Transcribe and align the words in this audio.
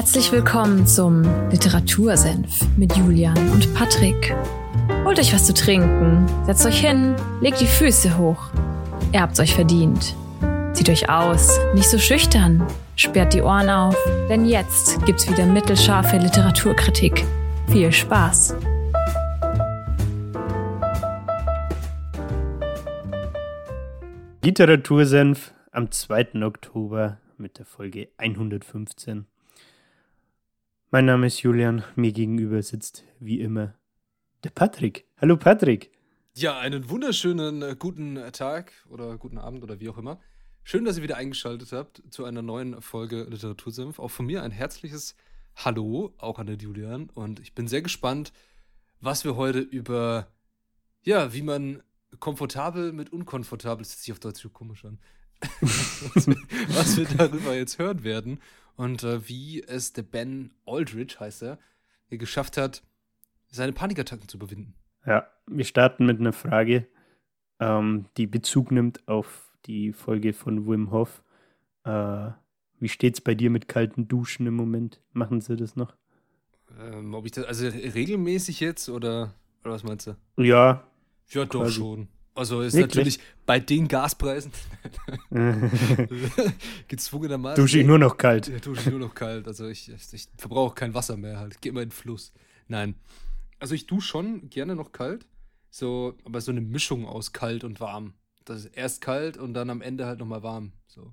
Herzlich 0.00 0.32
willkommen 0.32 0.86
zum 0.86 1.24
Literatursenf 1.50 2.66
mit 2.78 2.96
Julian 2.96 3.36
und 3.50 3.74
Patrick. 3.74 4.34
Holt 5.04 5.18
euch 5.18 5.34
was 5.34 5.44
zu 5.44 5.52
trinken, 5.52 6.26
setzt 6.46 6.64
euch 6.64 6.80
hin, 6.80 7.14
legt 7.42 7.60
die 7.60 7.66
Füße 7.66 8.16
hoch. 8.16 8.48
Ihr 9.12 9.20
habt's 9.20 9.38
euch 9.40 9.54
verdient. 9.54 10.16
Zieht 10.72 10.88
euch 10.88 11.10
aus, 11.10 11.60
nicht 11.74 11.90
so 11.90 11.98
schüchtern, 11.98 12.66
sperrt 12.96 13.34
die 13.34 13.42
Ohren 13.42 13.68
auf, 13.68 13.94
denn 14.30 14.46
jetzt 14.46 15.04
gibt's 15.04 15.30
wieder 15.30 15.44
mittelscharfe 15.44 16.16
Literaturkritik. 16.16 17.26
Viel 17.68 17.92
Spaß! 17.92 18.56
Literatursenf 24.42 25.52
am 25.72 25.90
2. 25.90 26.42
Oktober 26.42 27.18
mit 27.36 27.58
der 27.58 27.66
Folge 27.66 28.08
115. 28.16 29.26
Mein 30.92 31.04
Name 31.04 31.28
ist 31.28 31.40
Julian, 31.42 31.84
mir 31.94 32.10
gegenüber 32.10 32.60
sitzt 32.64 33.04
wie 33.20 33.38
immer 33.38 33.74
der 34.42 34.50
Patrick. 34.50 35.06
Hallo 35.18 35.36
Patrick. 35.36 35.92
Ja, 36.34 36.58
einen 36.58 36.90
wunderschönen 36.90 37.62
äh, 37.62 37.76
guten 37.78 38.18
Tag 38.32 38.72
oder 38.88 39.16
guten 39.16 39.38
Abend 39.38 39.62
oder 39.62 39.78
wie 39.78 39.88
auch 39.88 39.98
immer. 39.98 40.18
Schön, 40.64 40.84
dass 40.84 40.96
ihr 40.96 41.04
wieder 41.04 41.16
eingeschaltet 41.16 41.70
habt 41.70 42.02
zu 42.10 42.24
einer 42.24 42.42
neuen 42.42 42.82
Folge 42.82 43.22
Literatursenf. 43.22 44.00
Auch 44.00 44.10
von 44.10 44.26
mir 44.26 44.42
ein 44.42 44.50
herzliches 44.50 45.14
Hallo, 45.54 46.12
auch 46.18 46.40
an 46.40 46.48
den 46.48 46.58
Julian. 46.58 47.08
Und 47.08 47.38
ich 47.38 47.54
bin 47.54 47.68
sehr 47.68 47.82
gespannt, 47.82 48.32
was 49.00 49.24
wir 49.24 49.36
heute 49.36 49.60
über, 49.60 50.26
ja, 51.02 51.32
wie 51.32 51.42
man 51.42 51.84
komfortabel 52.18 52.92
mit 52.92 53.12
unkomfortabel, 53.12 53.84
das 53.84 53.92
hört 53.92 54.00
sich 54.00 54.12
auf 54.12 54.18
Deutsch 54.18 54.42
so 54.42 54.48
komisch 54.48 54.84
an, 54.84 54.98
was, 55.60 56.26
wir, 56.26 56.36
was 56.70 56.96
wir 56.96 57.04
darüber 57.16 57.54
jetzt 57.54 57.78
hören 57.78 58.02
werden 58.02 58.40
und 58.76 59.02
äh, 59.04 59.28
wie 59.28 59.62
es 59.62 59.92
der 59.92 60.02
Ben 60.02 60.52
Aldridge, 60.66 61.16
heißt 61.20 61.42
er, 61.42 61.58
geschafft 62.10 62.56
hat, 62.56 62.82
seine 63.48 63.72
Panikattacken 63.72 64.28
zu 64.28 64.36
überwinden. 64.36 64.74
Ja, 65.06 65.26
wir 65.46 65.64
starten 65.64 66.06
mit 66.06 66.20
einer 66.20 66.32
Frage, 66.32 66.86
ähm, 67.58 68.06
die 68.16 68.26
Bezug 68.26 68.72
nimmt 68.72 69.06
auf 69.08 69.56
die 69.66 69.92
Folge 69.92 70.32
von 70.32 70.66
Wim 70.66 70.90
Hof. 70.90 71.22
Äh, 71.84 72.30
wie 72.78 72.90
es 73.12 73.20
bei 73.20 73.34
dir 73.34 73.50
mit 73.50 73.68
kalten 73.68 74.08
Duschen 74.08 74.46
im 74.46 74.54
Moment? 74.54 75.00
Machen 75.12 75.40
sie 75.40 75.56
das 75.56 75.76
noch? 75.76 75.94
Ähm, 76.78 77.14
ob 77.14 77.26
ich 77.26 77.32
das, 77.32 77.44
also 77.44 77.66
regelmäßig 77.66 78.60
jetzt 78.60 78.88
oder, 78.88 79.34
oder 79.62 79.72
was 79.72 79.84
meinst 79.84 80.06
du? 80.06 80.16
Ja. 80.42 80.84
Ja, 81.28 81.44
doch 81.44 81.62
quasi. 81.62 81.78
schon. 81.80 82.08
Also 82.40 82.62
ist 82.62 82.72
Wirklich? 82.72 82.96
natürlich 82.96 83.20
bei 83.44 83.60
den 83.60 83.86
Gaspreisen 83.86 84.50
gezwungenermaßen. 86.88 87.62
Dusche 87.62 87.80
ich 87.80 87.86
nur 87.86 87.98
noch 87.98 88.16
kalt. 88.16 88.48
Ja, 88.48 88.58
dusche 88.60 88.80
ich 88.80 88.86
nur 88.86 88.98
noch 88.98 89.14
kalt. 89.14 89.46
Also 89.46 89.68
ich, 89.68 89.90
ich, 89.90 90.10
ich 90.14 90.26
verbrauche 90.38 90.74
kein 90.74 90.94
Wasser 90.94 91.18
mehr 91.18 91.38
halt. 91.38 91.52
Ich 91.52 91.60
gehe 91.60 91.68
immer 91.68 91.82
in 91.82 91.90
den 91.90 91.94
Fluss. 91.94 92.32
Nein. 92.66 92.94
Also 93.58 93.74
ich 93.74 93.86
dusche 93.86 94.08
schon 94.08 94.48
gerne 94.48 94.74
noch 94.74 94.92
kalt. 94.92 95.26
So, 95.68 96.16
aber 96.24 96.40
so 96.40 96.50
eine 96.50 96.62
Mischung 96.62 97.04
aus 97.04 97.34
kalt 97.34 97.62
und 97.62 97.78
warm. 97.78 98.14
Das 98.46 98.60
ist 98.60 98.74
erst 98.74 99.02
kalt 99.02 99.36
und 99.36 99.52
dann 99.52 99.68
am 99.68 99.82
Ende 99.82 100.06
halt 100.06 100.18
nochmal 100.18 100.42
warm. 100.42 100.72
So. 100.86 101.12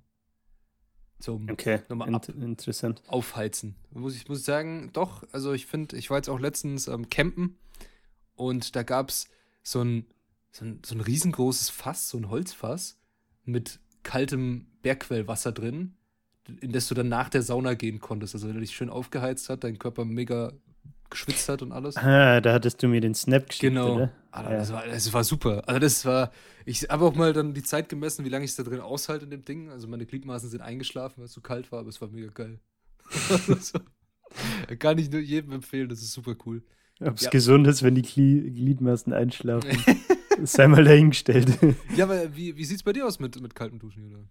Zum 1.20 1.50
okay, 1.50 1.82
nochmal 1.90 2.16
ab, 2.16 2.30
interessant. 2.30 3.04
Aufheizen. 3.08 3.76
Muss 3.92 4.16
ich 4.16 4.30
muss 4.30 4.46
sagen, 4.46 4.92
doch, 4.94 5.24
also 5.34 5.52
ich 5.52 5.66
finde, 5.66 5.98
ich 5.98 6.10
war 6.10 6.20
jetzt 6.20 6.30
auch 6.30 6.40
letztens 6.40 6.88
am 6.88 7.02
ähm, 7.02 7.10
Campen 7.10 7.58
und 8.38 8.78
da 8.78 8.84
gab 8.84 9.10
es 9.10 9.28
so 9.62 9.82
ein 9.82 10.06
so 10.52 10.66
ein, 10.66 10.80
so 10.86 10.96
ein 10.96 11.02
riesengroßes 11.02 11.70
Fass, 11.70 12.10
so 12.10 12.18
ein 12.18 12.30
Holzfass 12.30 13.00
mit 13.46 13.80
kaltem 14.04 14.68
Bergquellwasser 14.82 15.52
drin, 15.52 15.96
in 16.62 16.72
das 16.72 16.88
du 16.88 16.96
dann 16.96 17.10
nach 17.10 17.30
der 17.30 17.42
Sauna 17.44 17.74
gehen 17.74 18.00
konntest. 18.00 18.36
Also 18.36 18.48
wenn 18.48 18.56
er 18.56 18.62
dich 18.62 18.76
schön 18.76 18.90
aufgeheizt 18.90 19.50
hat, 19.50 19.64
dein 19.64 19.80
Körper 19.80 20.06
mega 20.06 20.54
geschwitzt 21.10 21.50
hat 21.50 21.62
und 21.62 21.72
alles. 21.72 21.98
Ah, 21.98 22.42
da 22.42 22.54
hattest 22.54 22.82
du 22.84 22.88
mir 22.88 23.02
den 23.02 23.14
Snap 23.14 23.48
geschickt, 23.48 23.62
Genau. 23.62 23.96
Oder? 23.96 24.12
Alter, 24.32 24.52
ja. 24.52 24.58
das, 24.58 24.72
war, 24.72 24.86
das 24.86 25.14
war 25.14 25.24
super. 25.24 25.68
Also 25.68 25.80
das 25.80 26.06
war, 26.06 26.32
ich 26.66 26.84
habe 26.84 27.06
auch 27.06 27.16
mal 27.16 27.34
dann 27.34 27.54
die 27.54 27.64
Zeit 27.64 27.90
gemessen, 27.90 28.26
wie 28.26 28.30
lange 28.30 28.46
ich 28.46 28.52
es 28.52 28.58
da 28.58 28.64
drin 28.64 28.82
aushalte 28.82 29.26
in 29.26 29.32
dem 29.32 29.46
Ding. 29.46 29.70
Also 29.70 29.88
meine 29.88 30.06
Gliedmaßen 30.06 30.50
sind 30.50 30.62
eingeschlafen, 30.62 31.20
weil 31.20 31.26
es 31.26 31.34
so 31.34 31.42
kalt 31.42 31.72
war, 31.72 31.80
aber 31.80 31.90
es 31.90 32.02
war 32.02 32.10
mega 32.10 32.30
geil. 32.30 32.60
Kann 34.80 34.98
ich 34.98 35.10
nur 35.10 35.22
jedem 35.22 35.54
empfehlen, 35.54 35.90
das 35.90 36.02
ist 36.02 36.12
super 36.12 36.36
cool. 36.46 36.62
Ob 37.00 37.16
es 37.16 37.24
ja. 37.24 37.30
gesund 37.30 37.68
ist, 37.68 37.84
wenn 37.84 37.96
die 37.96 38.02
Gliedmaßen 38.02 39.14
einschlafen. 39.14 39.70
Sei 40.44 40.68
mal 40.68 40.84
dahingestellt. 40.84 41.58
Ja, 41.96 42.06
aber 42.06 42.36
wie, 42.36 42.56
wie 42.58 42.66
sieht 42.66 42.78
es 42.78 42.84
bei 42.84 42.94
dir 42.94 43.06
aus 43.06 43.20
mit, 43.20 43.40
mit 43.42 43.56
kalten 43.56 43.80
Duschen, 43.80 44.04
Julian? 44.04 44.30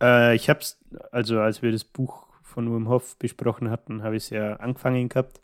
Äh, 0.00 0.34
ich 0.34 0.48
hab's, 0.48 0.78
also 1.10 1.40
als 1.40 1.62
wir 1.62 1.72
das 1.72 1.84
Buch 1.84 2.26
von 2.42 2.72
Wim 2.72 2.88
Hof 2.88 3.16
besprochen 3.18 3.70
hatten, 3.70 4.02
habe 4.02 4.16
ich 4.16 4.24
es 4.24 4.30
ja 4.30 4.56
angefangen 4.56 5.08
gehabt. 5.08 5.40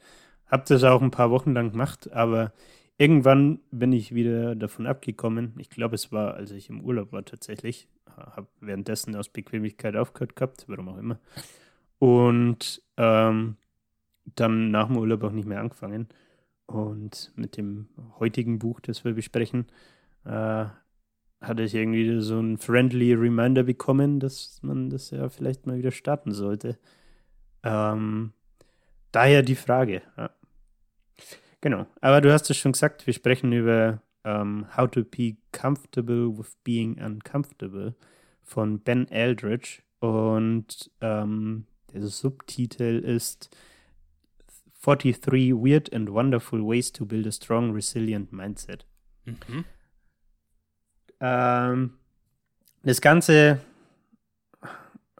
Hab 0.46 0.66
das 0.66 0.84
auch 0.84 1.02
ein 1.02 1.10
paar 1.10 1.30
Wochen 1.30 1.52
lang 1.52 1.72
gemacht, 1.72 2.10
aber 2.12 2.52
irgendwann 2.96 3.60
bin 3.70 3.92
ich 3.92 4.14
wieder 4.14 4.54
davon 4.54 4.86
abgekommen. 4.86 5.54
Ich 5.58 5.70
glaube, 5.70 5.94
es 5.94 6.10
war, 6.12 6.34
als 6.34 6.50
ich 6.50 6.70
im 6.70 6.80
Urlaub 6.80 7.12
war 7.12 7.24
tatsächlich. 7.24 7.88
Habe 8.16 8.48
währenddessen 8.60 9.14
aus 9.14 9.28
Bequemlichkeit 9.28 9.94
aufgehört 9.94 10.34
gehabt, 10.36 10.64
warum 10.66 10.88
auch 10.88 10.98
immer. 10.98 11.20
Und 11.98 12.82
ähm, 12.96 13.56
dann 14.34 14.70
nach 14.70 14.88
dem 14.88 14.96
Urlaub 14.96 15.22
auch 15.22 15.32
nicht 15.32 15.46
mehr 15.46 15.60
angefangen. 15.60 16.08
Und 16.68 17.32
mit 17.34 17.56
dem 17.56 17.88
heutigen 18.20 18.58
Buch, 18.58 18.80
das 18.80 19.02
wir 19.02 19.14
besprechen, 19.14 19.66
äh, 20.24 20.66
hatte 21.40 21.62
ich 21.62 21.74
irgendwie 21.74 22.20
so 22.20 22.38
ein 22.38 22.58
friendly 22.58 23.14
Reminder 23.14 23.62
bekommen, 23.62 24.20
dass 24.20 24.58
man 24.62 24.90
das 24.90 25.10
ja 25.10 25.30
vielleicht 25.30 25.66
mal 25.66 25.78
wieder 25.78 25.92
starten 25.92 26.32
sollte. 26.32 26.78
Ähm, 27.62 28.34
daher 29.12 29.42
die 29.42 29.54
Frage. 29.54 30.02
Ja. 30.18 30.30
Genau. 31.62 31.86
Aber 32.02 32.20
du 32.20 32.30
hast 32.30 32.50
es 32.50 32.58
schon 32.58 32.72
gesagt, 32.72 33.06
wir 33.06 33.14
sprechen 33.14 33.52
über 33.52 34.02
um, 34.24 34.30
ähm, 34.30 34.76
How 34.76 34.90
to 34.90 35.04
Be 35.04 35.36
Comfortable 35.52 36.36
with 36.36 36.54
Being 36.64 37.00
Uncomfortable 37.02 37.94
von 38.42 38.80
Ben 38.80 39.08
Eldridge. 39.08 39.80
Und 40.00 40.90
ähm, 41.00 41.64
der 41.94 42.06
Subtitel 42.08 42.98
ist 42.98 43.56
43 44.82 45.52
Weird 45.54 45.92
and 45.92 46.08
Wonderful 46.10 46.60
Ways 46.66 46.92
to 46.92 47.04
Build 47.04 47.26
a 47.26 47.32
Strong, 47.32 47.72
Resilient 47.72 48.32
Mindset. 48.32 48.86
Mhm. 49.24 49.64
Ähm, 51.20 51.98
das 52.82 53.00
Ganze, 53.00 53.60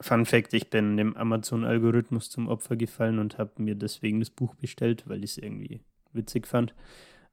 Fun 0.01 0.27
Fact, 0.27 0.55
ich 0.55 0.71
bin 0.71 0.97
dem 0.97 1.17
Amazon-Algorithmus 1.17 2.31
zum 2.31 2.49
Opfer 2.49 2.77
gefallen 2.77 3.19
und 3.19 3.39
habe 3.39 3.51
mir 3.63 3.75
deswegen 3.75 4.21
das 4.21 4.31
Buch 4.31 4.55
bestellt, 4.55 5.05
weil 5.07 5.25
ich 5.25 5.33
es 5.33 5.39
irgendwie 5.39 5.81
witzig 6.13 6.47
fand. 6.47 6.73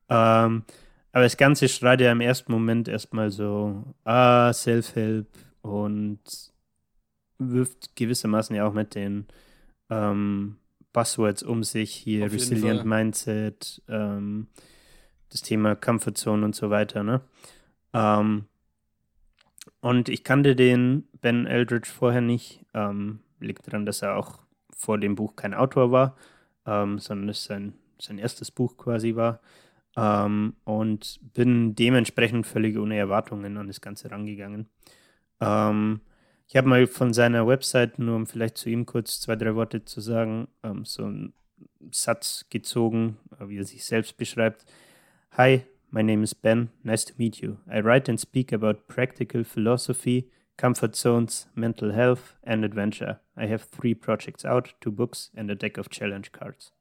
Ähm, 0.09 0.63
aber 1.11 1.23
das 1.23 1.37
Ganze 1.37 1.69
schreit 1.69 2.01
ja 2.01 2.11
im 2.11 2.21
ersten 2.21 2.51
Moment 2.51 2.87
erstmal 2.87 3.31
so, 3.31 3.95
ah, 4.03 4.51
Self-Help 4.51 5.27
und 5.61 6.19
wirft 7.37 7.95
gewissermaßen 7.95 8.55
ja 8.55 8.67
auch 8.67 8.73
mit 8.73 8.95
den 8.95 9.27
ähm, 9.89 10.57
Buzzwords 10.95 11.43
um 11.43 11.65
sich, 11.65 11.91
hier 11.91 12.31
Resilient 12.31 12.85
Mindset, 12.85 13.83
ähm, 13.89 14.47
das 15.27 15.41
Thema 15.41 15.75
Comfort 15.75 16.13
Zone 16.15 16.45
und 16.45 16.55
so 16.55 16.69
weiter, 16.69 17.03
ne? 17.03 17.19
Ähm, 17.93 18.45
und 19.81 20.07
ich 20.07 20.23
kannte 20.23 20.55
den 20.55 21.03
Ben 21.19 21.45
Eldridge 21.45 21.89
vorher 21.89 22.21
nicht. 22.21 22.65
Ähm, 22.73 23.19
liegt 23.41 23.67
daran, 23.67 23.85
dass 23.85 24.01
er 24.01 24.15
auch 24.15 24.39
vor 24.73 24.97
dem 24.97 25.15
Buch 25.15 25.35
kein 25.35 25.53
Autor 25.53 25.91
war, 25.91 26.15
ähm, 26.65 26.97
sondern 26.97 27.27
es 27.27 27.43
sein, 27.43 27.73
sein 27.99 28.17
erstes 28.17 28.49
Buch 28.49 28.77
quasi 28.77 29.15
war. 29.15 29.41
Ähm, 29.97 30.55
und 30.63 31.19
bin 31.33 31.75
dementsprechend 31.75 32.47
völlig 32.47 32.77
ohne 32.77 32.95
Erwartungen 32.95 33.57
an 33.57 33.67
das 33.67 33.81
Ganze 33.81 34.09
rangegangen. 34.11 34.69
Ähm, 35.41 35.99
ich 36.47 36.55
habe 36.55 36.67
mal 36.67 36.87
von 36.87 37.13
seiner 37.13 37.47
Website, 37.47 37.99
nur 37.99 38.15
um 38.15 38.27
vielleicht 38.27 38.57
zu 38.57 38.69
ihm 38.69 38.85
kurz 38.85 39.19
zwei, 39.19 39.35
drei 39.35 39.55
Worte 39.55 39.83
zu 39.83 39.99
sagen, 39.99 40.47
ähm, 40.63 40.85
so 40.85 41.05
einen 41.05 41.33
Satz 41.91 42.45
gezogen, 42.49 43.17
äh, 43.39 43.47
wie 43.47 43.57
er 43.57 43.65
sich 43.65 43.83
selbst 43.85 44.17
beschreibt. 44.17 44.65
Hi, 45.37 45.63
my 45.89 46.03
name 46.03 46.23
is 46.23 46.35
Ben. 46.35 46.69
Nice 46.83 47.05
to 47.05 47.13
meet 47.17 47.37
you. 47.37 47.57
I 47.67 47.79
write 47.79 48.09
and 48.09 48.19
speak 48.19 48.53
about 48.53 48.87
practical 48.87 49.43
philosophy, 49.43 50.29
comfort 50.57 50.95
zones, 50.95 51.47
mental 51.55 51.93
health, 51.93 52.35
and 52.43 52.63
adventure. 52.63 53.19
I 53.35 53.47
have 53.47 53.65
three 53.65 53.95
projects 53.95 54.45
out, 54.45 54.75
two 54.81 54.91
books 54.91 55.31
and 55.35 55.49
a 55.49 55.55
deck 55.55 55.77
of 55.77 55.89
challenge 55.89 56.31
cards. 56.31 56.71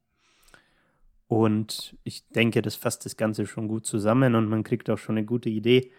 Und 1.27 1.97
ich 2.05 2.29
denke, 2.29 2.61
das 2.61 2.77
fasst 2.77 3.07
das 3.07 3.17
Ganze 3.17 3.47
schon 3.47 3.67
gut 3.67 3.87
zusammen 3.87 4.35
und 4.35 4.49
man 4.49 4.63
kriegt 4.63 4.91
auch 4.91 4.99
schon 4.99 5.17
eine 5.17 5.27
gute 5.27 5.49
Idee, 5.49 5.91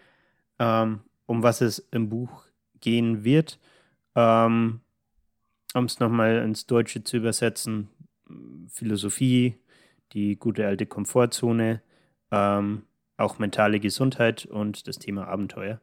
ähm, 0.60 1.00
um 1.26 1.42
was 1.42 1.60
es 1.60 1.80
im 1.90 2.08
Buch 2.08 2.44
gehen 2.80 3.24
wird. 3.24 3.58
Ähm, 4.14 4.80
um 5.74 5.84
es 5.84 6.00
nochmal 6.00 6.38
ins 6.38 6.66
Deutsche 6.66 7.04
zu 7.04 7.18
übersetzen, 7.18 7.88
Philosophie, 8.68 9.56
die 10.12 10.36
gute 10.36 10.66
alte 10.66 10.86
Komfortzone, 10.86 11.82
ähm, 12.30 12.82
auch 13.16 13.38
mentale 13.38 13.80
Gesundheit 13.80 14.46
und 14.46 14.88
das 14.88 14.98
Thema 14.98 15.28
Abenteuer. 15.28 15.80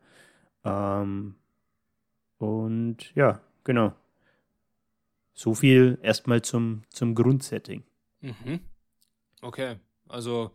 Ähm, 0.63 1.35
und 2.37 3.13
ja, 3.15 3.41
genau. 3.63 3.93
so 5.33 5.53
viel 5.53 5.99
erstmal 6.01 6.41
zum, 6.41 6.83
zum 6.89 7.15
Grundsetting. 7.15 7.83
Mhm. 8.21 8.59
Okay, 9.41 9.77
also 10.07 10.51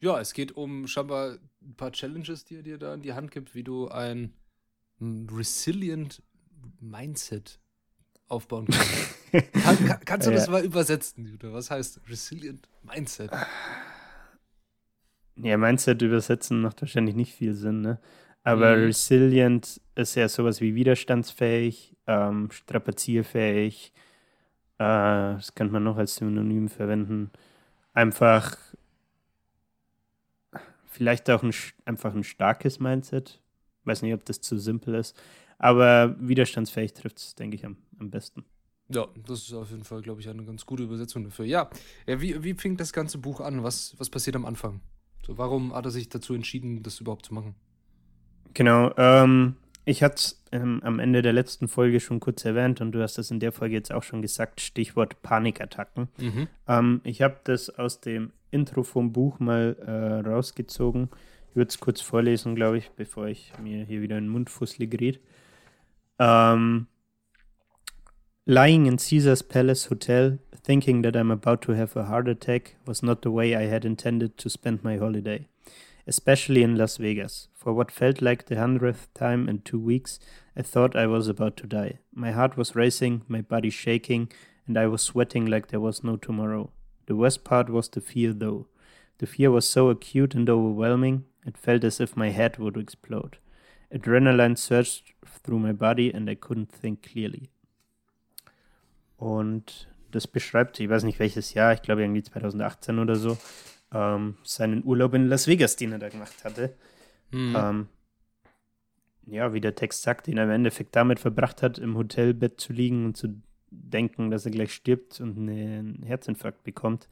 ja, 0.00 0.18
es 0.20 0.32
geht 0.32 0.52
um 0.52 0.86
scheinbar 0.86 1.38
ein 1.62 1.74
paar 1.74 1.92
Challenges, 1.92 2.44
die 2.44 2.56
er 2.56 2.62
dir 2.62 2.78
da 2.78 2.94
in 2.94 3.02
die 3.02 3.12
Hand 3.12 3.30
gibt, 3.30 3.54
wie 3.54 3.62
du 3.62 3.88
ein 3.88 4.32
resilient 5.00 6.22
Mindset 6.80 7.58
aufbauen 8.28 8.66
kannst. 8.70 9.54
kann, 9.64 9.86
kann, 9.86 10.00
kannst 10.04 10.26
du 10.26 10.30
ja. 10.32 10.36
das 10.36 10.48
mal 10.48 10.64
übersetzen, 10.64 11.26
Jude? 11.26 11.52
Was 11.52 11.70
heißt 11.70 12.00
resilient 12.08 12.68
Mindset? 12.82 13.30
Ja, 15.36 15.56
Mindset 15.56 16.02
übersetzen 16.02 16.60
macht 16.60 16.82
wahrscheinlich 16.82 17.14
nicht 17.14 17.34
viel 17.34 17.54
Sinn, 17.54 17.80
ne? 17.80 17.98
Aber 18.42 18.76
mhm. 18.76 18.84
resilient 18.84 19.80
ist 19.94 20.14
ja 20.14 20.28
sowas 20.28 20.60
wie 20.60 20.74
widerstandsfähig, 20.74 21.96
ähm, 22.06 22.50
strapazierfähig. 22.50 23.92
Äh, 24.78 25.36
das 25.36 25.54
könnte 25.54 25.72
man 25.72 25.84
noch 25.84 25.98
als 25.98 26.16
Synonym 26.16 26.68
verwenden. 26.68 27.30
Einfach, 27.92 28.56
vielleicht 30.86 31.28
auch 31.28 31.42
ein, 31.42 31.52
einfach 31.84 32.14
ein 32.14 32.24
starkes 32.24 32.80
Mindset. 32.80 33.40
Weiß 33.90 34.02
nicht, 34.02 34.14
ob 34.14 34.24
das 34.24 34.40
zu 34.40 34.56
simpel 34.56 34.94
ist. 34.94 35.16
Aber 35.58 36.14
widerstandsfähig 36.20 36.94
trifft 36.94 37.18
es, 37.18 37.34
denke 37.34 37.56
ich, 37.56 37.66
am, 37.66 37.76
am 37.98 38.10
besten. 38.10 38.44
Ja, 38.88 39.08
das 39.26 39.42
ist 39.42 39.52
auf 39.52 39.70
jeden 39.70 39.82
Fall, 39.82 40.00
glaube 40.00 40.20
ich, 40.20 40.28
eine 40.28 40.44
ganz 40.44 40.64
gute 40.64 40.84
Übersetzung 40.84 41.24
dafür. 41.24 41.44
Ja, 41.44 41.68
ja 42.06 42.20
wie, 42.20 42.42
wie 42.44 42.54
fing 42.54 42.76
das 42.76 42.92
ganze 42.92 43.18
Buch 43.18 43.40
an? 43.40 43.64
Was, 43.64 43.94
was 43.98 44.10
passiert 44.10 44.36
am 44.36 44.44
Anfang? 44.44 44.80
So, 45.26 45.38
warum 45.38 45.74
hat 45.74 45.84
er 45.84 45.90
sich 45.90 46.08
dazu 46.08 46.34
entschieden, 46.34 46.84
das 46.84 47.00
überhaupt 47.00 47.26
zu 47.26 47.34
machen? 47.34 47.56
Genau, 48.54 48.92
ähm, 48.96 49.56
ich 49.84 50.02
hatte 50.04 50.14
es 50.14 50.44
ähm, 50.52 50.80
am 50.84 51.00
Ende 51.00 51.20
der 51.20 51.32
letzten 51.32 51.66
Folge 51.66 51.98
schon 51.98 52.20
kurz 52.20 52.44
erwähnt 52.44 52.80
und 52.80 52.92
du 52.92 53.02
hast 53.02 53.18
das 53.18 53.30
in 53.30 53.40
der 53.40 53.50
Folge 53.50 53.74
jetzt 53.74 53.92
auch 53.92 54.04
schon 54.04 54.22
gesagt, 54.22 54.60
Stichwort 54.60 55.20
Panikattacken. 55.22 56.08
Mhm. 56.18 56.48
Ähm, 56.68 57.00
ich 57.02 57.22
habe 57.22 57.38
das 57.44 57.70
aus 57.70 58.00
dem 58.00 58.32
Intro 58.50 58.82
vom 58.82 59.12
Buch 59.12 59.40
mal 59.40 59.76
äh, 59.84 60.28
rausgezogen. 60.28 61.10
Ich 61.50 61.56
würde 61.56 61.68
es 61.68 61.78
kurz 61.78 62.00
vorlesen, 62.00 62.54
glaube 62.54 62.78
ich, 62.78 62.90
bevor 62.92 63.26
ich 63.26 63.52
mir 63.62 63.84
hier 63.84 64.00
wieder 64.00 64.16
in 64.16 64.24
den 64.24 64.30
Mund 64.30 64.50
fusselig 64.50 65.00
red. 65.00 65.20
Ähm, 66.18 66.86
Lying 68.46 68.86
in 68.86 68.96
Caesar's 68.96 69.42
Palace 69.42 69.90
Hotel, 69.90 70.38
thinking 70.64 71.02
that 71.02 71.14
I'm 71.14 71.30
about 71.30 71.58
to 71.66 71.74
have 71.74 71.98
a 71.98 72.08
heart 72.08 72.28
attack, 72.28 72.76
was 72.86 73.02
not 73.02 73.22
the 73.22 73.32
way 73.32 73.54
I 73.54 73.68
had 73.68 73.84
intended 73.84 74.38
to 74.38 74.48
spend 74.48 74.82
my 74.82 74.98
holiday. 74.98 75.46
especially 76.10 76.62
in 76.62 76.76
Las 76.76 76.96
Vegas. 76.96 77.48
For 77.54 77.72
what 77.72 77.92
felt 77.92 78.20
like 78.20 78.46
the 78.46 78.56
hundredth 78.56 79.12
time 79.14 79.48
in 79.48 79.60
two 79.60 79.78
weeks, 79.78 80.18
I 80.56 80.62
thought 80.62 80.96
I 80.96 81.06
was 81.06 81.28
about 81.28 81.56
to 81.58 81.66
die. 81.66 81.98
My 82.12 82.32
heart 82.32 82.56
was 82.56 82.74
racing, 82.74 83.22
my 83.28 83.40
body 83.42 83.70
shaking, 83.70 84.32
and 84.66 84.76
I 84.76 84.86
was 84.86 85.02
sweating 85.02 85.46
like 85.46 85.68
there 85.68 85.80
was 85.80 86.02
no 86.02 86.16
tomorrow. 86.16 86.70
The 87.06 87.16
worst 87.16 87.44
part 87.44 87.70
was 87.70 87.88
the 87.88 88.00
fear, 88.00 88.32
though. 88.32 88.66
The 89.18 89.26
fear 89.26 89.52
was 89.52 89.68
so 89.68 89.88
acute 89.88 90.34
and 90.34 90.48
overwhelming, 90.48 91.26
it 91.44 91.58
felt 91.58 91.84
as 91.84 92.00
if 92.00 92.16
my 92.16 92.30
head 92.30 92.58
would 92.58 92.76
explode. 92.76 93.38
Adrenaline 93.92 94.56
surged 94.56 95.14
through 95.42 95.58
my 95.58 95.72
body 95.72 96.12
and 96.12 96.28
I 96.28 96.36
couldn't 96.36 96.70
think 96.70 97.02
clearly. 97.02 97.50
Und 99.16 99.88
das 100.10 100.26
beschreibt, 100.26 100.80
ich 100.80 100.88
weiß 100.88 101.04
nicht 101.04 101.18
welches 101.18 101.54
Jahr, 101.54 101.72
ich 101.72 101.82
glaube 101.82 102.02
irgendwie 102.02 102.22
2018 102.22 102.98
oder 102.98 103.16
so, 103.16 103.36
ähm, 103.92 104.36
seinen 104.44 104.84
Urlaub 104.84 105.14
in 105.14 105.28
Las 105.28 105.46
Vegas, 105.46 105.76
den 105.76 105.92
er 105.92 105.98
da 105.98 106.08
gemacht 106.08 106.44
hatte. 106.44 106.74
Mhm. 107.30 107.56
Ähm, 107.56 107.88
ja, 109.26 109.52
wie 109.52 109.60
der 109.60 109.74
Text 109.74 110.02
sagt, 110.02 110.26
den 110.26 110.38
er 110.38 110.44
im 110.44 110.50
Endeffekt 110.50 110.96
damit 110.96 111.20
verbracht 111.20 111.62
hat, 111.62 111.78
im 111.78 111.96
Hotelbett 111.96 112.60
zu 112.60 112.72
liegen 112.72 113.06
und 113.06 113.16
zu 113.16 113.40
denken, 113.70 114.30
dass 114.30 114.44
er 114.44 114.50
gleich 114.50 114.72
stirbt 114.72 115.20
und 115.20 115.36
einen 115.38 116.02
Herzinfarkt 116.02 116.64
bekommt, 116.64 117.08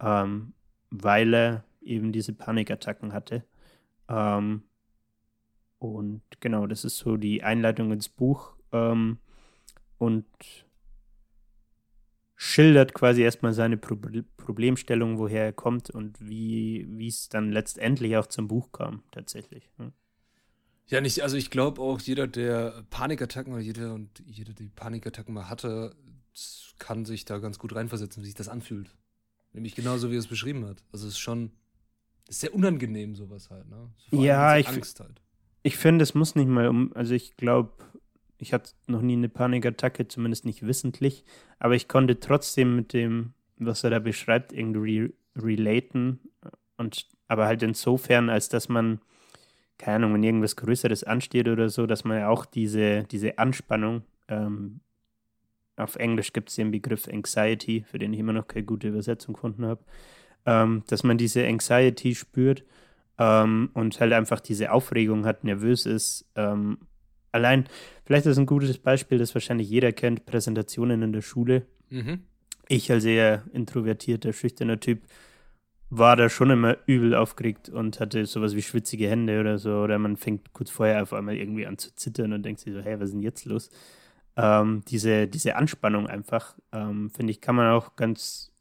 ähm, 0.00 0.52
weil 0.90 1.34
er 1.34 1.64
eben 1.80 2.12
diese 2.12 2.32
Panikattacken 2.32 3.12
hatte. 3.12 3.44
Ähm, 4.08 4.62
und 5.78 6.22
genau, 6.40 6.66
das 6.66 6.84
ist 6.84 6.98
so 6.98 7.16
die 7.16 7.42
Einleitung 7.42 7.92
ins 7.92 8.08
Buch. 8.08 8.56
Ähm, 8.72 9.18
und 9.98 10.26
schildert 12.36 12.94
quasi 12.94 13.22
erstmal 13.22 13.52
seine 13.52 13.76
Pro 13.76 13.96
Problemstellung, 14.36 15.18
woher 15.18 15.44
er 15.44 15.52
kommt 15.52 15.90
und 15.90 16.16
wie 16.20 17.06
es 17.06 17.28
dann 17.28 17.50
letztendlich 17.50 18.16
auch 18.16 18.26
zum 18.26 18.46
Buch 18.48 18.70
kam, 18.72 19.02
tatsächlich. 19.10 19.68
Ja, 19.78 19.92
ja 20.86 21.00
nicht, 21.00 21.22
also 21.22 21.36
ich 21.36 21.50
glaube 21.50 21.82
auch, 21.82 22.00
jeder, 22.00 22.28
der 22.28 22.84
Panikattacken 22.90 23.52
oder 23.52 23.62
jeder 23.62 23.92
und 23.92 24.22
jeder, 24.24 24.52
die 24.52 24.68
Panikattacken 24.68 25.34
mal 25.34 25.48
hatte, 25.48 25.96
kann 26.78 27.04
sich 27.04 27.24
da 27.24 27.38
ganz 27.38 27.58
gut 27.58 27.74
reinversetzen, 27.74 28.22
wie 28.22 28.26
sich 28.26 28.36
das 28.36 28.48
anfühlt. 28.48 28.96
Nämlich 29.52 29.74
genauso, 29.74 30.10
wie 30.10 30.16
er 30.16 30.20
es 30.20 30.28
beschrieben 30.28 30.64
hat. 30.64 30.84
Also 30.92 31.08
es 31.08 31.14
ist 31.14 31.18
schon 31.18 31.50
ist 32.28 32.40
sehr 32.40 32.54
unangenehm, 32.54 33.14
sowas 33.14 33.50
halt, 33.50 33.68
ne? 33.68 33.90
ja, 34.10 34.56
ich, 34.56 34.68
halt. 34.68 35.20
ich 35.62 35.76
finde, 35.76 36.02
es 36.02 36.14
muss 36.14 36.34
nicht 36.34 36.48
mal 36.48 36.68
um, 36.68 36.92
also 36.94 37.14
ich 37.14 37.36
glaube, 37.36 37.72
ich 38.38 38.52
hatte 38.52 38.72
noch 38.86 39.02
nie 39.02 39.14
eine 39.14 39.28
Panikattacke, 39.28 40.06
zumindest 40.08 40.44
nicht 40.44 40.66
wissentlich, 40.66 41.24
aber 41.58 41.74
ich 41.74 41.88
konnte 41.88 42.20
trotzdem 42.20 42.76
mit 42.76 42.92
dem, 42.92 43.32
was 43.56 43.82
er 43.82 43.90
da 43.90 43.98
beschreibt, 43.98 44.52
irgendwie 44.52 45.12
relaten 45.34 46.20
und 46.76 47.06
aber 47.26 47.46
halt 47.46 47.62
insofern, 47.62 48.30
als 48.30 48.48
dass 48.48 48.68
man, 48.68 49.00
keine 49.76 49.96
Ahnung, 49.96 50.14
wenn 50.14 50.22
irgendwas 50.22 50.56
Größeres 50.56 51.04
ansteht 51.04 51.48
oder 51.48 51.68
so, 51.68 51.86
dass 51.86 52.04
man 52.04 52.18
ja 52.18 52.28
auch 52.28 52.46
diese, 52.46 53.04
diese 53.04 53.38
Anspannung, 53.38 54.02
ähm, 54.28 54.80
auf 55.76 55.96
Englisch 55.96 56.32
gibt 56.32 56.48
es 56.48 56.56
den 56.56 56.70
Begriff 56.70 57.06
Anxiety, 57.06 57.84
für 57.86 57.98
den 57.98 58.12
ich 58.12 58.18
immer 58.18 58.32
noch 58.32 58.48
keine 58.48 58.64
gute 58.64 58.88
Übersetzung 58.88 59.34
gefunden 59.34 59.64
habe, 59.64 59.84
ähm, 60.46 60.82
dass 60.88 61.02
man 61.02 61.18
diese 61.18 61.46
Anxiety 61.46 62.14
spürt 62.14 62.64
ähm, 63.18 63.70
und 63.74 64.00
halt 64.00 64.12
einfach 64.12 64.40
diese 64.40 64.72
Aufregung 64.72 65.26
hat, 65.26 65.44
nervös 65.44 65.86
ist 65.86 66.26
ähm, 66.36 66.78
allein, 67.32 67.68
vielleicht 68.04 68.26
ist 68.26 68.38
ein 68.38 68.46
gutes 68.46 68.78
Beispiel, 68.78 69.18
das 69.18 69.34
wahrscheinlich 69.34 69.68
jeder 69.68 69.92
kennt, 69.92 70.26
Präsentationen 70.26 71.02
in 71.02 71.12
der 71.12 71.22
Schule. 71.22 71.66
Mhm. 71.90 72.20
Ich 72.68 72.90
als 72.92 73.04
eher 73.04 73.44
introvertierter, 73.52 74.32
schüchterner 74.32 74.78
Typ 74.78 75.00
war 75.90 76.16
da 76.16 76.28
schon 76.28 76.50
immer 76.50 76.76
übel 76.86 77.14
aufgeregt 77.14 77.70
und 77.70 77.98
hatte 77.98 78.26
sowas 78.26 78.54
wie 78.54 78.62
schwitzige 78.62 79.08
Hände 79.08 79.40
oder 79.40 79.58
so. 79.58 79.70
Oder 79.80 79.98
man 79.98 80.18
fängt 80.18 80.52
kurz 80.52 80.70
vorher 80.70 81.02
auf 81.02 81.14
einmal 81.14 81.36
irgendwie 81.36 81.66
an 81.66 81.78
zu 81.78 81.94
zittern 81.94 82.34
und 82.34 82.42
denkt 82.42 82.60
sich 82.60 82.74
so, 82.74 82.80
hey, 82.80 83.00
was 83.00 83.08
ist 83.08 83.14
denn 83.14 83.22
jetzt 83.22 83.46
los? 83.46 83.70
Ähm, 84.36 84.82
diese, 84.88 85.26
diese 85.28 85.56
Anspannung 85.56 86.06
einfach, 86.06 86.56
ähm, 86.72 87.10
finde 87.10 87.30
ich, 87.30 87.40
kann 87.40 87.56
man 87.56 87.72
auch 87.72 87.96
ganz 87.96 88.52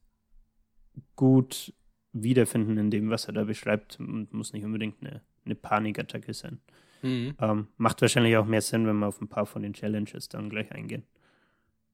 gut 1.16 1.74
wiederfinden 2.14 2.78
in 2.78 2.92
dem, 2.92 3.10
was 3.10 3.26
er 3.26 3.34
da 3.34 3.44
beschreibt 3.44 4.00
und 4.00 4.34
muss 4.34 4.54
nicht 4.54 4.64
unbedingt 4.64 5.02
eine, 5.02 5.22
eine 5.46 5.56
Panikattacke 5.56 6.34
sein. 6.34 6.60
Mhm. 7.02 7.36
Ähm, 7.40 7.68
macht 7.78 8.02
wahrscheinlich 8.02 8.38
auch 8.38 8.46
mehr 8.46 8.62
Sinn, 8.62 8.88
wenn 8.88 8.98
wir 8.98 9.08
auf 9.08 9.22
ein 9.22 9.28
paar 9.28 9.46
von 9.46 9.62
den 9.62 9.74
Challenges 9.74 10.30
dann 10.30 10.50
gleich 10.50 10.72
eingehen. 10.72 11.04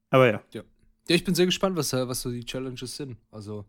Aber 0.09 0.27
ja. 0.27 0.43
Ja, 0.53 0.63
ja 1.09 1.15
ich 1.15 1.23
bin 1.23 1.35
sehr 1.35 1.45
gespannt, 1.45 1.75
was, 1.75 1.91
was 1.93 2.21
so 2.21 2.31
die 2.31 2.45
Challenges 2.45 2.95
sind. 2.95 3.17
Also, 3.31 3.65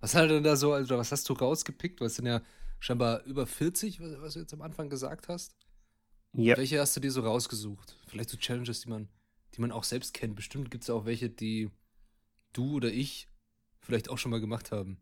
was 0.00 0.14
halt 0.14 0.30
denn 0.30 0.44
da 0.44 0.56
so, 0.56 0.72
also 0.72 0.96
was 0.96 1.12
hast 1.12 1.28
du 1.28 1.34
rausgepickt? 1.34 2.00
Was 2.00 2.16
sind 2.16 2.26
ja 2.26 2.40
scheinbar 2.78 3.24
über 3.24 3.46
40, 3.46 4.00
was, 4.00 4.20
was 4.20 4.34
du 4.34 4.40
jetzt 4.40 4.54
am 4.54 4.62
Anfang 4.62 4.88
gesagt 4.88 5.28
hast. 5.28 5.56
Ja. 6.34 6.56
Welche 6.56 6.80
hast 6.80 6.96
du 6.96 7.00
dir 7.00 7.10
so 7.10 7.22
rausgesucht? 7.22 7.96
Vielleicht 8.06 8.30
so 8.30 8.36
Challenges, 8.36 8.80
die 8.80 8.90
man, 8.90 9.08
die 9.54 9.60
man 9.60 9.72
auch 9.72 9.84
selbst 9.84 10.14
kennt. 10.14 10.36
Bestimmt 10.36 10.70
gibt 10.70 10.84
es 10.84 10.90
auch 10.90 11.04
welche, 11.04 11.30
die 11.30 11.70
du 12.52 12.76
oder 12.76 12.92
ich 12.92 13.27
vielleicht 13.88 14.10
auch 14.10 14.18
schon 14.18 14.30
mal 14.30 14.40
gemacht 14.40 14.70
haben. 14.70 14.98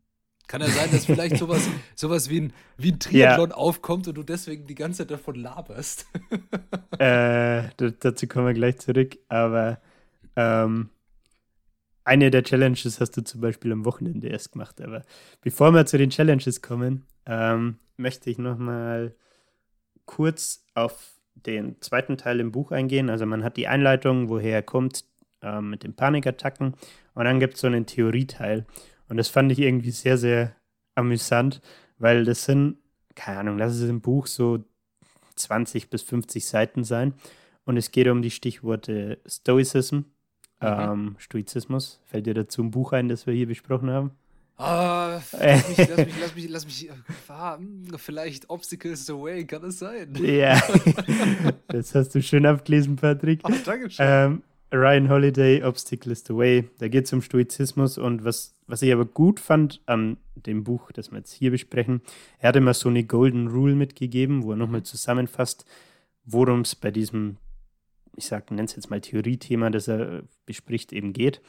Kann 0.46 0.60
ja 0.60 0.68
sein, 0.68 0.90
dass 0.92 1.06
vielleicht 1.06 1.36
sowas, 1.38 1.68
sowas 1.96 2.30
wie 2.30 2.42
ein, 2.42 2.52
wie 2.78 2.92
ein 2.92 3.00
Triathlon 3.00 3.50
ja. 3.50 3.56
aufkommt 3.56 4.06
und 4.06 4.14
du 4.14 4.22
deswegen 4.22 4.66
die 4.66 4.76
ganze 4.76 4.98
Zeit 4.98 5.10
davon 5.10 5.34
laberst. 5.34 6.06
äh, 6.98 7.64
dazu 7.76 8.28
kommen 8.28 8.46
wir 8.46 8.54
gleich 8.54 8.78
zurück, 8.78 9.18
aber 9.28 9.80
ähm, 10.36 10.90
eine 12.04 12.30
der 12.30 12.44
Challenges 12.44 13.00
hast 13.00 13.16
du 13.16 13.24
zum 13.24 13.40
Beispiel 13.40 13.72
am 13.72 13.84
Wochenende 13.84 14.28
erst 14.28 14.52
gemacht. 14.52 14.80
Aber 14.80 15.02
bevor 15.42 15.72
wir 15.72 15.84
zu 15.84 15.98
den 15.98 16.10
Challenges 16.10 16.62
kommen, 16.62 17.04
ähm, 17.26 17.78
möchte 17.96 18.30
ich 18.30 18.38
nochmal 18.38 19.16
kurz 20.04 20.64
auf 20.74 21.16
den 21.34 21.80
zweiten 21.80 22.16
Teil 22.16 22.38
im 22.38 22.52
Buch 22.52 22.70
eingehen. 22.70 23.10
Also 23.10 23.26
man 23.26 23.42
hat 23.42 23.56
die 23.56 23.66
Einleitung, 23.66 24.28
woher 24.28 24.54
er 24.54 24.62
kommt, 24.62 25.04
ähm, 25.42 25.70
mit 25.70 25.82
den 25.82 25.94
Panikattacken. 25.94 26.74
Und 27.14 27.24
dann 27.24 27.40
gibt 27.40 27.54
es 27.54 27.60
so 27.60 27.66
einen 27.66 27.86
Theorieteil. 27.86 28.66
Und 29.08 29.16
das 29.16 29.28
fand 29.28 29.52
ich 29.52 29.60
irgendwie 29.60 29.90
sehr, 29.90 30.18
sehr 30.18 30.54
amüsant, 30.94 31.60
weil 31.98 32.24
das 32.24 32.44
sind, 32.44 32.78
keine 33.14 33.40
Ahnung, 33.40 33.58
lass 33.58 33.74
es 33.74 33.88
im 33.88 34.00
Buch 34.00 34.26
so 34.26 34.64
20 35.36 35.90
bis 35.90 36.02
50 36.02 36.44
Seiten 36.46 36.84
sein. 36.84 37.14
Und 37.64 37.76
es 37.76 37.90
geht 37.90 38.08
um 38.08 38.22
die 38.22 38.30
Stichworte 38.30 39.18
Stoicism, 39.26 39.96
mhm. 39.96 40.04
ähm, 40.60 41.16
Stoizismus. 41.18 42.00
Fällt 42.06 42.26
dir 42.26 42.34
dazu 42.34 42.62
ein 42.62 42.70
Buch 42.70 42.92
ein, 42.92 43.08
das 43.08 43.26
wir 43.26 43.34
hier 43.34 43.46
besprochen 43.46 43.90
haben? 43.90 44.12
Ah, 44.58 45.20
lass 45.32 45.68
mich, 45.68 45.76
lass 45.76 45.96
mich, 45.98 46.18
lass 46.18 46.34
mich, 46.34 46.48
lass 46.48 46.64
mich 46.64 46.90
ah, 47.28 47.58
vielleicht 47.98 48.48
Obstacles 48.48 49.04
the 49.04 49.12
Way, 49.12 49.44
kann 49.44 49.62
es 49.64 49.80
sein? 49.80 50.14
Ja, 50.14 50.58
das 51.68 51.94
hast 51.94 52.14
du 52.14 52.22
schön 52.22 52.46
abgelesen, 52.46 52.96
Patrick. 52.96 53.40
Ach, 53.42 53.52
danke 53.66 53.90
schön. 53.90 54.06
Ähm, 54.08 54.42
Ryan 54.72 55.08
Holiday, 55.08 55.62
Obstacle 55.62 56.10
is 56.10 56.24
the 56.26 56.36
Way. 56.36 56.68
Da 56.78 56.88
geht 56.88 57.04
es 57.04 57.12
um 57.12 57.22
Stoizismus 57.22 57.98
und 57.98 58.24
was, 58.24 58.54
was 58.66 58.82
ich 58.82 58.92
aber 58.92 59.04
gut 59.04 59.38
fand 59.38 59.80
an 59.86 60.16
dem 60.34 60.64
Buch, 60.64 60.90
das 60.92 61.10
wir 61.12 61.18
jetzt 61.18 61.32
hier 61.32 61.52
besprechen, 61.52 62.02
er 62.38 62.48
hat 62.48 62.56
immer 62.56 62.74
so 62.74 62.88
eine 62.88 63.04
Golden 63.04 63.46
Rule 63.46 63.74
mitgegeben, 63.74 64.42
wo 64.42 64.50
er 64.50 64.56
nochmal 64.56 64.82
zusammenfasst, 64.82 65.64
worum 66.24 66.62
es 66.62 66.74
bei 66.74 66.90
diesem, 66.90 67.36
ich 68.16 68.26
sag, 68.26 68.50
nenne 68.50 68.64
es 68.64 68.74
jetzt 68.74 68.90
mal 68.90 69.00
Theoriethema, 69.00 69.70
das 69.70 69.86
er 69.86 70.24
bespricht, 70.46 70.92
eben 70.92 71.12
geht. 71.12 71.40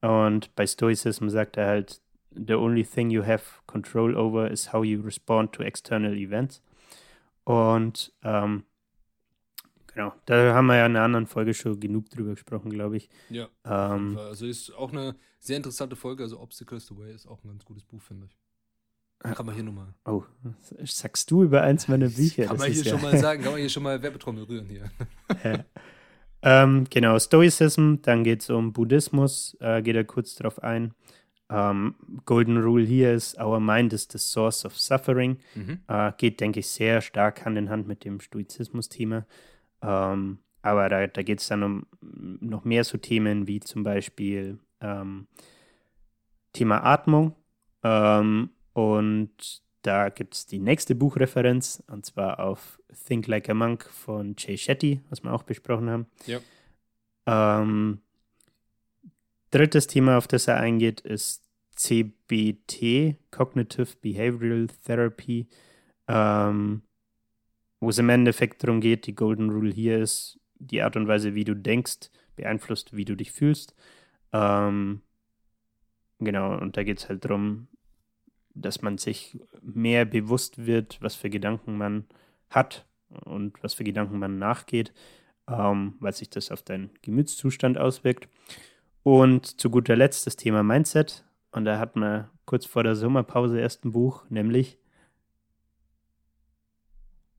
Und 0.00 0.54
bei 0.54 0.66
Stoicism 0.66 1.28
sagt 1.28 1.56
er 1.56 1.66
halt, 1.66 2.00
the 2.34 2.54
only 2.54 2.84
thing 2.84 3.10
you 3.10 3.24
have 3.24 3.44
control 3.66 4.16
over 4.16 4.50
is 4.50 4.72
how 4.72 4.84
you 4.84 5.02
respond 5.02 5.52
to 5.52 5.62
external 5.62 6.16
events. 6.16 6.62
Und 7.44 8.12
ähm, 8.22 8.64
genau, 9.94 10.12
da 10.26 10.54
haben 10.54 10.66
wir 10.66 10.76
ja 10.76 10.86
in 10.86 10.96
einer 10.96 11.04
anderen 11.04 11.26
Folge 11.26 11.54
schon 11.54 11.78
genug 11.80 12.10
drüber 12.10 12.30
gesprochen, 12.30 12.70
glaube 12.70 12.96
ich. 12.96 13.08
Ja. 13.30 13.48
Ähm, 13.64 14.16
also 14.18 14.46
ist 14.46 14.72
auch 14.74 14.92
eine 14.92 15.16
sehr 15.38 15.56
interessante 15.56 15.96
Folge. 15.96 16.22
Also 16.22 16.40
Obstacles 16.40 16.86
the 16.86 16.96
Way 16.96 17.14
ist 17.14 17.26
auch 17.26 17.42
ein 17.44 17.48
ganz 17.48 17.64
gutes 17.64 17.84
Buch, 17.84 18.00
finde 18.02 18.26
ich. 18.26 18.36
Kann 19.36 19.46
man 19.46 19.54
hier 19.54 19.62
nochmal. 19.64 19.94
oh, 20.04 20.24
sagst 20.82 21.30
du 21.30 21.44
über 21.44 21.62
eins 21.62 21.86
meiner 21.86 22.08
Bücher? 22.10 22.46
Kann 22.46 22.56
man 22.56 22.72
hier 22.72 22.82
ja- 22.82 22.90
schon 22.90 23.02
mal 23.02 23.16
sagen, 23.16 23.42
kann 23.42 23.52
man 23.52 23.60
hier 23.60 23.68
schon 23.70 23.84
mal 23.84 24.02
Werbetrommel 24.02 24.44
rühren 24.44 24.66
hier. 24.68 24.90
Ja. 25.44 25.64
ähm, 26.64 26.86
genau, 26.90 27.18
Stoicism, 27.20 27.96
dann 28.02 28.24
geht 28.24 28.42
es 28.42 28.50
um 28.50 28.72
Buddhismus, 28.72 29.56
äh, 29.60 29.80
geht 29.82 29.94
er 29.94 30.04
kurz 30.04 30.34
drauf 30.34 30.60
ein. 30.62 30.92
Ähm, 31.48 31.94
Golden 32.24 32.56
Rule 32.60 32.84
hier 32.84 33.12
ist, 33.12 33.38
our 33.38 33.60
mind 33.60 33.92
is 33.92 34.08
the 34.10 34.18
source 34.18 34.64
of 34.64 34.76
suffering. 34.76 35.38
Mhm. 35.54 35.80
Äh, 35.86 36.12
geht, 36.16 36.40
denke 36.40 36.58
ich, 36.60 36.68
sehr 36.68 37.00
stark 37.00 37.44
Hand 37.44 37.58
in 37.58 37.70
Hand 37.70 37.86
mit 37.86 38.04
dem 38.04 38.18
Stoizismus-Thema. 38.20 39.24
Ähm, 39.82 40.38
aber 40.62 40.88
da, 40.88 41.06
da 41.06 41.22
geht 41.22 41.40
es 41.40 41.48
dann 41.48 41.62
um 41.62 41.86
noch 42.00 42.64
mehr 42.64 42.84
so 42.84 42.98
Themen 42.98 43.48
wie 43.48 43.60
zum 43.60 43.82
Beispiel 43.82 44.58
ähm, 44.80 45.26
Thema 46.52 46.84
Atmung. 46.84 47.34
Ähm, 47.82 48.50
und 48.72 49.62
da 49.82 50.08
gibt 50.08 50.34
es 50.34 50.46
die 50.46 50.60
nächste 50.60 50.94
Buchreferenz, 50.94 51.82
und 51.88 52.06
zwar 52.06 52.38
auf 52.38 52.80
Think 53.06 53.26
Like 53.26 53.50
a 53.50 53.54
Monk 53.54 53.84
von 53.84 54.34
Jay 54.38 54.56
Shetty, 54.56 55.00
was 55.10 55.24
wir 55.24 55.32
auch 55.32 55.42
besprochen 55.42 55.90
haben. 55.90 56.06
Ja. 56.26 56.38
Ähm, 57.26 58.00
drittes 59.50 59.88
Thema, 59.88 60.18
auf 60.18 60.28
das 60.28 60.46
er 60.46 60.58
eingeht, 60.58 61.00
ist 61.00 61.42
CBT, 61.74 63.16
Cognitive 63.30 63.96
Behavioral 64.00 64.68
Therapy, 64.84 65.48
ähm, 66.06 66.82
wo 67.82 67.88
es 67.88 67.98
im 67.98 68.10
Endeffekt 68.10 68.62
darum 68.62 68.80
geht, 68.80 69.08
die 69.08 69.14
Golden 69.16 69.50
Rule 69.50 69.72
hier 69.72 69.98
ist, 69.98 70.38
die 70.54 70.82
Art 70.82 70.94
und 70.94 71.08
Weise, 71.08 71.34
wie 71.34 71.42
du 71.42 71.56
denkst, 71.56 72.10
beeinflusst, 72.36 72.94
wie 72.94 73.04
du 73.04 73.16
dich 73.16 73.32
fühlst. 73.32 73.74
Ähm, 74.32 75.02
genau, 76.20 76.56
und 76.56 76.76
da 76.76 76.84
geht 76.84 77.00
es 77.00 77.08
halt 77.08 77.24
darum, 77.24 77.66
dass 78.54 78.82
man 78.82 78.98
sich 78.98 79.36
mehr 79.62 80.04
bewusst 80.04 80.64
wird, 80.64 81.02
was 81.02 81.16
für 81.16 81.28
Gedanken 81.28 81.76
man 81.76 82.04
hat 82.50 82.86
und 83.24 83.60
was 83.64 83.74
für 83.74 83.82
Gedanken 83.82 84.20
man 84.20 84.38
nachgeht, 84.38 84.94
ähm, 85.48 85.94
weil 85.98 86.12
sich 86.12 86.30
das 86.30 86.52
auf 86.52 86.62
deinen 86.62 86.90
Gemütszustand 87.02 87.78
auswirkt. 87.78 88.28
Und 89.02 89.60
zu 89.60 89.70
guter 89.70 89.96
Letzt 89.96 90.28
das 90.28 90.36
Thema 90.36 90.62
Mindset. 90.62 91.24
Und 91.50 91.64
da 91.64 91.80
hat 91.80 91.96
man 91.96 92.30
kurz 92.44 92.64
vor 92.64 92.84
der 92.84 92.94
Sommerpause 92.94 93.58
erst 93.58 93.84
ein 93.84 93.90
Buch, 93.90 94.22
nämlich. 94.30 94.78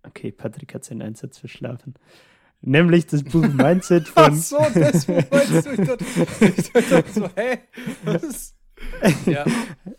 Okay, 0.03 0.31
Patrick 0.31 0.73
hat 0.73 0.83
seinen 0.85 1.01
Einsatz 1.01 1.37
verschlafen. 1.37 1.95
Nämlich 2.61 3.05
das 3.07 3.23
Buch 3.23 3.47
Mindset 3.53 4.07
von. 4.07 4.23
Ach 4.23 4.33
so, 4.33 4.57
das 4.73 5.07
meinst 5.07 5.65
du? 5.65 5.71
Ich 5.71 5.87
dachte, 5.87 6.05
ich 6.45 6.89
dachte 6.89 7.11
so, 7.13 7.29
hä? 7.35 7.59
Was? 8.03 8.55
Ja, 9.25 9.45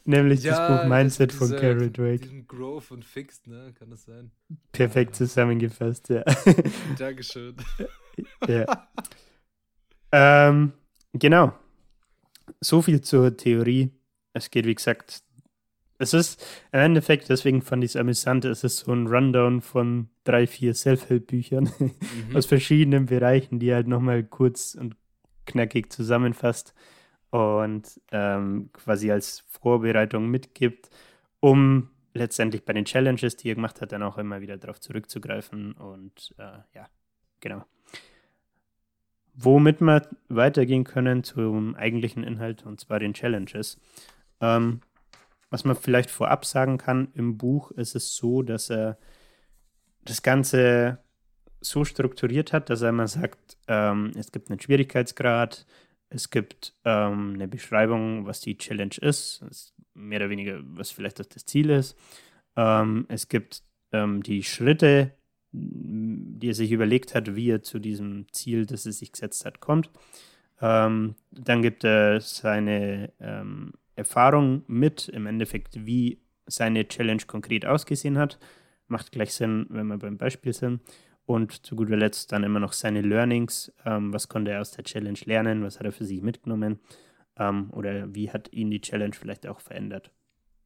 nämlich 0.05 0.43
das 0.43 0.59
ja, 0.59 0.69
Buch 0.83 0.89
Mindset 0.89 1.31
das- 1.31 1.39
von 1.39 1.49
diese- 1.49 1.61
Carol 1.61 1.91
Drake. 1.91 2.19
Diesen 2.19 2.47
Growth 2.47 2.91
und 2.91 3.05
Fixed, 3.05 3.47
ne? 3.47 3.73
Kann 3.79 3.91
das 3.91 4.05
sein? 4.05 4.31
Perfekt 4.73 5.15
zusammengefasst, 5.17 6.09
ja. 6.11 6.23
Dankeschön. 6.99 7.57
ja. 8.47 8.89
ähm, 10.13 10.73
genau. 11.13 11.53
So 12.61 12.83
viel 12.83 13.01
zur 13.01 13.37
Theorie. 13.37 13.91
Es 14.33 14.51
geht, 14.51 14.67
wie 14.67 14.75
gesagt, 14.75 15.23
es 15.99 16.13
ist 16.13 16.45
im 16.73 16.81
Endeffekt, 16.81 17.29
deswegen 17.29 17.63
fand 17.63 17.85
ich 17.85 17.93
es 17.93 17.97
amüsant, 17.97 18.45
es 18.45 18.65
ist 18.65 18.79
so 18.79 18.93
ein 18.93 19.07
Rundown 19.07 19.61
von 19.61 20.09
drei, 20.25 20.47
vier 20.47 20.75
Self-Help-Büchern 20.75 21.71
Mhm. 21.79 22.37
aus 22.37 22.47
verschiedenen 22.47 23.07
Bereichen, 23.07 23.59
die 23.59 23.73
halt 23.73 23.87
nochmal 23.87 24.25
kurz 24.25 24.75
und 24.75 24.97
knackig 25.47 25.93
zusammenfasst 25.93 26.75
und 27.31 28.01
ähm, 28.13 28.71
quasi 28.73 29.11
als 29.11 29.45
Vorbereitung 29.49 30.31
mitgibt, 30.31 30.91
um 31.41 31.91
letztendlich 32.15 32.65
bei 32.65 32.73
den 32.73 32.85
Challenges, 32.85 33.37
die 33.37 33.51
er 33.51 33.57
gemacht 33.57 33.81
hat, 33.81 33.93
dann 33.93 34.03
auch 34.03 34.19
immer 34.19 34.41
wieder 34.41 34.57
darauf 34.57 34.81
zurückzugreifen 34.81 35.73
und 35.73 36.35
äh, 36.39 36.59
ja, 36.75 36.89
genau. 37.41 37.65
Womit 39.37 39.81
wir 39.81 40.09
weitergehen 40.29 40.85
können 40.85 41.25
zum 41.25 41.75
eigentlichen 41.75 42.23
Inhalt 42.23 42.65
und 42.65 42.79
zwar 42.79 43.01
den 43.01 43.15
Challenges. 43.15 43.81
Ähm, 44.41 44.81
was 45.55 45.65
man 45.65 45.77
vielleicht 45.77 46.11
vorab 46.11 46.45
sagen 46.45 46.79
kann, 46.79 47.13
im 47.15 47.39
Buch 47.39 47.71
ist 47.71 47.95
es 47.95 48.17
so, 48.17 48.43
dass 48.43 48.71
er 48.71 48.99
das 50.05 50.25
Ganze 50.25 50.99
so 51.61 51.85
strukturiert 51.85 52.53
hat, 52.53 52.71
dass 52.71 52.83
er 52.83 52.89
immer 52.89 53.07
sagt, 53.07 53.57
ähm, 53.69 54.11
es 54.17 54.33
gibt 54.33 54.51
einen 54.51 54.59
Schwierigkeitsgrad, 54.59 55.65
es 56.09 56.31
gibt 56.31 56.75
ähm, 56.85 57.35
eine 57.35 57.47
Beschreibung, 57.47 58.27
was 58.27 58.41
die 58.41 58.59
Challenge 58.59 58.97
ist, 59.01 59.45
mehr 59.95 60.19
oder 60.19 60.31
weniger, 60.31 60.59
was 60.65 60.91
vielleicht 60.91 61.21
auch 61.21 61.27
das 61.27 61.47
Ziel 61.47 61.71
ist. 61.71 61.97
Ähm, 62.57 63.07
es 63.09 63.29
gibt 63.29 63.63
ähm, 63.93 64.25
die 64.25 64.43
Schritte, 64.43 65.13
die 65.53 66.49
er 66.49 66.55
sich 66.55 66.73
überlegt 66.73 67.15
hat, 67.15 67.37
wie 67.37 67.51
er 67.51 67.63
zu 67.63 67.79
diesem 67.79 68.27
Ziel, 68.33 68.67
das 68.67 68.87
er 68.87 68.93
sich 68.93 69.13
gesetzt 69.13 69.45
hat, 69.45 69.61
kommt. 69.61 69.89
Ähm, 70.61 71.15
dann 71.31 71.63
gibt 71.63 71.85
er 71.85 72.21
seine 72.21 73.13
ähm, 73.21 73.71
Erfahrung 73.97 74.63
mit, 74.67 75.09
im 75.09 75.27
Endeffekt, 75.27 75.87
wie 75.87 76.21
seine 76.47 76.87
Challenge 76.87 77.23
konkret 77.27 77.67
ausgesehen 77.67 78.19
hat. 78.19 78.39
Macht 78.87 79.13
gleich 79.13 79.35
Sinn, 79.35 79.67
wenn 79.71 79.87
wir 79.87 79.99
beim 79.99 80.19
Beispiel 80.19 80.53
sind. 80.53 80.83
Und 81.27 81.65
zu 81.65 81.75
guter 81.75 81.97
Letzt 81.97 82.33
dann 82.33 82.45
immer 82.45 82.61
noch 82.61 82.75
seine 82.75 83.01
Learnings. 83.01 83.73
Ähm, 83.87 84.13
was 84.13 84.29
konnte 84.29 84.51
er 84.51 84.61
aus 84.61 84.73
der 84.73 84.85
Challenge 84.85 85.19
lernen? 85.25 85.63
Was 85.63 85.79
hat 85.79 85.87
er 85.87 85.93
für 85.93 86.05
sich 86.05 86.21
mitgenommen? 86.21 86.81
Ähm, 87.39 87.71
oder 87.73 88.15
wie 88.15 88.31
hat 88.31 88.53
ihn 88.53 88.71
die 88.71 88.81
Challenge 88.81 89.15
vielleicht 89.15 89.47
auch 89.47 89.61
verändert? 89.61 90.11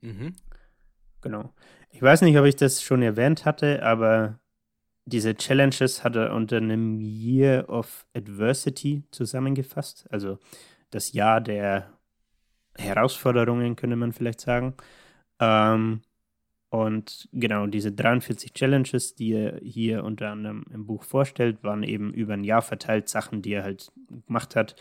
Mhm. 0.00 0.32
Genau. 1.20 1.52
Ich 1.90 2.02
weiß 2.02 2.22
nicht, 2.22 2.38
ob 2.38 2.44
ich 2.44 2.56
das 2.56 2.82
schon 2.82 3.02
erwähnt 3.02 3.44
hatte, 3.44 3.82
aber 3.82 4.40
diese 5.04 5.34
Challenges 5.34 6.04
hat 6.04 6.16
er 6.16 6.34
unter 6.34 6.58
einem 6.58 7.00
Year 7.00 7.68
of 7.68 8.06
Adversity 8.14 9.04
zusammengefasst. 9.10 10.06
Also 10.10 10.38
das 10.90 11.12
Jahr 11.12 11.40
der 11.40 11.97
Herausforderungen, 12.78 13.76
könnte 13.76 13.96
man 13.96 14.12
vielleicht 14.12 14.40
sagen. 14.40 14.74
Ähm, 15.40 16.00
und 16.70 17.28
genau, 17.32 17.66
diese 17.66 17.92
43 17.92 18.52
Challenges, 18.52 19.14
die 19.14 19.32
er 19.32 19.58
hier 19.62 20.04
unter 20.04 20.30
anderem 20.30 20.64
im 20.72 20.86
Buch 20.86 21.02
vorstellt, 21.02 21.62
waren 21.62 21.82
eben 21.82 22.12
über 22.12 22.34
ein 22.34 22.44
Jahr 22.44 22.62
verteilt 22.62 23.08
Sachen, 23.08 23.42
die 23.42 23.52
er 23.52 23.62
halt 23.62 23.90
gemacht 24.26 24.54
hat, 24.54 24.76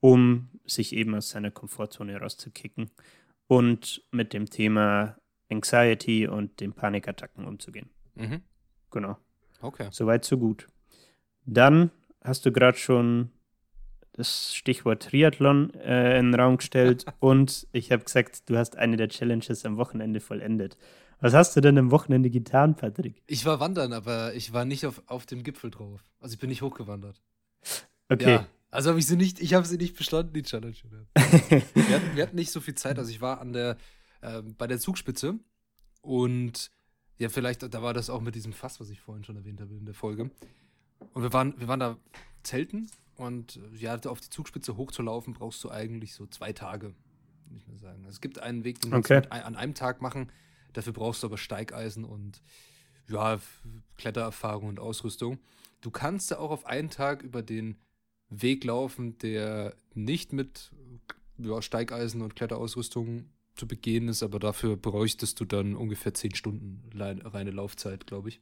um 0.00 0.48
sich 0.64 0.94
eben 0.94 1.14
aus 1.14 1.30
seiner 1.30 1.50
Komfortzone 1.50 2.16
rauszukicken 2.20 2.90
und 3.48 4.04
mit 4.12 4.32
dem 4.32 4.48
Thema 4.48 5.16
Anxiety 5.50 6.28
und 6.28 6.60
den 6.60 6.72
Panikattacken 6.72 7.44
umzugehen. 7.44 7.90
Mhm. 8.14 8.42
Genau. 8.90 9.16
Okay. 9.60 9.88
Soweit, 9.90 10.24
so 10.24 10.38
gut. 10.38 10.68
Dann 11.44 11.90
hast 12.22 12.46
du 12.46 12.52
gerade 12.52 12.78
schon 12.78 13.30
das 14.16 14.54
Stichwort 14.54 15.02
Triathlon 15.02 15.72
äh, 15.74 16.18
in 16.18 16.32
den 16.32 16.40
Raum 16.40 16.56
gestellt 16.56 17.04
und 17.20 17.66
ich 17.72 17.92
habe 17.92 18.04
gesagt, 18.04 18.48
du 18.48 18.56
hast 18.56 18.76
eine 18.76 18.96
der 18.96 19.08
Challenges 19.08 19.64
am 19.64 19.76
Wochenende 19.76 20.20
vollendet. 20.20 20.76
Was 21.20 21.32
hast 21.32 21.56
du 21.56 21.60
denn 21.60 21.78
am 21.78 21.90
Wochenende 21.90 22.28
getan, 22.28 22.76
Patrick? 22.76 23.22
Ich 23.26 23.46
war 23.46 23.58
wandern, 23.58 23.92
aber 23.92 24.34
ich 24.34 24.52
war 24.52 24.64
nicht 24.64 24.84
auf, 24.84 25.02
auf 25.06 25.24
dem 25.24 25.42
Gipfel 25.42 25.70
drauf. 25.70 26.02
Also 26.20 26.34
ich 26.34 26.38
bin 26.38 26.50
nicht 26.50 26.62
hochgewandert. 26.62 27.22
Okay. 28.08 28.32
Ja. 28.32 28.46
Also 28.70 28.90
habe 28.90 28.98
ich 28.98 29.06
sie 29.06 29.16
nicht, 29.16 29.40
ich 29.40 29.54
habe 29.54 29.66
sie 29.66 29.78
nicht 29.78 29.96
bestanden, 29.96 30.34
die 30.34 30.42
Challenge. 30.42 30.74
wir, 31.14 31.94
hatten, 31.94 32.16
wir 32.16 32.22
hatten 32.22 32.36
nicht 32.36 32.50
so 32.50 32.60
viel 32.60 32.74
Zeit. 32.74 32.98
Also 32.98 33.10
ich 33.10 33.22
war 33.22 33.40
an 33.40 33.54
der, 33.54 33.78
ähm, 34.22 34.54
bei 34.58 34.66
der 34.66 34.78
Zugspitze 34.78 35.38
und 36.02 36.70
ja, 37.18 37.30
vielleicht, 37.30 37.62
da 37.62 37.82
war 37.82 37.94
das 37.94 38.10
auch 38.10 38.20
mit 38.20 38.34
diesem 38.34 38.52
Fass, 38.52 38.78
was 38.78 38.90
ich 38.90 39.00
vorhin 39.00 39.24
schon 39.24 39.36
erwähnt 39.36 39.60
habe 39.60 39.74
in 39.74 39.86
der 39.86 39.94
Folge. 39.94 40.30
Und 41.14 41.22
wir 41.22 41.32
waren, 41.32 41.58
wir 41.58 41.68
waren 41.68 41.80
da 41.80 41.96
zelten 42.42 42.90
und 43.16 43.56
äh, 43.56 43.76
ja, 43.76 43.98
auf 44.06 44.20
die 44.20 44.30
Zugspitze 44.30 44.76
hochzulaufen, 44.76 45.34
brauchst 45.34 45.62
du 45.64 45.70
eigentlich 45.70 46.14
so 46.14 46.26
zwei 46.26 46.52
Tage, 46.52 46.94
würde 47.46 47.58
ich 47.58 47.66
mal 47.66 47.78
sagen. 47.78 48.04
Also 48.04 48.16
es 48.16 48.20
gibt 48.20 48.38
einen 48.38 48.64
Weg, 48.64 48.80
den 48.80 48.90
kannst 48.92 49.10
Okay. 49.10 49.22
du 49.22 49.32
an 49.32 49.56
einem 49.56 49.74
Tag 49.74 50.02
machen. 50.02 50.30
Dafür 50.72 50.92
brauchst 50.92 51.22
du 51.22 51.26
aber 51.28 51.38
Steigeisen 51.38 52.04
und 52.04 52.42
ja, 53.08 53.40
Klettererfahrung 53.96 54.68
und 54.68 54.80
Ausrüstung. 54.80 55.38
Du 55.80 55.90
kannst 55.90 56.30
ja 56.30 56.38
auch 56.38 56.50
auf 56.50 56.66
einen 56.66 56.90
Tag 56.90 57.22
über 57.22 57.42
den 57.42 57.76
Weg 58.28 58.64
laufen, 58.64 59.16
der 59.18 59.76
nicht 59.94 60.32
mit 60.32 60.72
ja, 61.38 61.62
Steigeisen 61.62 62.22
und 62.22 62.34
Kletterausrüstung 62.36 63.30
zu 63.54 63.66
begehen 63.66 64.08
ist, 64.08 64.22
aber 64.22 64.38
dafür 64.38 64.76
bräuchtest 64.76 65.40
du 65.40 65.44
dann 65.44 65.76
ungefähr 65.76 66.12
10 66.12 66.34
Stunden 66.34 66.90
reine 66.94 67.50
Laufzeit, 67.50 68.06
glaube 68.06 68.28
ich. 68.28 68.40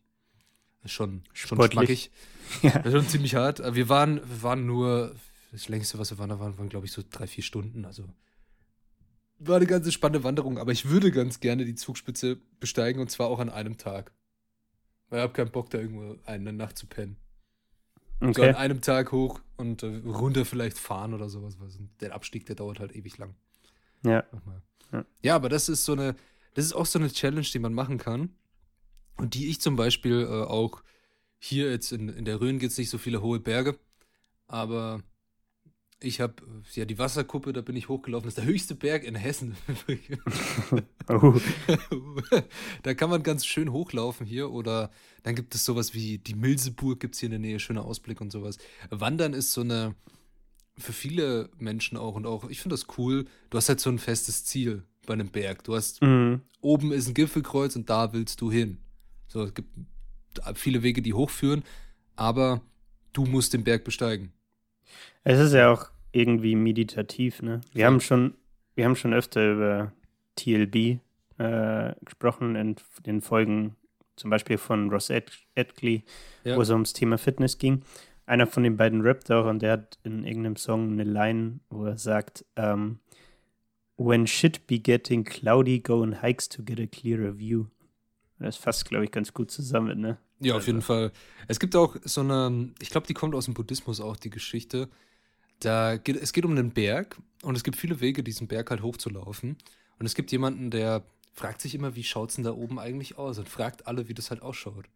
Ist 0.85 0.93
schon, 0.93 1.23
schon 1.33 1.61
schmackig. 1.71 2.11
Ja. 2.63 2.71
Das 2.73 2.87
ist 2.87 2.93
schon 2.93 3.09
ziemlich 3.09 3.35
hart. 3.35 3.75
Wir 3.75 3.89
waren, 3.89 4.17
wir 4.17 4.43
waren 4.43 4.67
nur, 4.67 5.17
das 5.51 5.69
längste, 5.69 5.99
was 5.99 6.11
wir 6.11 6.19
waren, 6.19 6.29
da 6.29 6.39
waren, 6.39 6.59
waren 6.59 6.69
glaube 6.69 6.85
ich, 6.85 6.93
so 6.93 7.03
drei, 7.11 7.27
vier 7.27 7.43
Stunden. 7.43 7.87
Also 7.87 8.05
war 9.39 9.57
eine 9.57 9.67
ganz 9.67 9.91
spannende 9.93 10.25
Wanderung, 10.25 10.59
aber 10.59 10.71
ich 10.71 10.89
würde 10.89 11.11
ganz 11.11 11.41
gerne 11.41 11.65
die 11.65 11.75
Zugspitze 11.75 12.39
besteigen 12.61 13.01
und 13.01 13.11
zwar 13.11 13.29
auch 13.29 13.39
an 13.41 13.49
einem 13.49 13.79
Tag. 13.79 14.13
Weil 15.09 15.21
ich 15.21 15.23
habe 15.23 15.33
keinen 15.33 15.51
Bock, 15.51 15.71
da 15.71 15.79
irgendwo 15.79 16.17
eine 16.27 16.53
Nacht 16.53 16.77
zu 16.77 16.87
pennen. 16.87 17.17
Okay. 18.21 18.33
So 18.35 18.43
an 18.43 18.55
einem 18.55 18.81
Tag 18.81 19.13
hoch 19.13 19.41
und 19.57 19.83
äh, 19.83 20.03
runter 20.05 20.45
vielleicht 20.45 20.79
fahren 20.79 21.15
oder 21.15 21.29
sowas. 21.29 21.57
Der 22.01 22.15
Abstieg, 22.15 22.47
der 22.47 22.57
dauert 22.57 22.79
halt 22.79 22.95
ewig 22.95 23.19
lang. 23.19 23.35
Ja. 24.05 24.25
Ja, 25.23 25.35
aber 25.35 25.49
das 25.49 25.69
ist 25.69 25.85
so 25.85 25.93
eine, 25.93 26.15
das 26.55 26.67
ist 26.67 26.73
auch 26.73 26.87
so 26.87 26.99
eine 26.99 27.11
Challenge, 27.11 27.47
die 27.53 27.59
man 27.59 27.75
machen 27.75 27.99
kann. 27.99 28.31
Und 29.17 29.35
die 29.35 29.49
ich 29.49 29.61
zum 29.61 29.77
Beispiel 29.77 30.23
äh, 30.23 30.45
auch 30.45 30.83
hier 31.39 31.71
jetzt 31.71 31.93
in, 31.93 32.09
in 32.09 32.25
der 32.25 32.41
Rhön 32.41 32.59
gibt 32.59 32.73
es 32.73 32.79
nicht 32.79 32.91
so 32.91 32.99
viele 32.99 33.23
hohe 33.23 33.39
Berge, 33.39 33.79
aber 34.47 35.03
ich 36.05 36.21
habe 36.21 36.35
ja 36.75 36.85
die 36.85 36.99
Wasserkuppe, 36.99 37.53
da 37.53 37.63
bin 37.63 37.77
ich 37.77 37.89
hochgelaufen. 37.89 38.27
Das 38.27 38.33
ist 38.33 38.39
der 38.39 38.45
höchste 38.45 38.75
Berg 38.75 39.05
in 39.05 39.15
Hessen. 39.15 39.57
oh. 41.09 41.35
da 42.83 42.95
kann 42.95 43.11
man 43.11 43.23
ganz 43.23 43.47
schön 43.47 43.73
hochlaufen 43.73 44.27
hier. 44.27 44.51
Oder 44.51 44.91
dann 45.23 45.35
gibt 45.35 45.55
es 45.55 45.65
sowas 45.65 45.95
wie 45.95 46.19
die 46.19 46.35
Milseburg, 46.35 47.01
gibt 47.01 47.15
es 47.15 47.21
hier 47.21 47.29
in 47.29 47.33
der 47.33 47.41
Nähe, 47.41 47.59
schöner 47.59 47.85
Ausblick 47.85 48.21
und 48.21 48.31
sowas. 48.31 48.59
Wandern 48.91 49.33
ist 49.33 49.53
so 49.53 49.63
eine, 49.63 49.95
für 50.77 50.93
viele 50.93 51.49
Menschen 51.59 51.97
auch 51.97 52.17
und 52.17 52.27
auch, 52.27 52.49
ich 52.51 52.61
finde 52.61 52.75
das 52.75 52.87
cool. 52.99 53.25
Du 53.51 53.57
hast 53.57 53.69
halt 53.69 53.81
so 53.81 53.91
ein 53.91 53.99
festes 53.99 54.45
Ziel 54.45 54.85
bei 55.07 55.15
einem 55.15 55.29
Berg. 55.29 55.65
Du 55.65 55.75
hast, 55.75 56.03
mhm. 56.03 56.43
oben 56.61 56.93
ist 56.93 57.09
ein 57.09 57.15
Gipfelkreuz 57.15 57.77
und 57.77 57.89
da 57.89 58.13
willst 58.13 58.41
du 58.41 58.51
hin. 58.51 58.79
So, 59.29 59.43
es 59.45 59.55
gibt 59.55 59.69
viele 60.55 60.83
Wege, 60.83 61.03
die 61.03 61.15
hochführen, 61.15 61.65
aber 62.17 62.61
du 63.13 63.25
musst 63.25 63.55
den 63.55 63.65
Berg 63.65 63.85
besteigen. 63.85 64.33
Es 65.23 65.39
ist 65.39 65.53
ja 65.53 65.73
auch 65.73 65.91
irgendwie 66.13 66.55
meditativ, 66.55 67.43
ne? 67.43 67.61
Wir 67.73 67.83
ja. 67.83 67.87
haben 67.87 68.01
schon, 68.01 68.35
wir 68.75 68.85
haben 68.85 68.97
schon 68.97 69.15
öfter 69.15 69.53
über 69.53 69.93
TLB 70.37 71.01
äh, 71.39 71.95
gesprochen 72.05 72.57
in 72.57 72.77
den 73.07 73.21
Folgen, 73.21 73.77
zum 74.17 74.31
Beispiel 74.31 74.59
von 74.59 74.91
Ross 74.91 75.11
Ed 75.11 75.33
Edgley, 75.55 76.05
ja. 76.45 76.57
wo 76.57 76.63
es 76.63 76.71
ums 76.71 76.93
Thema 76.93 77.19
Fitness 77.19 77.59
ging. 77.59 77.83
Einer 78.27 78.47
von 78.47 78.63
den 78.63 78.77
beiden 78.77 79.03
rappt 79.03 79.31
auch 79.31 79.47
und 79.47 79.61
der 79.61 79.73
hat 79.73 79.99
in 80.05 80.25
irgendeinem 80.25 80.57
Song 80.57 80.93
eine 80.93 81.05
Line, 81.05 81.61
wo 81.69 81.87
er 81.87 81.99
sagt, 81.99 82.45
ähm, 82.57 83.01
When 83.97 84.27
shit 84.27 84.67
be 84.67 84.81
getting 84.81 85.25
cloudy, 85.25 85.79
go 85.79 86.03
on 86.03 86.21
hikes 86.21 86.49
to 86.49 86.63
get 86.65 86.81
a 86.81 86.87
clearer 86.87 87.39
view. 87.39 87.67
Das 88.39 88.57
fasst, 88.57 88.85
glaube 88.87 89.05
ich, 89.05 89.11
ganz 89.11 89.33
gut 89.33 89.51
zusammen, 89.51 90.01
ne? 90.01 90.19
Ja, 90.41 90.55
auf 90.55 90.59
also. 90.59 90.67
jeden 90.67 90.83
Fall. 90.83 91.13
Es 91.49 91.61
gibt 91.61 91.77
auch 91.77 91.97
so 92.05 92.21
eine, 92.21 92.73
ich 92.81 92.91
glaube, 92.91 93.07
die 93.07 93.15
kommt 93.15 93.35
aus 93.35 93.45
dem 93.47 93.55
Buddhismus 93.55 94.01
auch, 94.01 94.17
die 94.17 94.31
Geschichte. 94.31 94.89
Da 95.61 95.97
geht, 95.97 96.17
es 96.17 96.33
geht 96.33 96.45
um 96.45 96.51
einen 96.51 96.71
Berg 96.71 97.17
und 97.43 97.57
es 97.57 97.63
gibt 97.63 97.77
viele 97.77 98.01
Wege, 98.01 98.23
diesen 98.23 98.49
Berg 98.49 98.71
halt 98.71 98.83
hochzulaufen. 98.83 99.57
Und 99.99 100.07
es 100.07 100.15
gibt 100.15 100.33
jemanden, 100.33 100.71
der 100.71 101.05
fragt 101.33 101.61
sich 101.61 101.75
immer, 101.75 101.95
wie 101.95 102.05
schaut 102.05 102.31
es 102.31 102.35
denn 102.37 102.45
da 102.45 102.53
oben 102.53 102.79
eigentlich 102.79 103.17
aus? 103.19 103.39
Und 103.39 103.49
fragt 103.49 103.87
alle, 103.87 104.09
wie 104.09 104.15
das 104.15 104.31
halt 104.31 104.43
ausschaut. 104.43 104.87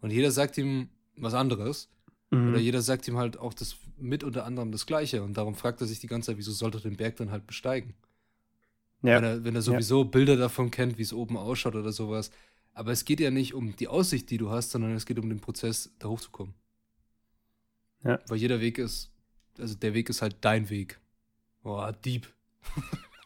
Und 0.00 0.10
jeder 0.10 0.30
sagt 0.30 0.58
ihm 0.58 0.88
was 1.16 1.34
anderes. 1.34 1.88
Mhm. 2.30 2.50
Oder 2.50 2.58
jeder 2.58 2.82
sagt 2.82 3.08
ihm 3.08 3.16
halt 3.16 3.38
auch 3.38 3.54
das 3.54 3.76
mit 3.98 4.24
unter 4.24 4.44
anderem 4.44 4.72
das 4.72 4.86
Gleiche. 4.86 5.22
Und 5.22 5.36
darum 5.36 5.54
fragt 5.54 5.80
er 5.80 5.86
sich 5.86 6.00
die 6.00 6.06
ganze 6.06 6.26
Zeit, 6.26 6.38
wieso 6.38 6.52
sollte 6.52 6.78
er 6.78 6.82
den 6.82 6.96
Berg 6.96 7.16
dann 7.16 7.30
halt 7.30 7.46
besteigen? 7.46 7.94
Ja. 9.02 9.16
Wenn, 9.16 9.24
er, 9.24 9.44
wenn 9.44 9.54
er 9.54 9.62
sowieso 9.62 10.02
ja. 10.02 10.08
Bilder 10.08 10.36
davon 10.36 10.70
kennt, 10.70 10.98
wie 10.98 11.02
es 11.02 11.12
oben 11.12 11.36
ausschaut 11.36 11.74
oder 11.74 11.92
sowas. 11.92 12.30
Aber 12.74 12.92
es 12.92 13.04
geht 13.04 13.20
ja 13.20 13.30
nicht 13.30 13.54
um 13.54 13.74
die 13.76 13.88
Aussicht, 13.88 14.30
die 14.30 14.38
du 14.38 14.50
hast, 14.50 14.72
sondern 14.72 14.92
es 14.92 15.06
geht 15.06 15.18
um 15.18 15.28
den 15.28 15.40
Prozess, 15.40 15.94
da 15.98 16.08
hochzukommen. 16.08 16.54
Ja. 18.02 18.18
Weil 18.28 18.38
jeder 18.38 18.60
Weg 18.60 18.78
ist 18.78 19.14
also 19.58 19.74
der 19.74 19.94
Weg 19.94 20.08
ist 20.08 20.22
halt 20.22 20.36
dein 20.40 20.70
Weg. 20.70 21.00
Boah, 21.62 21.92
Dieb. 21.92 22.26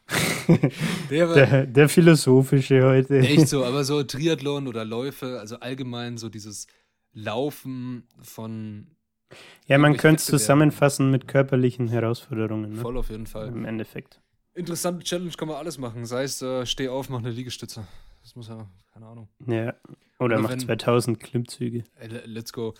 der, 1.10 1.34
der, 1.34 1.66
der, 1.66 1.88
philosophische 1.88 2.82
heute. 2.82 3.18
Echt 3.18 3.48
so, 3.48 3.64
aber 3.66 3.84
so 3.84 4.02
Triathlon 4.02 4.66
oder 4.66 4.84
Läufe, 4.84 5.38
also 5.38 5.60
allgemein 5.60 6.18
so 6.18 6.28
dieses 6.28 6.66
Laufen 7.12 8.04
von. 8.20 8.88
Ja, 9.66 9.78
man 9.78 9.96
könnte 9.96 10.20
es 10.20 10.26
zusammenfassen 10.26 11.10
mit 11.10 11.28
körperlichen 11.28 11.88
Herausforderungen. 11.88 12.72
Ne? 12.72 12.80
Voll 12.80 12.96
auf 12.96 13.10
jeden 13.10 13.26
Fall. 13.26 13.48
Im 13.48 13.64
Endeffekt. 13.64 14.20
Interessante 14.54 15.04
Challenge 15.04 15.30
kann 15.32 15.48
man 15.48 15.58
alles 15.58 15.78
machen. 15.78 16.06
Sei 16.06 16.24
es, 16.24 16.40
äh, 16.40 16.64
steh 16.64 16.88
auf, 16.88 17.10
mach 17.10 17.18
eine 17.18 17.30
Liegestütze. 17.30 17.86
Das 18.28 18.36
muss 18.36 18.48
ja, 18.48 18.70
keine 18.92 19.06
Ahnung. 19.06 19.26
Ja, 19.46 19.68
oder, 20.18 20.34
oder 20.34 20.38
mach 20.40 20.50
wenn, 20.50 20.60
2000 20.60 21.18
Klimmzüge. 21.18 21.84
Ey, 21.94 22.08
let's 22.26 22.52
go. 22.52 22.74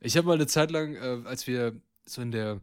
Ich 0.00 0.16
habe 0.16 0.26
mal 0.26 0.32
eine 0.32 0.46
Zeit 0.46 0.70
lang, 0.70 0.94
äh, 0.94 1.20
als 1.26 1.46
wir 1.46 1.78
so 2.06 2.22
in 2.22 2.30
der 2.30 2.62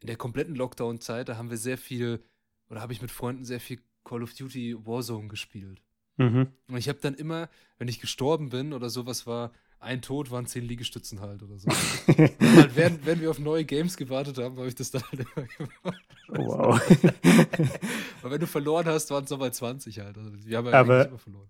in 0.00 0.06
der 0.06 0.16
kompletten 0.16 0.54
Lockdown-Zeit, 0.54 1.28
da 1.28 1.36
haben 1.36 1.50
wir 1.50 1.56
sehr 1.56 1.76
viel, 1.76 2.22
oder 2.70 2.80
habe 2.80 2.92
ich 2.92 3.02
mit 3.02 3.10
Freunden 3.10 3.44
sehr 3.44 3.58
viel 3.58 3.80
Call 4.04 4.22
of 4.22 4.34
Duty 4.34 4.76
Warzone 4.86 5.26
gespielt. 5.26 5.82
Mhm. 6.16 6.46
Und 6.68 6.76
ich 6.76 6.88
habe 6.88 7.00
dann 7.00 7.14
immer, 7.14 7.48
wenn 7.78 7.88
ich 7.88 7.98
gestorben 7.98 8.50
bin 8.50 8.72
oder 8.72 8.88
sowas 8.88 9.26
war, 9.26 9.50
ein 9.80 10.00
Tod 10.00 10.30
waren 10.30 10.46
zehn 10.46 10.62
Liegestützen 10.62 11.20
halt 11.20 11.42
oder 11.42 11.58
so. 11.58 11.68
halt, 12.06 12.76
während, 12.76 13.04
während 13.04 13.20
wir 13.20 13.30
auf 13.30 13.40
neue 13.40 13.64
Games 13.64 13.96
gewartet 13.96 14.38
haben, 14.38 14.56
habe 14.58 14.68
ich 14.68 14.76
das 14.76 14.92
dann 14.92 15.02
halt 15.10 15.26
immer 15.34 15.46
gemacht. 15.46 16.04
Oh, 16.28 16.46
wow. 16.46 16.80
Weil 18.22 18.30
wenn 18.30 18.40
du 18.40 18.46
verloren 18.46 18.86
hast, 18.86 19.10
waren 19.10 19.24
es 19.24 19.30
nochmal 19.30 19.52
20 19.52 19.98
halt. 19.98 20.16
Also 20.16 20.30
wir 20.44 20.56
haben 20.56 20.66
ja 20.66 20.72
aber, 20.74 21.08
immer 21.08 21.18
verloren. 21.18 21.48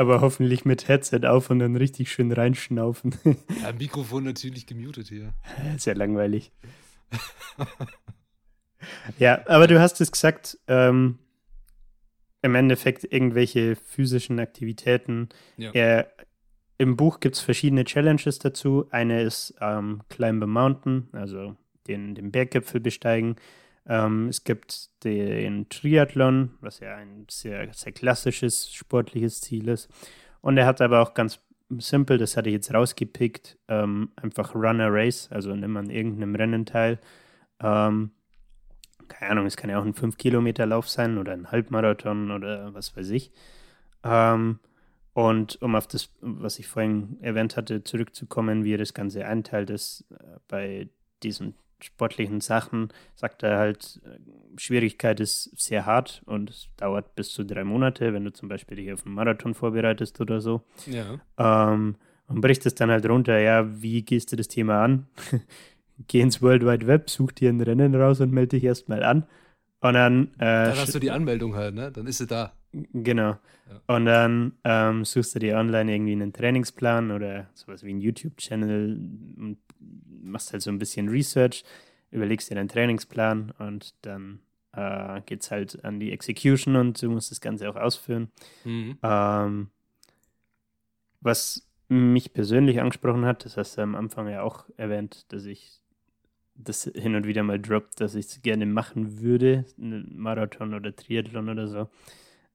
Aber 0.00 0.22
hoffentlich 0.22 0.64
mit 0.64 0.88
Headset 0.88 1.26
auf 1.26 1.50
und 1.50 1.58
dann 1.58 1.76
richtig 1.76 2.10
schön 2.10 2.32
reinschnaufen. 2.32 3.14
ja, 3.62 3.70
Mikrofon 3.78 4.24
natürlich 4.24 4.66
gemutet 4.66 5.08
hier. 5.08 5.34
Sehr 5.76 5.94
langweilig. 5.94 6.52
ja, 9.18 9.46
aber 9.46 9.66
du 9.66 9.78
hast 9.78 10.00
es 10.00 10.10
gesagt, 10.10 10.56
ähm, 10.68 11.18
im 12.40 12.54
Endeffekt 12.54 13.12
irgendwelche 13.12 13.76
physischen 13.76 14.40
Aktivitäten. 14.40 15.28
Ja. 15.58 15.70
Er, 15.72 16.10
Im 16.78 16.96
Buch 16.96 17.20
gibt 17.20 17.36
es 17.36 17.42
verschiedene 17.42 17.84
Challenges 17.84 18.38
dazu. 18.38 18.86
Eine 18.88 19.20
ist 19.20 19.54
ähm, 19.60 20.00
Climb 20.08 20.42
a 20.42 20.46
Mountain, 20.46 21.08
also 21.12 21.56
den, 21.88 22.14
den 22.14 22.32
Berggipfel 22.32 22.80
besteigen. 22.80 23.36
Ähm, 23.90 24.28
es 24.28 24.44
gibt 24.44 24.90
den 25.02 25.68
Triathlon, 25.68 26.52
was 26.60 26.78
ja 26.78 26.94
ein 26.94 27.26
sehr, 27.28 27.74
sehr 27.74 27.90
klassisches 27.90 28.72
sportliches 28.72 29.40
Ziel 29.40 29.66
ist. 29.66 29.90
Und 30.40 30.56
er 30.56 30.66
hat 30.66 30.80
aber 30.80 31.00
auch 31.00 31.12
ganz 31.12 31.40
simpel, 31.70 32.16
das 32.16 32.36
hatte 32.36 32.48
ich 32.48 32.54
jetzt 32.54 32.72
rausgepickt, 32.72 33.58
ähm, 33.66 34.12
einfach 34.14 34.54
Runner 34.54 34.86
Race, 34.92 35.28
also 35.32 35.56
nimm 35.56 35.76
an 35.76 35.90
irgendeinem 35.90 36.36
Rennen 36.36 36.66
teil. 36.66 37.00
Ähm, 37.60 38.12
keine 39.08 39.32
Ahnung, 39.32 39.46
es 39.46 39.56
kann 39.56 39.70
ja 39.70 39.80
auch 39.80 39.84
ein 39.84 39.94
5-Kilometer-Lauf 39.94 40.88
sein 40.88 41.18
oder 41.18 41.32
ein 41.32 41.50
Halbmarathon 41.50 42.30
oder 42.30 42.72
was 42.72 42.96
weiß 42.96 43.10
ich. 43.10 43.32
Ähm, 44.04 44.60
und 45.14 45.60
um 45.62 45.74
auf 45.74 45.88
das, 45.88 46.10
was 46.20 46.60
ich 46.60 46.68
vorhin 46.68 47.18
erwähnt 47.22 47.56
hatte, 47.56 47.82
zurückzukommen, 47.82 48.62
wie 48.62 48.74
er 48.74 48.78
das 48.78 48.94
Ganze 48.94 49.26
einteilt 49.26 49.70
ist, 49.70 50.04
äh, 50.12 50.38
bei 50.46 50.88
diesen 51.24 51.56
sportlichen 51.82 52.40
Sachen, 52.40 52.88
sagt 53.14 53.42
er 53.42 53.58
halt, 53.58 54.00
äh, 54.04 54.18
Schwierigkeit 54.58 55.20
ist 55.20 55.50
sehr 55.60 55.86
hart 55.86 56.22
und 56.26 56.50
es 56.50 56.68
dauert 56.76 57.14
bis 57.14 57.30
zu 57.30 57.44
drei 57.44 57.64
Monate, 57.64 58.12
wenn 58.12 58.24
du 58.24 58.32
zum 58.32 58.48
Beispiel 58.48 58.76
dich 58.76 58.92
auf 58.92 59.04
einen 59.06 59.14
Marathon 59.14 59.54
vorbereitest 59.54 60.20
oder 60.20 60.40
so. 60.40 60.62
Ja. 60.86 61.20
Ähm, 61.38 61.96
und 62.26 62.40
bricht 62.40 62.64
es 62.64 62.74
dann 62.74 62.90
halt 62.90 63.08
runter, 63.08 63.38
ja, 63.38 63.82
wie 63.82 64.02
gehst 64.02 64.32
du 64.32 64.36
das 64.36 64.48
Thema 64.48 64.84
an? 64.84 65.06
Geh 66.08 66.20
ins 66.20 66.40
World 66.40 66.64
Wide 66.64 66.86
Web, 66.86 67.10
such 67.10 67.32
dir 67.32 67.50
ein 67.50 67.60
Rennen 67.60 67.94
raus 67.94 68.20
und 68.20 68.32
melde 68.32 68.56
dich 68.56 68.64
erstmal 68.64 69.02
an. 69.02 69.26
Und 69.80 69.94
dann. 69.94 70.28
Äh, 70.34 70.38
dann 70.38 70.78
hast 70.78 70.94
du 70.94 70.98
die 70.98 71.10
Anmeldung 71.10 71.54
halt, 71.54 71.74
ne? 71.74 71.90
Dann 71.90 72.06
ist 72.06 72.18
sie 72.18 72.26
da. 72.26 72.52
Genau. 72.72 73.30
Ja. 73.68 73.96
Und 73.96 74.04
dann 74.04 74.52
ähm, 74.64 75.04
suchst 75.04 75.34
du 75.34 75.38
dir 75.38 75.56
online 75.56 75.92
irgendwie 75.92 76.12
einen 76.12 76.32
Trainingsplan 76.32 77.10
oder 77.10 77.48
sowas 77.54 77.82
wie 77.82 77.90
einen 77.90 78.00
YouTube-Channel 78.00 78.96
und 79.36 79.58
machst 80.22 80.52
halt 80.52 80.62
so 80.62 80.70
ein 80.70 80.78
bisschen 80.78 81.08
Research, 81.08 81.64
überlegst 82.10 82.50
dir 82.50 82.54
deinen 82.54 82.68
Trainingsplan 82.68 83.52
und 83.58 83.94
dann 84.02 84.40
äh, 84.72 85.20
geht 85.22 85.42
es 85.42 85.50
halt 85.50 85.84
an 85.84 86.00
die 86.00 86.12
Execution 86.12 86.76
und 86.76 87.00
du 87.02 87.10
musst 87.10 87.30
das 87.30 87.40
Ganze 87.40 87.68
auch 87.68 87.76
ausführen. 87.76 88.30
Mhm. 88.64 88.98
Ähm, 89.02 89.70
was 91.20 91.68
mich 91.88 92.32
persönlich 92.32 92.80
angesprochen 92.80 93.24
hat, 93.24 93.44
das 93.44 93.56
hast 93.56 93.76
du 93.76 93.82
am 93.82 93.96
Anfang 93.96 94.28
ja 94.28 94.42
auch 94.42 94.66
erwähnt, 94.76 95.26
dass 95.32 95.44
ich 95.44 95.80
das 96.54 96.84
hin 96.94 97.14
und 97.14 97.26
wieder 97.26 97.42
mal 97.42 97.58
droppt, 97.58 98.00
dass 98.00 98.14
ich 98.14 98.26
es 98.26 98.42
gerne 98.42 98.66
machen 98.66 99.20
würde, 99.20 99.64
einen 99.78 100.16
Marathon 100.18 100.74
oder 100.74 100.94
Triathlon 100.94 101.48
oder 101.48 101.66
so, 101.66 101.88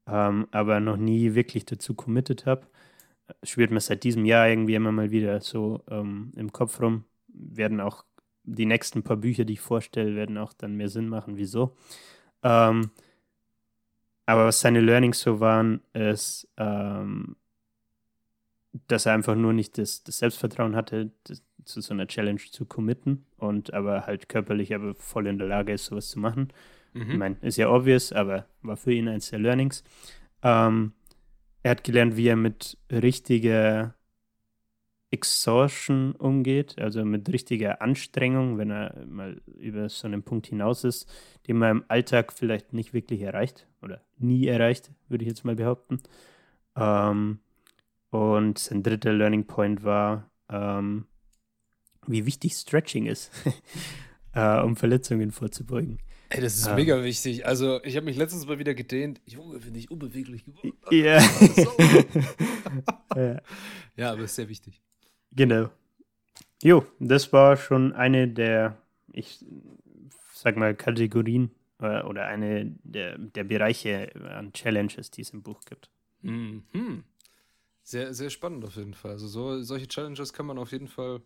ähm, 0.07 0.47
aber 0.51 0.79
noch 0.79 0.97
nie 0.97 1.35
wirklich 1.35 1.65
dazu 1.65 1.93
committed 1.95 2.45
habe. 2.45 2.67
Schwirrt 3.43 3.71
mir 3.71 3.79
seit 3.81 4.03
diesem 4.03 4.25
Jahr 4.25 4.47
irgendwie 4.47 4.75
immer 4.75 4.91
mal 4.91 5.11
wieder 5.11 5.41
so 5.41 5.83
ähm, 5.89 6.31
im 6.35 6.51
Kopf 6.51 6.79
rum 6.81 7.05
werden 7.27 7.81
auch 7.81 8.05
die 8.43 8.65
nächsten 8.65 9.03
paar 9.03 9.17
Bücher, 9.17 9.45
die 9.45 9.53
ich 9.53 9.61
vorstelle, 9.61 10.15
werden 10.15 10.37
auch 10.37 10.53
dann 10.53 10.75
mehr 10.75 10.89
Sinn 10.89 11.09
machen, 11.09 11.37
wieso. 11.37 11.75
Ähm, 12.43 12.91
aber 14.25 14.45
was 14.45 14.59
seine 14.59 14.81
Learnings 14.81 15.19
so 15.21 15.39
waren, 15.39 15.81
ist, 15.93 16.47
ähm, 16.57 17.35
dass 18.87 19.05
er 19.05 19.13
einfach 19.13 19.35
nur 19.35 19.53
nicht 19.53 19.77
das, 19.77 20.03
das 20.03 20.19
Selbstvertrauen 20.19 20.75
hatte, 20.75 21.11
das, 21.23 21.43
zu 21.63 21.81
so 21.81 21.93
einer 21.93 22.07
Challenge 22.07 22.39
zu 22.51 22.65
committen 22.65 23.25
und 23.37 23.73
aber 23.73 24.05
halt 24.05 24.29
körperlich 24.29 24.75
aber 24.75 24.93
voll 24.93 25.25
in 25.27 25.39
der 25.39 25.47
Lage 25.47 25.73
ist, 25.73 25.85
sowas 25.85 26.09
zu 26.09 26.19
machen. 26.19 26.49
Mhm. 26.95 27.11
Ich 27.11 27.17
meine, 27.17 27.35
ist 27.41 27.57
ja 27.57 27.69
obvious, 27.69 28.11
aber 28.11 28.47
war 28.61 28.77
für 28.77 28.93
ihn 28.93 29.07
eins 29.07 29.29
der 29.29 29.39
Learnings. 29.39 29.83
Ähm, 30.41 30.93
er 31.61 31.71
hat 31.71 31.83
gelernt, 31.83 32.15
wie 32.15 32.27
er 32.27 32.35
mit 32.35 32.77
richtiger 32.91 33.95
Exhaustion 35.11 36.13
umgeht, 36.13 36.79
also 36.79 37.05
mit 37.05 37.31
richtiger 37.31 37.81
Anstrengung, 37.81 38.57
wenn 38.57 38.71
er 38.71 39.05
mal 39.05 39.41
über 39.57 39.87
so 39.89 40.07
einen 40.07 40.23
Punkt 40.23 40.47
hinaus 40.47 40.83
ist, 40.83 41.09
den 41.47 41.57
man 41.57 41.71
im 41.71 41.85
Alltag 41.87 42.33
vielleicht 42.33 42.73
nicht 42.73 42.93
wirklich 42.93 43.21
erreicht 43.21 43.67
oder 43.81 44.01
nie 44.17 44.47
erreicht, 44.47 44.91
würde 45.07 45.23
ich 45.23 45.29
jetzt 45.29 45.45
mal 45.45 45.55
behaupten. 45.55 46.01
Ähm, 46.75 47.39
und 48.09 48.57
sein 48.57 48.83
dritter 48.83 49.13
Learning 49.13 49.45
Point 49.45 49.83
war, 49.83 50.29
ähm, 50.49 51.05
wie 52.07 52.25
wichtig 52.25 52.53
Stretching 52.53 53.05
ist, 53.05 53.31
äh, 54.33 54.61
um 54.61 54.75
Verletzungen 54.75 55.31
vorzubeugen. 55.31 55.99
Ey, 56.29 56.41
das 56.41 56.57
ist 56.57 56.67
ähm, 56.67 56.75
mega 56.75 57.03
wichtig. 57.03 57.45
Also, 57.45 57.83
ich 57.83 57.95
habe 57.95 58.05
mich 58.05 58.17
letztens 58.17 58.45
mal 58.45 58.59
wieder 58.59 58.73
gedehnt. 58.73 59.21
Junge, 59.25 59.59
bin 59.59 59.75
ich 59.75 59.91
unbeweglich 59.91 60.43
geworden. 60.45 60.73
Ja. 60.91 61.21
ja. 63.15 63.41
ja, 63.95 64.11
aber 64.11 64.23
ist 64.23 64.35
sehr 64.35 64.49
wichtig. 64.49 64.81
Genau. 65.31 65.69
Jo, 66.63 66.85
das 66.99 67.31
war 67.31 67.57
schon 67.57 67.93
eine 67.93 68.27
der, 68.27 68.77
ich 69.11 69.45
sag 70.33 70.57
mal, 70.57 70.73
Kategorien 70.75 71.51
äh, 71.79 72.01
oder 72.01 72.25
eine 72.25 72.75
der, 72.83 73.17
der 73.17 73.43
Bereiche 73.43 74.11
an 74.15 74.53
Challenges, 74.53 75.11
die 75.11 75.21
es 75.21 75.29
im 75.31 75.43
Buch 75.43 75.61
gibt. 75.65 75.89
Mhm. 76.21 77.03
Sehr, 77.83 78.13
sehr 78.15 78.31
spannend 78.31 78.65
auf 78.65 78.77
jeden 78.77 78.95
Fall. 78.95 79.11
Also 79.11 79.27
so, 79.27 79.61
solche 79.61 79.87
Challenges 79.87 80.33
kann 80.33 80.47
man 80.47 80.57
auf 80.57 80.71
jeden 80.71 80.87
Fall 80.87 81.21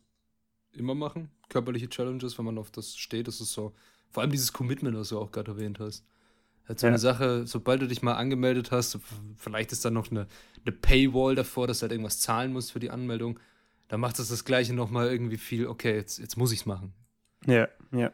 immer 0.74 0.94
machen. 0.94 1.30
Körperliche 1.48 1.88
Challenges, 1.88 2.38
wenn 2.38 2.46
man 2.46 2.58
auf 2.58 2.70
das 2.72 2.98
steht, 2.98 3.28
das 3.28 3.40
ist 3.40 3.54
so. 3.54 3.74
Vor 4.12 4.22
allem 4.22 4.32
dieses 4.32 4.54
Commitment, 4.54 4.98
was 4.98 5.10
du 5.10 5.20
auch 5.20 5.32
gerade 5.32 5.52
erwähnt 5.52 5.80
hast. 5.80 6.04
Halt 6.68 6.80
so 6.80 6.88
ja. 6.88 6.92
eine 6.92 7.00
Sache, 7.00 7.48
sobald 7.48 7.82
du 7.82 7.88
dich 7.88 8.02
mal 8.02 8.14
angemeldet 8.14 8.72
hast, 8.72 9.00
vielleicht 9.36 9.72
ist 9.72 9.86
da 9.86 9.90
noch 9.90 10.12
eine, 10.12 10.28
eine 10.66 10.76
Paywall 10.76 11.36
davor, 11.36 11.68
dass 11.68 11.80
du 11.80 11.84
halt 11.84 11.92
irgendwas 11.92 12.20
zahlen 12.20 12.54
musst 12.54 12.72
für 12.72 12.80
die 12.80 12.92
Anmeldung 12.92 13.40
da 13.90 13.98
macht 13.98 14.20
es 14.20 14.30
das 14.30 14.46
Gleiche 14.46 14.74
nochmal 14.74 15.10
irgendwie 15.10 15.38
viel, 15.38 15.68
okay, 15.68 15.96
jetzt, 15.96 16.20
jetzt 16.20 16.38
muss 16.38 16.54
ich 16.54 16.60
es 16.60 16.66
machen. 16.66 16.94
Ja, 17.46 17.68
ja. 17.92 18.14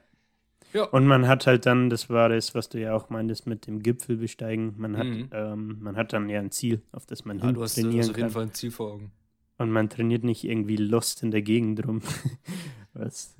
Ja. 0.74 0.86
Und 0.86 1.06
man 1.06 1.28
hat 1.28 1.48
halt 1.48 1.66
dann, 1.66 1.90
das 1.90 2.10
war 2.10 2.28
das, 2.28 2.56
was 2.56 2.68
du 2.68 2.80
ja 2.82 2.94
auch 2.96 3.10
meintest 3.10 3.46
mit 3.46 3.68
dem 3.68 3.82
Gipfel 3.82 4.18
besteigen, 4.18 4.74
man 4.78 4.98
hat, 4.98 5.06
mhm. 5.06 5.30
ähm, 5.32 5.78
man 5.80 5.96
hat 5.96 6.12
dann 6.12 6.28
ja 6.28 6.40
ein 6.40 6.52
Ziel, 6.52 6.82
auf 6.92 7.06
das 7.06 7.24
man 7.24 7.40
ja, 7.40 7.46
hin 7.46 7.56
du 7.56 7.62
hast, 7.62 7.76
trainieren 7.76 7.94
du 7.94 8.00
hast 8.00 8.10
auf 8.10 8.18
jeden 8.18 8.30
Fall 8.30 8.44
ein 8.44 8.54
Ziel 8.54 8.72
vor 8.72 8.94
Augen. 8.94 9.12
Und 9.58 9.72
man 9.72 9.90
trainiert 9.90 10.24
nicht 10.24 10.44
irgendwie 10.44 10.76
lost 10.76 11.24
in 11.24 11.32
der 11.32 11.42
Gegend 11.42 11.86
rum. 11.88 12.02
was, 12.94 13.36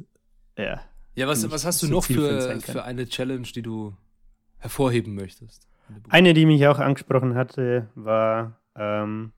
ja. 0.58 0.82
Ja, 1.16 1.28
was, 1.28 1.50
was 1.50 1.66
hast 1.66 1.82
du 1.82 1.88
noch 1.88 2.04
für, 2.04 2.60
für 2.60 2.84
eine 2.84 3.08
Challenge, 3.08 3.48
die 3.48 3.62
du 3.62 3.96
hervorheben 4.58 5.16
möchtest? 5.16 5.68
Eine, 6.10 6.34
die 6.34 6.46
mich 6.46 6.68
auch 6.68 6.80
angesprochen 6.80 7.36
hatte, 7.36 7.90
war 7.96 8.60
ähm, 8.76 9.32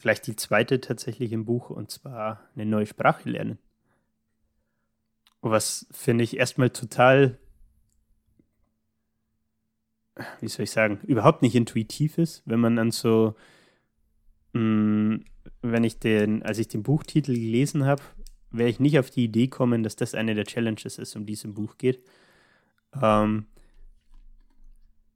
Vielleicht 0.00 0.26
die 0.26 0.34
zweite 0.34 0.80
tatsächlich 0.80 1.30
im 1.30 1.44
Buch 1.44 1.68
und 1.68 1.90
zwar 1.90 2.48
eine 2.54 2.64
neue 2.64 2.86
Sprache 2.86 3.28
lernen. 3.28 3.58
Was 5.42 5.86
finde 5.90 6.24
ich 6.24 6.38
erstmal 6.38 6.70
total, 6.70 7.38
wie 10.40 10.48
soll 10.48 10.64
ich 10.64 10.70
sagen, 10.70 11.00
überhaupt 11.02 11.42
nicht 11.42 11.54
intuitiv 11.54 12.16
ist, 12.16 12.42
wenn 12.46 12.60
man 12.60 12.76
dann 12.76 12.92
so, 12.92 13.34
mh, 14.54 14.62
mm, 14.62 15.24
wenn 15.60 15.84
ich 15.84 15.98
den, 15.98 16.42
als 16.44 16.58
ich 16.58 16.68
den 16.68 16.82
Buchtitel 16.82 17.34
gelesen 17.34 17.84
habe, 17.84 18.02
wäre 18.50 18.68
ich 18.68 18.80
nicht 18.80 18.98
auf 18.98 19.10
die 19.10 19.24
Idee 19.24 19.48
kommen, 19.48 19.82
dass 19.82 19.96
das 19.96 20.14
eine 20.14 20.34
der 20.34 20.44
Challenges 20.44 20.98
ist, 20.98 21.16
um 21.16 21.26
die 21.26 21.34
es 21.34 21.44
im 21.44 21.54
Buch 21.54 21.78
geht. 21.78 22.02
Ähm, 23.00 23.46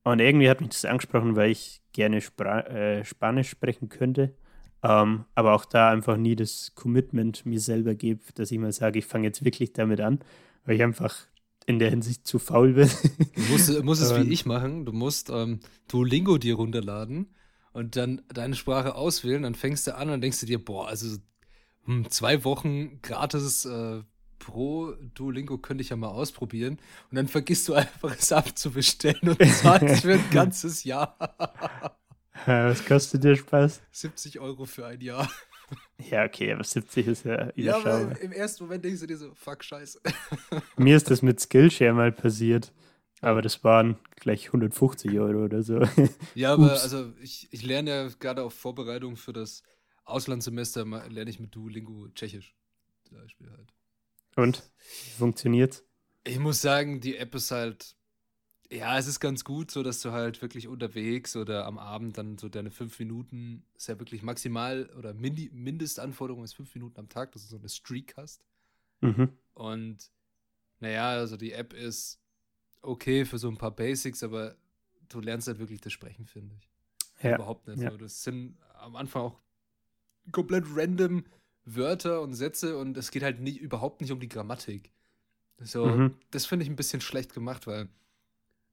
und 0.04 0.20
irgendwie 0.20 0.50
hat 0.50 0.60
mich 0.60 0.70
das 0.70 0.84
angesprochen, 0.84 1.34
weil 1.34 1.50
ich 1.50 1.80
gerne 1.92 2.20
Spra 2.20 2.60
äh, 2.60 3.04
Spanisch 3.04 3.48
sprechen 3.48 3.88
könnte. 3.88 4.34
Ähm, 4.82 5.24
aber 5.34 5.54
auch 5.54 5.64
da 5.64 5.90
einfach 5.90 6.18
nie 6.18 6.36
das 6.36 6.72
Commitment 6.74 7.46
mir 7.46 7.60
selber 7.60 7.94
gebe, 7.94 8.20
dass 8.34 8.50
ich 8.50 8.58
mal 8.58 8.72
sage, 8.72 8.98
ich 8.98 9.06
fange 9.06 9.26
jetzt 9.26 9.42
wirklich 9.42 9.72
damit 9.72 10.00
an, 10.00 10.20
weil 10.64 10.76
ich 10.76 10.82
einfach 10.82 11.26
in 11.66 11.78
der 11.78 11.88
Hinsicht 11.88 12.26
zu 12.26 12.38
faul 12.38 12.74
bin. 12.74 12.90
Du 13.34 13.42
musst, 13.50 13.82
musst 13.82 14.02
es 14.02 14.14
wie 14.14 14.28
ich 14.32 14.44
machen. 14.44 14.84
Du 14.84 14.92
musst 14.92 15.30
ähm, 15.30 15.60
Duolingo 15.88 16.36
dir 16.36 16.56
runterladen 16.56 17.34
und 17.72 17.96
dann 17.96 18.20
deine 18.28 18.54
Sprache 18.54 18.94
auswählen. 18.94 19.42
Dann 19.42 19.54
fängst 19.54 19.86
du 19.86 19.96
an 19.96 20.10
und 20.10 20.20
denkst 20.20 20.40
du 20.40 20.46
dir, 20.46 20.62
boah, 20.62 20.88
also 20.88 21.16
hm, 21.86 22.10
zwei 22.10 22.44
Wochen 22.44 23.00
gratis 23.02 23.64
äh, 23.64 24.02
pro 24.38 24.92
Duolingo 25.14 25.58
könnte 25.58 25.82
ich 25.82 25.88
ja 25.90 25.96
mal 25.96 26.08
ausprobieren. 26.08 26.78
Und 27.10 27.16
dann 27.16 27.28
vergisst 27.28 27.68
du 27.68 27.74
einfach 27.74 28.16
es 28.16 28.32
abzubestellen 28.32 29.28
und 29.28 29.42
zahlst 29.54 30.02
für 30.02 30.14
ein 30.14 30.30
ganzes 30.30 30.84
Jahr. 30.84 31.16
Was 32.46 32.84
kostet 32.84 33.24
der 33.24 33.36
Spaß? 33.36 33.80
70 33.92 34.40
Euro 34.40 34.64
für 34.64 34.86
ein 34.86 35.00
Jahr. 35.00 35.30
Ja, 36.10 36.24
okay, 36.24 36.52
aber 36.52 36.64
70 36.64 37.06
ist 37.06 37.24
ja 37.24 37.50
Ja, 37.56 37.76
aber 37.76 38.20
im 38.20 38.32
ersten 38.32 38.64
Moment 38.64 38.84
denkst 38.84 39.00
du 39.00 39.06
dir 39.06 39.16
so, 39.16 39.32
fuck, 39.34 39.64
scheiße. 39.64 40.00
Mir 40.76 40.96
ist 40.96 41.10
das 41.10 41.22
mit 41.22 41.40
Skillshare 41.40 41.94
mal 41.94 42.12
passiert, 42.12 42.72
aber 43.22 43.40
das 43.40 43.64
waren 43.64 43.96
gleich 44.16 44.48
150 44.48 45.18
Euro 45.18 45.44
oder 45.44 45.62
so. 45.62 45.80
Ja, 46.34 46.52
aber 46.52 46.72
Ups. 46.72 46.82
also 46.82 47.12
ich, 47.22 47.48
ich 47.50 47.64
lerne 47.64 47.90
ja 47.90 48.08
gerade 48.18 48.42
auf 48.42 48.52
Vorbereitung 48.52 49.16
für 49.16 49.32
das 49.32 49.62
Auslandssemester, 50.04 50.84
lerne 50.84 51.30
ich 51.30 51.40
mit 51.40 51.54
Duolingo 51.54 52.08
Tschechisch. 52.08 52.54
Zum 53.04 53.18
Beispiel 53.18 53.50
halt. 53.50 53.72
Und? 54.36 54.70
Wie 55.04 55.18
funktioniert's? 55.18 55.84
Ich 56.24 56.38
muss 56.38 56.60
sagen, 56.60 57.00
die 57.00 57.16
App 57.16 57.34
ist 57.34 57.50
halt 57.50 57.96
ja, 58.70 58.98
es 58.98 59.06
ist 59.06 59.20
ganz 59.20 59.44
gut, 59.44 59.70
so 59.70 59.82
dass 59.82 60.00
du 60.00 60.10
halt 60.12 60.40
wirklich 60.42 60.68
unterwegs 60.68 61.36
oder 61.36 61.66
am 61.66 61.78
Abend 61.78 62.18
dann 62.18 62.38
so 62.38 62.48
deine 62.48 62.70
fünf 62.70 62.98
Minuten, 62.98 63.64
ist 63.76 63.88
ja 63.88 63.98
wirklich 63.98 64.22
maximal 64.22 64.90
oder 64.96 65.14
Mindi 65.14 65.50
Mindestanforderung 65.52 66.44
ist 66.44 66.54
fünf 66.54 66.74
Minuten 66.74 66.98
am 66.98 67.08
Tag, 67.08 67.32
dass 67.32 67.42
du 67.42 67.48
so 67.48 67.58
eine 67.58 67.68
Streak 67.68 68.16
hast. 68.16 68.46
Mhm. 69.00 69.30
Und 69.52 70.10
naja, 70.80 71.10
also 71.10 71.36
die 71.36 71.52
App 71.52 71.72
ist 71.72 72.20
okay 72.80 73.24
für 73.24 73.38
so 73.38 73.48
ein 73.48 73.58
paar 73.58 73.70
Basics, 73.70 74.22
aber 74.22 74.56
du 75.08 75.20
lernst 75.20 75.46
halt 75.46 75.58
wirklich 75.58 75.80
das 75.80 75.92
Sprechen, 75.92 76.26
finde 76.26 76.56
ich. 76.56 76.68
Ja. 77.22 77.36
Überhaupt 77.36 77.68
nicht. 77.68 77.80
Ja. 77.80 77.90
So. 77.90 77.96
Das 77.96 78.22
sind 78.22 78.58
am 78.78 78.96
Anfang 78.96 79.22
auch 79.22 79.40
komplett 80.32 80.64
random 80.74 81.24
Wörter 81.64 82.20
und 82.22 82.34
Sätze 82.34 82.76
und 82.76 82.96
es 82.96 83.10
geht 83.10 83.22
halt 83.22 83.40
nicht, 83.40 83.60
überhaupt 83.60 84.00
nicht 84.00 84.12
um 84.12 84.20
die 84.20 84.28
Grammatik. 84.28 84.90
So, 85.60 85.87
mhm. 85.87 86.14
das 86.30 86.46
finde 86.46 86.64
ich 86.64 86.70
ein 86.70 86.76
bisschen 86.76 87.00
schlecht 87.00 87.32
gemacht, 87.32 87.66
weil 87.66 87.88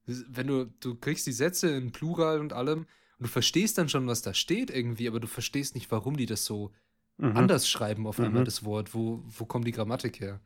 wenn 0.06 0.48
du, 0.48 0.66
du 0.80 0.96
kriegst 0.96 1.28
die 1.28 1.32
Sätze 1.32 1.70
in 1.70 1.92
Plural 1.92 2.40
und 2.40 2.54
allem 2.54 2.80
und 2.80 3.28
du 3.28 3.28
verstehst 3.28 3.78
dann 3.78 3.88
schon, 3.88 4.08
was 4.08 4.22
da 4.22 4.34
steht 4.34 4.72
irgendwie, 4.72 5.08
aber 5.08 5.20
du 5.20 5.28
verstehst 5.28 5.76
nicht, 5.76 5.92
warum 5.92 6.18
die 6.18 6.26
das 6.26 6.44
so 6.44 6.72
mhm. 7.18 7.38
anders 7.38 7.70
schreiben 7.70 8.08
auf 8.08 8.20
einmal, 8.20 8.42
mhm. 8.42 8.46
das 8.46 8.66
Wort. 8.66 8.94
Wo, 8.94 9.24
wo 9.26 9.46
kommt 9.46 9.68
die 9.68 9.72
Grammatik 9.72 10.20
her? 10.20 10.42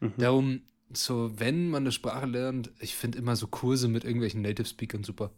Mhm. 0.00 0.14
Darum, 0.16 0.62
so, 0.92 1.38
wenn 1.38 1.68
man 1.68 1.82
eine 1.82 1.92
Sprache 1.92 2.26
lernt, 2.26 2.72
ich 2.80 2.94
finde 2.94 3.18
immer 3.18 3.36
so 3.36 3.46
Kurse 3.46 3.88
mit 3.88 4.04
irgendwelchen 4.04 4.42
Native 4.42 4.66
Speakern 4.66 5.04
super. 5.04 5.30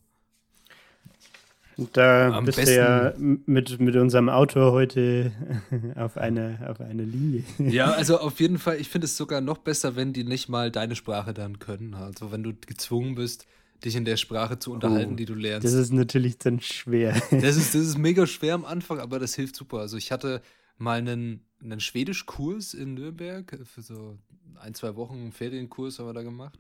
Da 1.93 2.33
Am 2.33 2.47
bist 2.47 2.57
besten, 2.57 2.75
du 2.75 2.81
ja 2.81 3.15
mit, 3.19 3.79
mit 3.81 3.97
unserem 3.97 4.31
Autor 4.31 4.73
heute 4.73 5.33
auf 5.95 6.17
einer 6.17 6.71
auf 6.71 6.81
eine 6.81 7.05
Linie. 7.05 7.45
Ja, 7.59 7.91
also 7.91 8.19
auf 8.19 8.41
jeden 8.41 8.59
Fall, 8.59 8.81
ich 8.81 8.89
finde 8.89 9.05
es 9.05 9.17
sogar 9.17 9.43
noch 9.43 9.59
besser, 9.59 9.95
wenn 9.95 10.15
die 10.15 10.25
nicht 10.25 10.49
mal 10.49 10.71
deine 10.71 10.97
Sprache 10.97 11.35
dann 11.35 11.59
können. 11.59 11.93
Also 11.95 12.33
wenn 12.33 12.43
du 12.43 12.55
gezwungen 12.55 13.15
bist, 13.15 13.47
dich 13.85 13.95
in 13.95 14.07
der 14.07 14.17
Sprache 14.17 14.59
zu 14.59 14.73
unterhalten, 14.73 15.13
oh, 15.13 15.17
die 15.17 15.27
du 15.27 15.35
lernst. 15.35 15.67
Das 15.67 15.75
ist 15.75 15.93
natürlich 15.93 16.39
dann 16.39 16.61
schwer. 16.61 17.21
Das 17.31 17.57
ist, 17.57 17.75
das 17.75 17.83
ist 17.83 17.99
mega 17.99 18.27
schwer 18.27 18.55
am 18.55 18.65
Anfang, 18.65 18.99
aber 18.99 19.19
das 19.19 19.35
hilft 19.35 19.57
super. 19.57 19.79
Also 19.81 19.99
ich 19.99 20.13
hatte 20.13 20.41
mal 20.79 20.99
einen, 20.99 21.45
einen 21.63 21.81
Schwedischkurs 21.81 22.73
in 22.73 22.95
Nürnberg, 22.95 23.59
für 23.65 23.83
so 23.83 24.19
ein, 24.61 24.73
zwei 24.73 24.97
Wochen 24.97 25.17
einen 25.17 25.33
Ferienkurs 25.33 25.99
haben 25.99 26.07
wir 26.07 26.15
da 26.15 26.23
gemacht. 26.23 26.59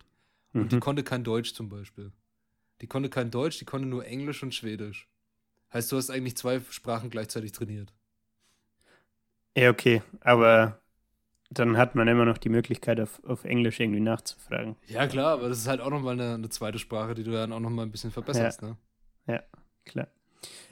Und 0.52 0.64
mhm. 0.64 0.68
die 0.68 0.79
konnte 0.79 1.02
kein 1.02 1.24
Deutsch 1.24 1.55
zum 1.55 1.70
Beispiel. 1.70 2.12
Die 2.81 2.87
konnte 2.87 3.09
kein 3.09 3.31
Deutsch, 3.31 3.59
die 3.59 3.65
konnte 3.65 3.89
nur 3.89 4.05
Englisch 4.05 4.43
und 4.43 4.55
Schwedisch. 4.55 5.09
Heißt, 5.73 5.91
du 5.91 5.97
hast 5.97 6.11
eigentlich 6.11 6.37
zwei 6.37 6.61
Sprachen 6.71 7.11
gleichzeitig 7.11 7.53
trainiert. 7.53 7.93
Ja, 9.57 9.71
okay, 9.71 10.03
aber 10.21 10.81
dann 11.51 11.77
hat 11.77 11.95
man 11.95 12.09
immer 12.09 12.25
noch 12.25 12.39
die 12.39 12.49
Möglichkeit, 12.49 13.01
auf, 13.01 13.23
auf 13.25 13.45
Englisch 13.45 13.81
irgendwie 13.81 14.01
nachzufragen. 14.01 14.77
Ja, 14.89 15.07
klar, 15.07 15.33
aber 15.33 15.49
das 15.49 15.59
ist 15.59 15.69
halt 15.69 15.81
auch 15.81 15.91
nochmal 15.91 16.15
eine, 16.15 16.35
eine 16.35 16.49
zweite 16.49 16.79
Sprache, 16.79 17.15
die 17.15 17.25
du 17.25 17.33
dann 17.33 17.53
auch 17.53 17.61
nochmal 17.61 17.87
ein 17.87 17.93
bisschen 17.93 18.11
verbesserst, 18.11 18.62
ja. 18.62 18.69
ne? 18.69 18.77
Ja, 19.27 19.43
klar. 19.85 20.09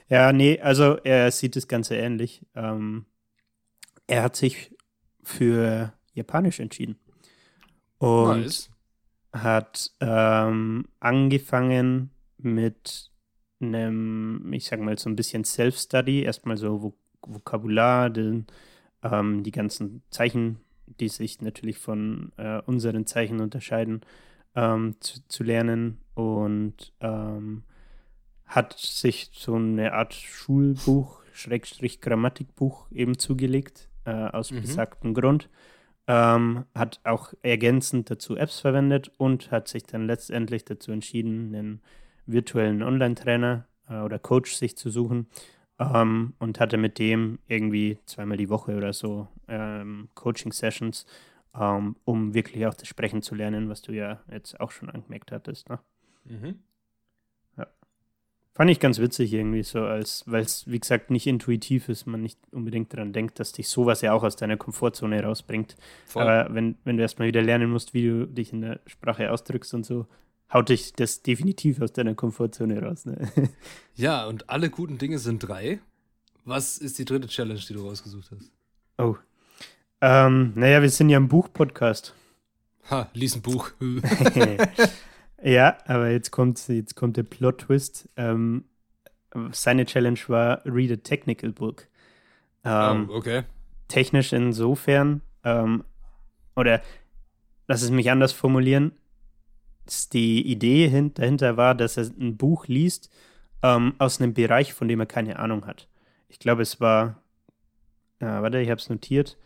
Ja, 0.07 0.31
nee, 0.31 0.59
also 0.59 0.97
er 1.03 1.31
sieht 1.31 1.55
das 1.55 1.67
Ganze 1.67 1.95
ähnlich. 1.95 2.45
Ähm, 2.53 3.05
er 4.07 4.23
hat 4.23 4.35
sich 4.35 4.75
für 5.23 5.93
Japanisch 6.13 6.59
entschieden. 6.59 6.99
Und 7.97 8.41
nice. 8.41 8.69
Hat 9.43 9.91
ähm, 9.99 10.85
angefangen 10.99 12.11
mit 12.37 13.11
einem, 13.59 14.51
ich 14.53 14.65
sag 14.65 14.79
mal, 14.79 14.97
so 14.97 15.09
ein 15.09 15.15
bisschen 15.15 15.43
Self-Study, 15.43 16.23
erstmal 16.23 16.57
so 16.57 16.81
Vok 16.81 16.95
Vokabular, 17.27 18.11
den, 18.11 18.45
ähm, 19.01 19.41
die 19.41 19.51
ganzen 19.51 20.03
Zeichen, 20.11 20.59
die 20.85 21.09
sich 21.09 21.41
natürlich 21.41 21.79
von 21.79 22.31
äh, 22.37 22.61
unseren 22.67 23.07
Zeichen 23.07 23.41
unterscheiden, 23.41 24.01
ähm, 24.55 24.95
zu, 24.99 25.27
zu, 25.27 25.43
lernen 25.43 25.97
und 26.13 26.93
ähm, 26.99 27.63
hat 28.45 28.77
sich 28.77 29.31
so 29.33 29.55
eine 29.55 29.93
Art 29.93 30.13
Schulbuch, 30.13 31.23
Schrägstrich 31.33 31.99
Grammatikbuch 31.99 32.91
eben 32.91 33.17
zugelegt, 33.17 33.89
äh, 34.05 34.11
aus 34.11 34.51
mhm. 34.51 34.61
besagtem 34.61 35.15
Grund. 35.15 35.49
Ähm, 36.07 36.65
hat 36.75 36.99
auch 37.03 37.33
ergänzend 37.41 38.11
dazu 38.11 38.35
Apps 38.35 38.59
verwendet 38.59 39.11
und 39.17 39.49
hat 39.49 39.67
sich 39.67 39.83
dann 39.83 40.05
letztendlich 40.05 40.63
dazu 40.63 40.91
entschieden, 40.91 41.55
einen 41.55 41.81
virtuellen 42.27 42.83
Online-Trainer 42.83 43.67
äh, 43.89 44.01
oder 44.01 44.19
Coach 44.19 44.53
sich 44.53 44.77
zu 44.77 44.89
suchen 44.89 45.27
ähm, 45.79 46.33
und 46.39 46.59
hatte 46.59 46.77
mit 46.77 46.99
dem 46.99 47.39
irgendwie 47.47 47.97
zweimal 48.05 48.37
die 48.37 48.49
Woche 48.49 48.75
oder 48.75 48.93
so 48.93 49.27
ähm, 49.47 50.09
Coaching-Sessions, 50.13 51.05
ähm, 51.59 51.95
um 52.05 52.33
wirklich 52.33 52.65
auch 52.67 52.73
das 52.73 52.87
Sprechen 52.87 53.21
zu 53.21 53.35
lernen, 53.35 53.69
was 53.69 53.81
du 53.81 53.91
ja 53.91 54.21
jetzt 54.31 54.59
auch 54.59 54.71
schon 54.71 54.89
angemerkt 54.89 55.31
hattest. 55.31 55.69
Ne? 55.69 55.79
Mhm. 56.25 56.59
Fand 58.55 58.71
ich 58.71 58.79
ganz 58.79 58.99
witzig 58.99 59.33
irgendwie 59.33 59.63
so, 59.63 59.81
als 59.81 60.23
weil 60.27 60.43
es, 60.43 60.65
wie 60.65 60.79
gesagt, 60.79 61.11
nicht 61.11 61.27
intuitiv 61.27 61.89
ist, 61.89 62.07
man 62.07 62.21
nicht 62.21 62.39
unbedingt 62.51 62.93
daran 62.93 63.11
denkt, 63.11 63.37
dass 63.37 63.51
dich 63.51 63.67
sowas 63.67 63.99
ja 63.99 64.13
auch 64.13 64.23
aus 64.23 64.37
deiner 64.37 64.55
Komfortzone 64.55 65.21
rausbringt. 65.21 65.75
Voll. 66.05 66.23
Aber 66.23 66.55
wenn, 66.55 66.77
wenn 66.85 66.95
du 66.95 67.03
erstmal 67.03 67.27
wieder 67.27 67.41
lernen 67.41 67.69
musst, 67.69 67.93
wie 67.93 68.07
du 68.07 68.25
dich 68.25 68.53
in 68.53 68.61
der 68.61 68.79
Sprache 68.85 69.29
ausdrückst 69.29 69.73
und 69.73 69.85
so, 69.85 70.07
haut 70.53 70.69
dich 70.69 70.93
das 70.93 71.21
definitiv 71.21 71.81
aus 71.81 71.91
deiner 71.91 72.15
Komfortzone 72.15 72.81
raus. 72.81 73.05
Ne? 73.05 73.29
Ja, 73.95 74.25
und 74.25 74.49
alle 74.49 74.69
guten 74.69 74.97
Dinge 74.97 75.19
sind 75.19 75.39
drei. 75.39 75.79
Was 76.45 76.77
ist 76.77 76.97
die 76.97 77.05
dritte 77.05 77.27
Challenge, 77.27 77.59
die 77.59 77.73
du 77.73 77.85
rausgesucht 77.85 78.31
hast? 78.31 78.51
Oh. 78.97 79.17
Ähm, 79.99 80.53
naja, 80.55 80.81
wir 80.81 80.89
sind 80.89 81.09
ja 81.09 81.19
ein 81.19 81.27
Buch-Podcast. 81.27 82.13
Ha, 82.89 83.09
lies 83.13 83.35
ein 83.35 83.41
Buch. 83.41 83.71
ja, 85.43 85.77
aber 85.85 86.09
jetzt 86.09 86.31
kommt, 86.31 86.67
jetzt 86.67 86.95
kommt 86.95 87.17
der 87.17 87.23
Plot-Twist. 87.23 88.09
Ähm, 88.15 88.65
seine 89.51 89.85
Challenge 89.85 90.19
war 90.27 90.61
Read 90.65 90.91
a 90.91 90.95
Technical 90.95 91.51
Book. 91.51 91.87
Ähm, 92.63 93.09
oh, 93.09 93.15
okay. 93.15 93.43
Technisch 93.87 94.33
insofern, 94.33 95.21
ähm, 95.43 95.83
oder 96.55 96.81
lass 97.67 97.81
es 97.81 97.91
mich 97.91 98.09
anders 98.09 98.33
formulieren, 98.33 98.93
die 100.13 100.41
Idee 100.49 101.11
dahinter 101.13 101.57
war, 101.57 101.75
dass 101.75 101.97
er 101.97 102.05
ein 102.19 102.37
Buch 102.37 102.67
liest 102.67 103.11
ähm, 103.61 103.93
aus 103.99 104.19
einem 104.19 104.33
Bereich, 104.33 104.73
von 104.73 104.87
dem 104.87 104.99
er 104.99 105.05
keine 105.05 105.37
Ahnung 105.37 105.67
hat. 105.67 105.87
Ich 106.29 106.39
glaube, 106.39 106.63
es 106.63 106.81
war, 106.81 107.21
äh, 108.19 108.25
warte, 108.25 108.59
ich 108.59 108.69
habe 108.69 108.81
es 108.81 108.89
notiert. 108.89 109.37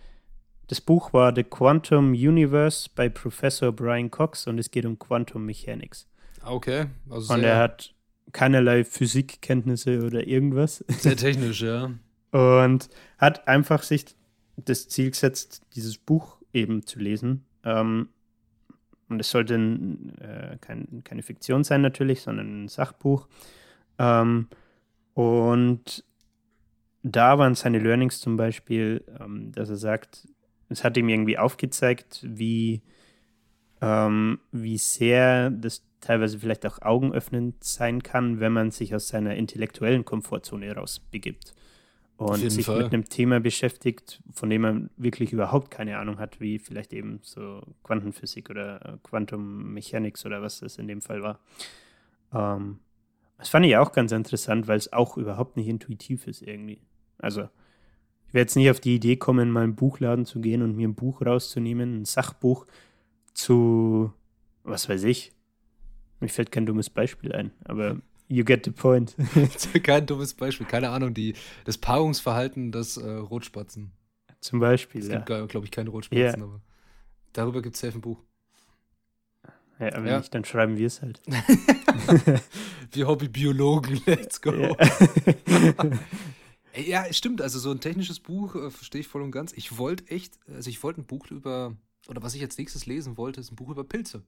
Das 0.70 0.80
Buch 0.82 1.14
war 1.14 1.34
The 1.36 1.44
Quantum 1.44 2.12
Universe 2.12 2.92
bei 2.94 3.10
Professor 3.10 3.72
Brian 3.72 4.12
Cox 4.12 4.46
und 4.46 4.60
es 4.60 4.70
geht 4.70 4.86
um 4.86 5.00
Quantum 5.00 5.44
Mechanics. 5.44 6.08
Okay. 6.46 6.86
Also 7.10 7.34
und 7.34 7.44
er 7.44 7.58
hat 7.58 7.96
keinerlei 8.34 8.84
Physikkenntnisse 8.84 10.06
oder 10.06 10.28
irgendwas. 10.28 10.86
Sehr 10.88 11.18
technisch, 11.18 11.64
ja. 11.64 11.92
Und 12.32 12.88
hat 13.18 13.48
einfach 13.48 13.82
sich 13.82 14.06
das 14.58 14.88
Ziel 14.88 15.10
gesetzt, 15.10 15.64
dieses 15.74 15.98
Buch 15.98 16.38
eben 16.54 16.86
zu 16.86 17.00
lesen. 17.00 17.46
Ähm, 17.64 18.10
und 19.10 19.20
es 19.20 19.32
sollte 19.32 19.56
äh, 19.56 20.58
kein, 20.62 21.04
keine 21.04 21.24
Fiktion 21.24 21.64
sein 21.64 21.82
natürlich, 21.82 22.22
sondern 22.22 22.66
ein 22.66 22.68
Sachbuch. 22.68 23.28
Ähm, 23.98 24.48
und 25.16 26.04
da 27.02 27.40
waren 27.40 27.56
seine 27.56 27.80
Learnings 27.80 28.20
zum 28.20 28.38
Beispiel, 28.38 29.04
ähm, 29.20 29.52
dass 29.52 29.72
er 29.72 29.78
sagt, 29.78 30.28
es 30.70 30.84
hat 30.84 30.98
ihm 30.98 31.10
irgendwie 31.10 31.38
aufgezeigt, 31.38 32.24
wie, 32.24 32.82
ähm, 33.82 34.40
wie 34.52 34.78
sehr 34.78 35.50
das 35.50 35.84
teilweise 36.02 36.40
vielleicht 36.40 36.66
auch 36.66 36.82
augenöffnend 36.82 37.64
sein 37.64 38.04
kann, 38.04 38.40
wenn 38.40 38.54
man 38.54 38.72
sich 38.72 38.96
aus 38.96 39.10
seiner 39.10 39.36
intellektuellen 39.36 40.06
Komfortzone 40.06 40.74
rausbegibt 40.74 41.54
und 42.20 42.52
sich 42.52 42.66
Fall. 42.66 42.84
mit 42.84 42.94
einem 42.94 43.06
Thema 43.06 43.40
beschäftigt, 43.40 44.22
von 44.34 44.50
dem 44.50 44.62
man 44.62 44.90
wirklich 44.98 45.32
überhaupt 45.32 45.72
keine 45.72 45.98
Ahnung 45.98 46.20
hat, 46.20 46.40
wie 46.40 46.60
vielleicht 46.60 46.94
eben 46.94 47.20
so 47.22 47.62
Quantenphysik 47.84 48.50
oder 48.50 48.86
äh, 48.86 48.98
Quantum 49.04 49.74
Mechanics 49.74 50.26
oder 50.26 50.42
was 50.42 50.60
das 50.60 50.78
in 50.78 50.88
dem 50.88 51.02
Fall 51.02 51.22
war. 51.22 51.40
Ähm, 52.34 52.80
das 53.38 53.48
fand 53.50 53.66
ich 53.66 53.78
auch 53.78 53.94
ganz 53.94 54.12
interessant, 54.12 54.68
weil 54.68 54.78
es 54.78 54.92
auch 54.92 55.18
überhaupt 55.18 55.56
nicht 55.56 55.70
intuitiv 55.70 56.28
ist 56.28 56.42
irgendwie. 56.42 56.82
Also, 57.18 57.48
ich 58.30 58.34
werde 58.36 58.44
jetzt 58.44 58.56
nicht 58.56 58.70
auf 58.70 58.80
die 58.80 58.96
Idee 58.96 59.18
kommen, 59.18 59.50
in 59.50 59.58
einen 59.58 59.76
Buchladen 59.76 60.26
zu 60.26 60.40
gehen 60.40 60.62
und 60.62 60.76
mir 60.76 60.88
ein 60.88 60.96
Buch 60.96 61.22
rauszunehmen, 61.26 62.02
ein 62.02 62.06
Sachbuch 62.06 62.68
zu, 63.34 64.14
was 64.64 64.88
weiß 64.88 65.04
ich. 65.04 65.34
Mir 66.20 66.30
fällt 66.30 66.52
kein 66.52 66.66
dummes 66.66 66.90
Beispiel 66.90 67.34
ein, 67.34 67.52
aber 67.66 67.98
You 68.32 68.46
get 68.46 68.64
the 68.64 68.72
point. 68.72 69.16
Kein 69.84 70.06
dummes 70.06 70.36
Beispiel. 70.36 70.68
Keine 70.68 70.90
Ahnung, 70.90 71.16
die, 71.16 71.34
das 71.66 71.80
Paarungsverhalten 71.80 72.72
des 72.72 72.98
äh, 72.98 73.10
Rotspatzen. 73.10 73.92
Zum 74.40 74.60
Beispiel. 74.60 75.02
Es 75.02 75.08
ja. 75.08 75.16
gibt, 75.20 75.50
glaube 75.50 75.66
ich, 75.66 75.72
keine 75.72 75.90
Rotspatzen, 75.90 76.22
yeah. 76.22 76.36
aber 76.36 76.62
darüber 77.34 77.64
gibt 77.64 77.74
es 77.74 77.82
safe 77.82 77.98
ein 77.98 78.02
Buch. 78.02 78.20
Ja, 79.80 79.96
aber 79.96 80.08
ja. 80.08 80.18
nicht, 80.20 80.34
dann 80.34 80.46
schreiben 80.46 80.78
wir 80.78 80.86
es 80.86 81.02
halt. 81.02 81.22
wir 82.92 83.08
Hobbybiologen, 83.08 84.02
let's 84.06 84.40
go. 84.42 84.52
Yeah. 84.52 84.78
ja, 86.76 87.12
stimmt. 87.12 87.42
Also 87.42 87.60
so 87.60 87.72
ein 87.72 87.80
technisches 87.80 88.20
Buch 88.20 88.56
äh, 88.56 88.70
verstehe 88.70 89.02
ich 89.02 89.08
voll 89.08 89.22
und 89.22 89.32
ganz. 89.32 89.54
Ich 89.54 89.78
wollte 89.78 90.08
echt, 90.10 90.40
also 90.48 90.70
ich 90.70 90.82
wollte 90.84 91.02
ein 91.02 91.06
Buch 91.06 91.30
über, 91.32 91.76
oder 92.08 92.22
was 92.22 92.36
ich 92.36 92.42
als 92.42 92.58
nächstes 92.58 92.86
lesen 92.86 93.18
wollte, 93.18 93.40
ist 93.40 93.52
ein 93.52 93.56
Buch 93.56 93.70
über 93.70 93.84
Pilze. 93.84 94.24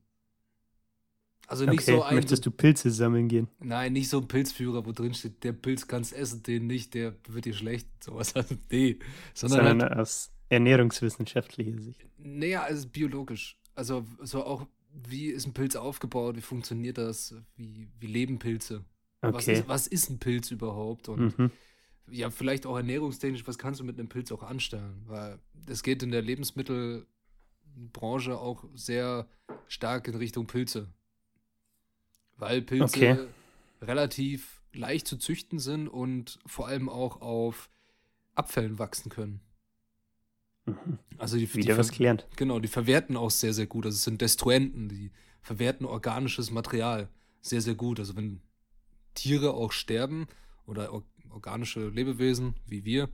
Also 1.47 1.65
nicht 1.65 1.81
okay, 1.81 1.97
so 1.97 2.03
ein. 2.03 2.15
Möchtest 2.15 2.45
du 2.45 2.51
Pilze 2.51 2.91
sammeln 2.91 3.27
gehen? 3.27 3.49
Nein, 3.59 3.93
nicht 3.93 4.07
so 4.09 4.19
ein 4.19 4.27
Pilzführer, 4.27 4.85
wo 4.85 4.93
drin 4.93 5.13
steht, 5.13 5.43
der 5.43 5.51
Pilz 5.51 5.87
kannst 5.87 6.13
essen, 6.13 6.43
den 6.43 6.67
nicht, 6.67 6.93
der 6.93 7.13
wird 7.27 7.45
dir 7.45 7.53
schlecht. 7.53 7.87
Sowas. 8.03 8.35
Also, 8.35 8.55
nee. 8.69 8.97
Sondern, 9.33 9.67
Sondern 9.67 9.89
halt, 9.89 9.99
aus 9.99 10.31
ernährungswissenschaftlicher 10.47 11.77
Sicht. 11.79 12.07
Naja, 12.17 12.63
also 12.63 12.87
biologisch. 12.87 13.57
Also 13.75 14.05
so 14.21 14.45
auch, 14.45 14.65
wie 14.93 15.27
ist 15.27 15.45
ein 15.45 15.53
Pilz 15.53 15.75
aufgebaut, 15.75 16.37
wie 16.37 16.41
funktioniert 16.41 16.97
das, 16.97 17.35
wie, 17.55 17.87
wie 17.99 18.07
leben 18.07 18.39
Pilze? 18.39 18.85
Okay. 19.21 19.33
Was, 19.33 19.47
ist, 19.47 19.67
was 19.67 19.87
ist 19.87 20.09
ein 20.09 20.19
Pilz 20.19 20.51
überhaupt? 20.51 21.09
Und 21.09 21.37
mhm. 21.37 21.51
Ja, 22.11 22.29
vielleicht 22.29 22.65
auch 22.65 22.77
ernährungstechnisch, 22.77 23.47
was 23.47 23.57
kannst 23.57 23.79
du 23.79 23.83
mit 23.83 23.97
einem 23.97 24.09
Pilz 24.09 24.31
auch 24.31 24.43
anstellen? 24.43 25.03
Weil 25.07 25.39
es 25.67 25.83
geht 25.83 26.03
in 26.03 26.11
der 26.11 26.21
Lebensmittelbranche 26.21 28.37
auch 28.37 28.65
sehr 28.73 29.27
stark 29.67 30.07
in 30.07 30.15
Richtung 30.15 30.47
Pilze 30.47 30.89
weil 32.41 32.61
Pilze 32.63 32.83
okay. 32.83 33.17
relativ 33.81 34.61
leicht 34.73 35.07
zu 35.07 35.17
züchten 35.17 35.59
sind 35.59 35.87
und 35.87 36.39
vor 36.45 36.67
allem 36.67 36.89
auch 36.89 37.21
auf 37.21 37.69
Abfällen 38.33 38.79
wachsen 38.79 39.09
können. 39.09 39.41
Mhm. 40.65 40.97
Also 41.17 41.37
die, 41.37 41.53
Wieder 41.53 41.73
die 41.73 41.79
was 41.79 41.91
gelernt. 41.91 42.27
Genau, 42.35 42.59
die 42.59 42.67
verwerten 42.67 43.15
auch 43.15 43.29
sehr, 43.29 43.53
sehr 43.53 43.67
gut. 43.67 43.85
Also 43.85 43.95
es 43.95 44.03
sind 44.03 44.21
Destruenten, 44.21 44.89
die 44.89 45.11
verwerten 45.41 45.85
organisches 45.85 46.51
Material 46.51 47.09
sehr, 47.41 47.61
sehr 47.61 47.75
gut. 47.75 47.99
Also 47.99 48.15
wenn 48.15 48.41
Tiere 49.13 49.53
auch 49.53 49.71
sterben 49.71 50.27
oder 50.65 50.91
organische 51.31 51.89
Lebewesen 51.89 52.55
wie 52.67 52.85
wir, 52.85 53.09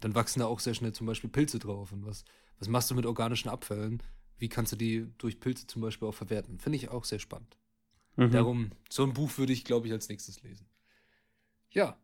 dann 0.00 0.14
wachsen 0.14 0.40
da 0.40 0.46
auch 0.46 0.60
sehr 0.60 0.74
schnell 0.74 0.92
zum 0.92 1.06
Beispiel 1.06 1.30
Pilze 1.30 1.58
drauf. 1.58 1.92
Und 1.92 2.04
was, 2.06 2.24
was 2.58 2.68
machst 2.68 2.90
du 2.90 2.94
mit 2.94 3.06
organischen 3.06 3.48
Abfällen? 3.48 4.02
Wie 4.38 4.48
kannst 4.48 4.72
du 4.72 4.76
die 4.76 5.06
durch 5.18 5.40
Pilze 5.40 5.66
zum 5.66 5.82
Beispiel 5.82 6.08
auch 6.08 6.14
verwerten? 6.14 6.58
Finde 6.58 6.76
ich 6.76 6.88
auch 6.90 7.04
sehr 7.04 7.18
spannend. 7.18 7.56
Mhm. 8.16 8.30
Darum, 8.30 8.70
so 8.90 9.04
ein 9.04 9.12
Buch 9.12 9.38
würde 9.38 9.52
ich, 9.52 9.64
glaube 9.64 9.86
ich, 9.86 9.92
als 9.92 10.08
nächstes 10.08 10.42
lesen. 10.42 10.66
Ja. 11.70 11.96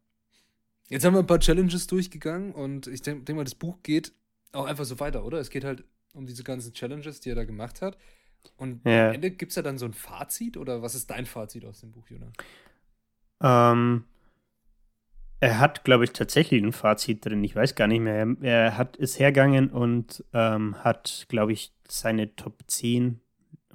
Jetzt 0.89 1.05
haben 1.05 1.15
wir 1.15 1.21
ein 1.21 1.27
paar 1.27 1.39
Challenges 1.39 1.87
durchgegangen 1.87 2.53
und 2.53 2.89
ich 2.89 3.03
denke 3.03 3.25
denk 3.25 3.37
mal, 3.37 3.45
das 3.45 3.55
Buch 3.55 3.79
geht 3.83 4.13
auch 4.53 4.65
einfach 4.65 4.85
so 4.85 4.99
weiter, 4.99 5.25
oder? 5.25 5.39
Es 5.39 5.51
geht 5.51 5.65
halt 5.65 5.85
um 6.15 6.27
diese 6.27 6.43
ganzen 6.43 6.73
Challenges, 6.73 7.21
die 7.21 7.31
er 7.31 7.37
da 7.37 7.45
gemacht 7.45 7.81
hat. 7.81 7.97
Und 8.57 8.85
ja. 8.85 9.09
am 9.09 9.15
Ende 9.15 9.31
gibt 9.31 9.53
es 9.53 9.57
ja 9.57 9.63
dann 9.63 9.79
so 9.79 9.85
ein 9.85 9.93
Fazit 9.93 10.57
oder 10.57 10.83
was 10.83 10.95
ist 10.95 11.11
dein 11.11 11.27
Fazit 11.27 11.65
aus 11.65 11.81
dem 11.81 11.93
Buch, 11.93 12.09
Jonas? 12.09 12.33
Ähm, 13.43 14.05
er 15.41 15.59
hat, 15.59 15.85
glaube 15.85 16.05
ich, 16.05 16.13
tatsächlich 16.13 16.63
ein 16.63 16.73
Fazit 16.73 17.25
drin. 17.25 17.43
Ich 17.45 17.57
weiß 17.57 17.75
gar 17.75 17.87
nicht 17.87 18.01
mehr. 18.01 18.27
Er, 18.43 18.77
hat 18.77 18.97
ist 18.97 19.19
hergegangen 19.19 19.71
und 19.71 20.25
ähm, 20.33 20.77
hat, 20.85 21.27
glaube 21.29 21.53
ich, 21.53 21.73
seine 21.89 22.37
Top 22.37 22.63
10 22.67 23.21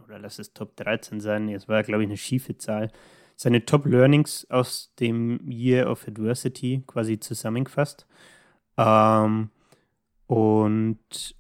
oder 0.06 0.20
lass 0.20 0.40
es 0.40 0.54
Top 0.54 0.76
13 0.78 1.20
sein, 1.20 1.50
es 1.50 1.68
war, 1.68 1.84
glaube 1.84 2.04
ich, 2.04 2.10
eine 2.10 2.18
schiefe 2.18 2.58
Zahl, 2.58 2.92
seine 3.36 3.66
Top 3.66 3.86
Learnings 3.86 4.50
aus 4.50 4.94
dem 5.00 5.40
Year 5.50 5.90
of 5.90 6.08
Adversity 6.08 6.84
quasi 6.88 7.20
zusammengefasst. 7.20 8.08
Ähm, 8.78 9.50
und 10.28 11.36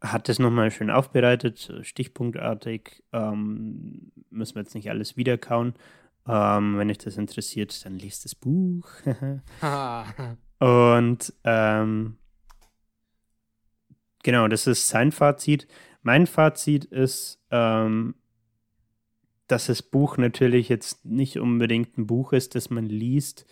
hat 0.00 0.28
das 0.28 0.38
nochmal 0.38 0.70
schön 0.70 0.90
aufbereitet, 0.90 1.72
stichpunktartig. 1.82 3.02
Ähm, 3.12 4.12
müssen 4.30 4.54
wir 4.54 4.62
jetzt 4.62 4.74
nicht 4.74 4.88
alles 4.88 5.16
wiederkauen. 5.16 5.74
Ähm, 6.26 6.78
wenn 6.78 6.90
euch 6.90 6.98
das 6.98 7.16
interessiert, 7.16 7.84
dann 7.84 7.98
lest 7.98 8.24
das 8.24 8.34
Buch. 8.34 8.88
Und 10.58 11.32
ähm, 11.44 12.16
genau, 14.22 14.48
das 14.48 14.66
ist 14.66 14.88
sein 14.88 15.12
Fazit. 15.12 15.66
Mein 16.02 16.26
Fazit 16.26 16.84
ist, 16.84 17.42
ähm, 17.50 18.14
dass 19.46 19.66
das 19.66 19.82
Buch 19.82 20.16
natürlich 20.16 20.68
jetzt 20.68 21.04
nicht 21.04 21.38
unbedingt 21.38 21.98
ein 21.98 22.06
Buch 22.06 22.32
ist, 22.32 22.54
das 22.54 22.70
man 22.70 22.86
liest, 22.86 23.46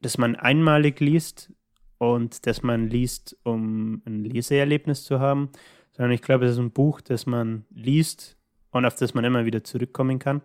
das 0.00 0.18
man 0.18 0.34
einmalig 0.34 1.00
liest 1.00 1.52
und 1.98 2.46
das 2.46 2.62
man 2.62 2.88
liest, 2.88 3.36
um 3.44 4.02
ein 4.04 4.24
Leseerlebnis 4.24 5.04
zu 5.04 5.20
haben, 5.20 5.50
sondern 5.92 6.12
ich 6.12 6.22
glaube, 6.22 6.46
es 6.46 6.52
ist 6.52 6.58
ein 6.58 6.70
Buch, 6.70 7.00
das 7.00 7.26
man 7.26 7.66
liest 7.70 8.36
und 8.70 8.84
auf 8.84 8.94
das 8.96 9.14
man 9.14 9.24
immer 9.24 9.44
wieder 9.44 9.64
zurückkommen 9.64 10.18
kann, 10.18 10.42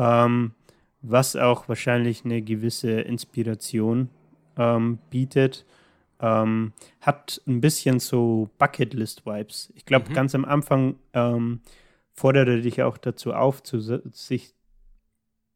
ähm, 0.00 0.52
was 1.02 1.36
auch 1.36 1.68
wahrscheinlich 1.68 2.24
eine 2.24 2.42
gewisse 2.42 3.02
Inspiration 3.02 4.08
ähm, 4.56 4.98
bietet. 5.10 5.66
Ähm, 6.20 6.72
hat 7.00 7.40
ein 7.46 7.60
bisschen 7.60 8.00
so 8.00 8.50
Bucketlist-Vibes. 8.58 9.72
Ich 9.74 9.84
glaube, 9.84 10.10
mhm. 10.10 10.14
ganz 10.14 10.34
am 10.34 10.44
Anfang 10.44 10.96
ähm, 11.12 11.60
fordere 12.12 12.60
dich 12.60 12.82
auch 12.82 12.98
dazu 12.98 13.32
auf, 13.32 13.62
zu 13.62 13.78
sich, 13.80 14.54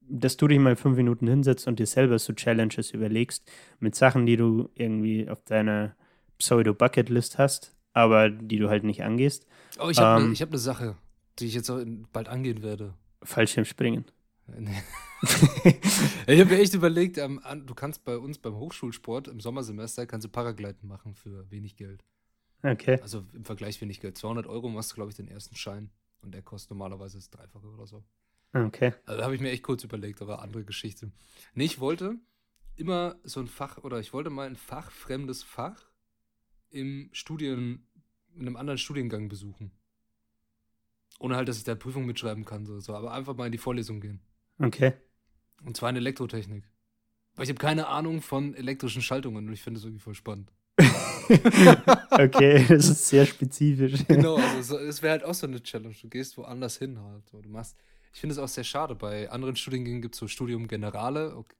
dass 0.00 0.36
du 0.36 0.48
dich 0.48 0.58
mal 0.58 0.76
fünf 0.76 0.96
Minuten 0.96 1.26
hinsetzt 1.26 1.66
und 1.66 1.78
dir 1.78 1.86
selber 1.86 2.18
so 2.18 2.32
Challenges 2.32 2.92
überlegst 2.92 3.50
mit 3.80 3.94
Sachen, 3.94 4.26
die 4.26 4.36
du 4.36 4.70
irgendwie 4.74 5.28
auf 5.28 5.42
deiner 5.44 5.96
Pseudo-Bucketlist 6.38 7.38
hast, 7.38 7.74
aber 7.92 8.30
die 8.30 8.58
du 8.58 8.68
halt 8.68 8.84
nicht 8.84 9.02
angehst. 9.02 9.46
Oh, 9.78 9.88
ich 9.90 9.98
habe 9.98 10.20
ne, 10.20 10.26
ähm, 10.26 10.32
ne, 10.32 10.38
hab 10.38 10.48
eine 10.48 10.58
Sache, 10.58 10.96
die 11.38 11.46
ich 11.46 11.54
jetzt 11.54 11.72
bald 12.12 12.28
angehen 12.28 12.62
werde. 12.62 12.94
Fallschirmspringen. 13.22 14.04
ich 16.26 16.40
habe 16.40 16.50
mir 16.50 16.58
echt 16.58 16.74
überlegt, 16.74 17.18
ähm, 17.18 17.40
du 17.64 17.74
kannst 17.74 18.04
bei 18.04 18.18
uns 18.18 18.38
beim 18.38 18.56
Hochschulsport 18.56 19.28
im 19.28 19.40
Sommersemester 19.40 20.06
kannst 20.06 20.26
du 20.26 20.28
Paragliden 20.28 20.88
machen 20.88 21.14
für 21.14 21.50
wenig 21.50 21.76
Geld. 21.76 22.04
Okay. 22.62 22.98
Also 23.00 23.24
im 23.32 23.44
Vergleich 23.44 23.80
wenig 23.80 24.00
Geld. 24.00 24.16
200 24.18 24.46
Euro 24.46 24.68
machst 24.68 24.92
du, 24.92 24.94
glaube 24.96 25.10
ich, 25.10 25.16
den 25.16 25.28
ersten 25.28 25.54
Schein. 25.54 25.90
Und 26.22 26.32
der 26.32 26.42
kostet 26.42 26.70
normalerweise 26.70 27.18
das 27.18 27.30
Dreifache 27.30 27.66
oder 27.66 27.86
so. 27.86 28.02
Okay. 28.54 28.94
Also 29.04 29.18
da 29.18 29.24
habe 29.24 29.34
ich 29.34 29.40
mir 29.40 29.50
echt 29.50 29.62
kurz 29.62 29.84
überlegt, 29.84 30.22
aber 30.22 30.40
andere 30.40 30.64
Geschichte. 30.64 31.10
Nee, 31.54 31.64
ich 31.64 31.80
wollte 31.80 32.16
immer 32.76 33.16
so 33.24 33.40
ein 33.40 33.48
Fach, 33.48 33.78
oder 33.78 34.00
ich 34.00 34.12
wollte 34.12 34.30
mal 34.30 34.46
ein 34.46 34.56
fachfremdes 34.56 35.42
Fach 35.42 35.90
im 36.70 37.10
Studien, 37.12 37.86
in 38.34 38.42
einem 38.42 38.56
anderen 38.56 38.78
Studiengang 38.78 39.28
besuchen. 39.28 39.70
Ohne 41.18 41.36
halt, 41.36 41.48
dass 41.48 41.58
ich 41.58 41.64
da 41.64 41.74
Prüfung 41.74 42.06
mitschreiben 42.06 42.44
kann, 42.44 42.64
so, 42.64 42.80
so. 42.80 42.94
aber 42.94 43.12
einfach 43.12 43.36
mal 43.36 43.46
in 43.46 43.52
die 43.52 43.58
Vorlesung 43.58 44.00
gehen. 44.00 44.20
Okay. 44.58 44.92
Und 45.64 45.76
zwar 45.76 45.90
in 45.90 45.96
Elektrotechnik. 45.96 46.64
Weil 47.34 47.44
ich 47.44 47.50
habe 47.50 47.58
keine 47.58 47.88
Ahnung 47.88 48.22
von 48.22 48.54
elektrischen 48.54 49.02
Schaltungen 49.02 49.46
und 49.48 49.52
ich 49.52 49.62
finde 49.62 49.78
es 49.78 49.84
irgendwie 49.84 50.02
voll 50.02 50.14
spannend. 50.14 50.52
okay, 52.10 52.64
das 52.68 52.88
ist 52.88 53.08
sehr 53.08 53.26
spezifisch. 53.26 54.04
Genau, 54.08 54.36
also 54.36 54.78
es 54.78 55.02
wäre 55.02 55.12
halt 55.12 55.24
auch 55.24 55.34
so 55.34 55.46
eine 55.46 55.62
Challenge. 55.62 55.94
Du 56.00 56.08
gehst 56.08 56.36
woanders 56.36 56.76
hin 56.76 56.98
halt. 57.00 57.24
Du 57.32 57.48
machst, 57.48 57.76
ich 58.12 58.20
finde 58.20 58.34
es 58.34 58.38
auch 58.38 58.48
sehr 58.48 58.64
schade. 58.64 58.94
Bei 58.94 59.30
anderen 59.30 59.56
Studiengängen 59.56 60.02
gibt 60.02 60.14
es 60.14 60.20
so 60.20 60.28
Studium 60.28 60.68
Generale, 60.68 61.36
okay, 61.36 61.56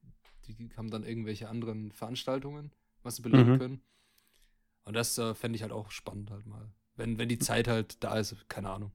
die 0.46 0.70
haben 0.76 0.90
dann 0.90 1.04
irgendwelche 1.04 1.48
anderen 1.48 1.90
Veranstaltungen, 1.92 2.70
was 3.02 3.16
sie 3.16 3.22
belegen 3.22 3.52
mhm. 3.52 3.58
können. 3.58 3.80
Und 4.84 4.94
das 4.94 5.16
äh, 5.18 5.34
fände 5.34 5.56
ich 5.56 5.62
halt 5.62 5.72
auch 5.72 5.90
spannend 5.90 6.30
halt 6.30 6.46
mal. 6.46 6.68
Wenn, 6.96 7.18
wenn 7.18 7.28
die 7.28 7.38
Zeit 7.38 7.66
halt 7.66 8.02
da 8.04 8.18
ist, 8.18 8.48
keine 8.48 8.70
Ahnung. 8.70 8.92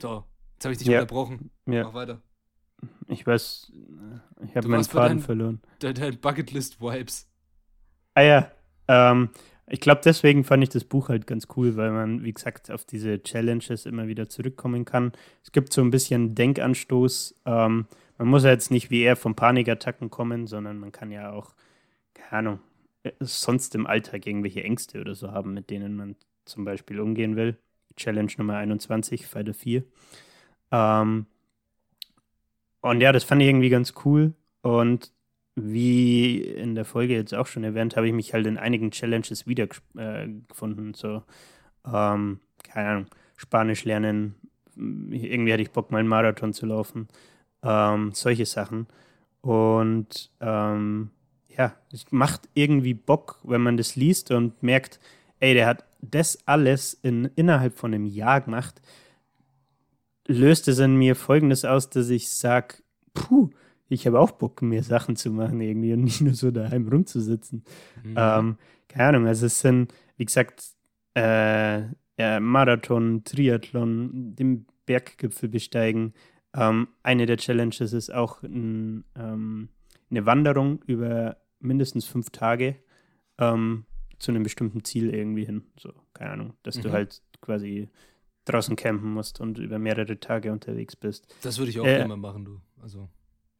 So, 0.00 0.24
jetzt 0.54 0.64
habe 0.64 0.72
ich 0.72 0.78
dich 0.78 0.88
ja. 0.88 1.00
unterbrochen. 1.00 1.50
Ja. 1.66 1.84
Mach 1.84 1.94
weiter. 1.94 2.22
Ich 3.08 3.26
weiß, 3.26 3.72
ich 4.46 4.56
habe 4.56 4.68
meinen 4.68 4.84
Faden 4.84 5.18
dein, 5.18 5.24
verloren. 5.24 5.60
Dein, 5.78 5.94
dein 5.94 6.18
Bucketlist-Vibes. 6.18 7.28
Ah 8.14 8.22
ja, 8.22 8.50
ähm, 8.88 9.30
ich 9.66 9.80
glaube, 9.80 10.02
deswegen 10.04 10.44
fand 10.44 10.62
ich 10.62 10.68
das 10.68 10.84
Buch 10.84 11.08
halt 11.08 11.26
ganz 11.26 11.48
cool, 11.56 11.76
weil 11.76 11.90
man, 11.90 12.22
wie 12.22 12.32
gesagt, 12.32 12.70
auf 12.70 12.84
diese 12.84 13.22
Challenges 13.22 13.86
immer 13.86 14.06
wieder 14.08 14.28
zurückkommen 14.28 14.84
kann. 14.84 15.12
Es 15.42 15.52
gibt 15.52 15.72
so 15.72 15.80
ein 15.80 15.90
bisschen 15.90 16.34
Denkanstoß. 16.34 17.42
Ähm, 17.46 17.86
man 18.18 18.28
muss 18.28 18.44
ja 18.44 18.50
jetzt 18.50 18.70
nicht 18.70 18.90
wie 18.90 19.02
er 19.02 19.16
von 19.16 19.34
Panikattacken 19.34 20.10
kommen, 20.10 20.46
sondern 20.46 20.78
man 20.78 20.92
kann 20.92 21.10
ja 21.10 21.32
auch, 21.32 21.54
keine 22.12 22.32
Ahnung, 22.32 22.60
äh, 23.04 23.12
sonst 23.20 23.74
im 23.74 23.86
Alltag 23.86 24.26
irgendwelche 24.26 24.62
Ängste 24.62 25.00
oder 25.00 25.14
so 25.14 25.32
haben, 25.32 25.54
mit 25.54 25.70
denen 25.70 25.96
man 25.96 26.16
zum 26.44 26.64
Beispiel 26.64 27.00
umgehen 27.00 27.36
will. 27.36 27.56
Challenge 27.96 28.32
Nummer 28.36 28.56
21, 28.56 29.26
Fighter 29.26 29.54
4. 29.54 29.82
Ähm, 30.72 31.26
und 32.84 33.00
ja, 33.00 33.12
das 33.12 33.24
fand 33.24 33.40
ich 33.40 33.48
irgendwie 33.48 33.70
ganz 33.70 33.94
cool. 34.04 34.34
Und 34.60 35.10
wie 35.54 36.38
in 36.42 36.74
der 36.74 36.84
Folge 36.84 37.14
jetzt 37.14 37.32
auch 37.32 37.46
schon 37.46 37.64
erwähnt, 37.64 37.96
habe 37.96 38.06
ich 38.06 38.12
mich 38.12 38.34
halt 38.34 38.46
in 38.46 38.58
einigen 38.58 38.90
Challenges 38.90 39.46
wiedergefunden. 39.46 40.90
Äh, 40.90 40.94
so, 40.94 41.22
ähm, 41.86 42.40
keine 42.62 42.88
Ahnung, 42.88 43.06
Spanisch 43.38 43.86
lernen, 43.86 44.34
irgendwie 44.76 45.54
hatte 45.54 45.62
ich 45.62 45.70
Bock, 45.70 45.90
mal 45.90 46.00
einen 46.00 46.08
Marathon 46.08 46.52
zu 46.52 46.66
laufen. 46.66 47.08
Ähm, 47.62 48.12
solche 48.12 48.44
Sachen. 48.44 48.86
Und 49.40 50.30
ähm, 50.42 51.08
ja, 51.56 51.74
es 51.90 52.12
macht 52.12 52.50
irgendwie 52.52 52.92
Bock, 52.92 53.40
wenn 53.44 53.62
man 53.62 53.78
das 53.78 53.96
liest 53.96 54.30
und 54.30 54.62
merkt, 54.62 55.00
ey, 55.40 55.54
der 55.54 55.68
hat 55.68 55.84
das 56.02 56.38
alles 56.46 56.92
in, 56.92 57.30
innerhalb 57.34 57.78
von 57.78 57.94
einem 57.94 58.04
Jahr 58.04 58.42
gemacht. 58.42 58.82
Löst 60.26 60.68
es 60.68 60.78
in 60.78 60.96
mir 60.96 61.16
Folgendes 61.16 61.64
aus, 61.64 61.90
dass 61.90 62.08
ich 62.08 62.30
sage, 62.30 62.76
puh, 63.12 63.50
ich 63.88 64.06
habe 64.06 64.18
auch 64.18 64.32
Bock, 64.32 64.62
mehr 64.62 64.82
Sachen 64.82 65.16
zu 65.16 65.30
machen 65.30 65.60
irgendwie 65.60 65.92
und 65.92 66.02
nicht 66.04 66.20
nur 66.20 66.34
so 66.34 66.50
daheim 66.50 66.88
rumzusitzen. 66.88 67.64
Mhm. 68.02 68.14
Ähm, 68.16 68.56
keine 68.88 69.08
Ahnung, 69.08 69.26
also 69.26 69.46
es 69.46 69.60
sind, 69.60 69.92
wie 70.16 70.24
gesagt, 70.24 70.64
äh, 71.14 71.82
ja, 72.18 72.40
Marathon, 72.40 73.24
Triathlon, 73.24 74.34
den 74.36 74.66
Berggipfel 74.86 75.48
besteigen. 75.48 76.14
Ähm, 76.54 76.88
eine 77.02 77.26
der 77.26 77.36
Challenges 77.36 77.92
ist 77.92 78.12
auch 78.12 78.42
ein, 78.42 79.04
ähm, 79.16 79.68
eine 80.10 80.26
Wanderung 80.26 80.82
über 80.86 81.36
mindestens 81.60 82.04
fünf 82.04 82.30
Tage 82.30 82.76
ähm, 83.38 83.84
zu 84.18 84.30
einem 84.30 84.42
bestimmten 84.42 84.84
Ziel 84.84 85.12
irgendwie 85.12 85.44
hin. 85.44 85.64
So, 85.78 85.92
keine 86.12 86.30
Ahnung, 86.30 86.54
dass 86.62 86.78
mhm. 86.78 86.82
du 86.82 86.92
halt 86.92 87.22
quasi 87.40 87.88
draußen 88.44 88.76
campen 88.76 89.12
musst 89.12 89.40
und 89.40 89.58
über 89.58 89.78
mehrere 89.78 90.20
Tage 90.20 90.52
unterwegs 90.52 90.96
bist. 90.96 91.34
Das 91.42 91.58
würde 91.58 91.70
ich 91.70 91.80
auch 91.80 91.86
äh, 91.86 92.02
immer 92.02 92.16
machen, 92.16 92.44
du. 92.44 92.60
Also. 92.82 93.08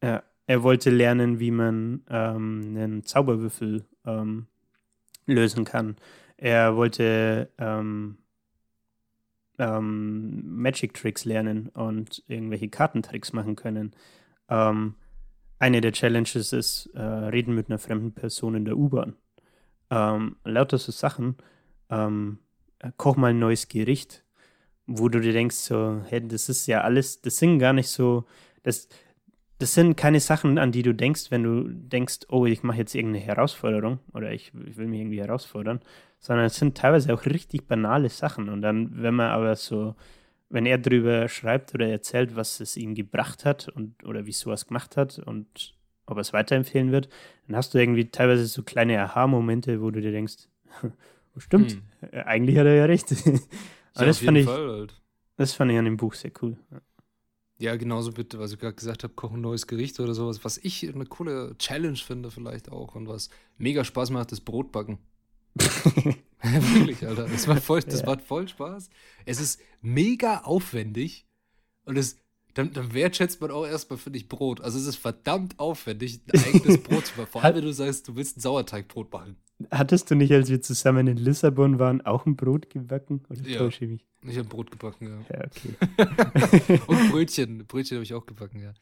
Ja, 0.03 0.23
er 0.47 0.63
wollte 0.63 0.89
lernen, 0.89 1.39
wie 1.39 1.51
man 1.51 2.03
ähm, 2.09 2.61
einen 2.67 3.03
Zauberwürfel 3.03 3.85
ähm, 4.05 4.47
lösen 5.25 5.65
kann. 5.65 5.95
Er 6.37 6.75
wollte 6.75 7.49
ähm, 7.57 8.17
ähm 9.57 10.61
Magic 10.61 10.93
Tricks 10.93 11.25
lernen 11.25 11.69
und 11.69 12.23
irgendwelche 12.27 12.69
Kartentricks 12.69 13.33
machen 13.33 13.55
können. 13.55 13.95
Ähm, 14.49 14.95
eine 15.57 15.81
der 15.81 15.93
Challenges 15.93 16.53
ist, 16.53 16.87
äh, 16.93 17.01
reden 17.01 17.55
mit 17.55 17.69
einer 17.69 17.79
fremden 17.79 18.11
Person 18.11 18.55
in 18.55 18.65
der 18.65 18.77
U-Bahn. 18.77 19.15
Ähm, 19.89 20.35
lauter 20.43 20.77
so 20.77 20.91
Sachen. 20.91 21.37
koch 22.97 23.15
mal 23.15 23.29
ein 23.29 23.39
neues 23.39 23.67
Gericht, 23.67 24.24
wo 24.87 25.09
du 25.09 25.19
dir 25.19 25.33
denkst, 25.33 25.55
so, 25.55 26.01
hey, 26.09 26.25
das 26.27 26.49
ist 26.49 26.67
ja 26.67 26.81
alles, 26.81 27.21
das 27.21 27.37
sind 27.37 27.59
gar 27.59 27.73
nicht 27.73 27.89
so, 27.89 28.25
das, 28.63 28.87
das 29.57 29.73
sind 29.73 29.95
keine 29.95 30.19
Sachen, 30.19 30.57
an 30.57 30.71
die 30.71 30.83
du 30.83 30.93
denkst, 30.93 31.31
wenn 31.31 31.43
du 31.43 31.63
denkst, 31.69 32.27
oh, 32.29 32.45
ich 32.45 32.63
mache 32.63 32.79
jetzt 32.79 32.93
irgendeine 32.93 33.25
Herausforderung 33.25 33.99
oder 34.13 34.31
ich, 34.31 34.51
ich, 34.67 34.77
will 34.77 34.87
mich 34.87 34.99
irgendwie 34.99 35.21
herausfordern, 35.21 35.79
sondern 36.19 36.45
es 36.45 36.57
sind 36.57 36.77
teilweise 36.77 37.13
auch 37.13 37.25
richtig 37.25 37.67
banale 37.67 38.09
Sachen. 38.09 38.49
Und 38.49 38.61
dann, 38.61 38.91
wenn 39.01 39.15
man 39.15 39.31
aber 39.31 39.55
so, 39.55 39.95
wenn 40.49 40.65
er 40.65 40.77
drüber 40.77 41.29
schreibt 41.29 41.73
oder 41.73 41.87
erzählt, 41.87 42.35
was 42.35 42.59
es 42.59 42.75
ihm 42.75 42.95
gebracht 42.95 43.45
hat 43.45 43.69
und 43.69 44.03
oder 44.03 44.25
wieso 44.25 44.51
er 44.51 44.55
es 44.55 44.67
gemacht 44.67 44.97
hat 44.97 45.19
und 45.19 45.73
ob 46.05 46.17
er 46.17 46.21
es 46.21 46.33
weiterempfehlen 46.33 46.91
wird, 46.91 47.09
dann 47.47 47.55
hast 47.55 47.73
du 47.73 47.79
irgendwie 47.79 48.11
teilweise 48.11 48.45
so 48.45 48.61
kleine 48.61 49.01
Aha-Momente, 49.01 49.81
wo 49.81 49.89
du 49.89 50.01
dir 50.01 50.11
denkst, 50.11 50.35
oh, 50.83 51.39
stimmt, 51.39 51.71
hm. 51.71 51.81
Äh, 52.11 52.21
eigentlich 52.23 52.57
hat 52.57 52.67
er 52.67 52.75
ja 52.75 52.85
recht. 52.85 53.15
Aber 53.95 54.05
das 54.05 54.19
fand 54.19 54.37
ich, 54.37 54.47
halt. 54.47 55.01
das 55.37 55.53
fand 55.53 55.71
ich 55.71 55.77
an 55.77 55.85
dem 55.85 55.97
Buch 55.97 56.13
sehr 56.13 56.31
cool. 56.41 56.57
Ja, 57.57 57.75
genauso 57.77 58.11
bitte, 58.11 58.37
was 58.37 58.51
ich 58.51 58.59
gerade 58.59 58.75
gesagt 58.75 59.03
habe, 59.03 59.13
kochen 59.13 59.37
ein 59.37 59.41
neues 59.41 59.65
Gericht 59.65 59.99
oder 59.99 60.13
sowas. 60.13 60.43
Was 60.43 60.57
ich 60.57 60.87
eine 60.87 61.05
coole 61.05 61.55
Challenge 61.57 61.97
finde, 61.97 62.29
vielleicht 62.29 62.69
auch 62.69 62.95
und 62.95 63.07
was 63.07 63.29
mega 63.57 63.85
Spaß 63.85 64.09
macht, 64.09 64.33
ist 64.33 64.41
Brotbacken. 64.41 64.97
Wirklich, 65.55 67.07
Alter. 67.07 67.27
Das, 67.27 67.47
war 67.47 67.57
voll, 67.61 67.81
das 67.81 68.01
ja. 68.01 68.05
macht 68.05 68.21
voll 68.21 68.47
Spaß. 68.47 68.89
Es 69.25 69.39
ist 69.39 69.61
mega 69.81 70.39
aufwendig 70.39 71.25
und 71.85 71.97
es, 71.97 72.17
dann, 72.53 72.73
dann 72.73 72.93
wertschätzt 72.93 73.39
man 73.39 73.51
auch 73.51 73.65
erstmal, 73.65 73.97
finde 73.97 74.19
ich, 74.19 74.27
Brot. 74.27 74.59
Also 74.59 74.77
es 74.77 74.85
ist 74.85 74.97
verdammt 74.97 75.57
aufwendig, 75.57 76.19
ein 76.33 76.43
eigenes 76.43 76.77
Brot 76.83 77.05
zu 77.05 77.13
machen. 77.15 77.29
Vor 77.31 77.43
allem, 77.43 77.55
wenn 77.55 77.65
du 77.65 77.73
sagst, 77.73 78.07
du 78.09 78.15
willst 78.17 78.37
ein 78.37 78.41
Sauerteigbrot 78.41 79.11
machen. 79.13 79.37
Hattest 79.71 80.11
du 80.11 80.15
nicht, 80.15 80.31
als 80.33 80.49
wir 80.49 80.61
zusammen 80.61 81.07
in 81.07 81.17
Lissabon 81.17 81.79
waren, 81.79 82.01
auch 82.05 82.25
ein 82.25 82.35
Brot 82.35 82.69
gebacken? 82.69 83.23
Oder 83.29 83.41
Ja. 83.47 83.57
täusche 83.59 83.85
ich 83.85 83.91
mich? 83.91 84.05
Ich 84.23 84.37
habe 84.37 84.47
Brot 84.49 84.69
gebacken, 84.71 85.07
ja. 85.29 85.37
Ja, 85.37 85.45
okay. 85.45 86.79
und 86.87 87.11
Brötchen. 87.11 87.59
Brötchen 87.67 87.97
habe 87.97 88.03
ich 88.03 88.13
auch 88.13 88.25
gebacken, 88.25 88.59
ja. 88.61 88.73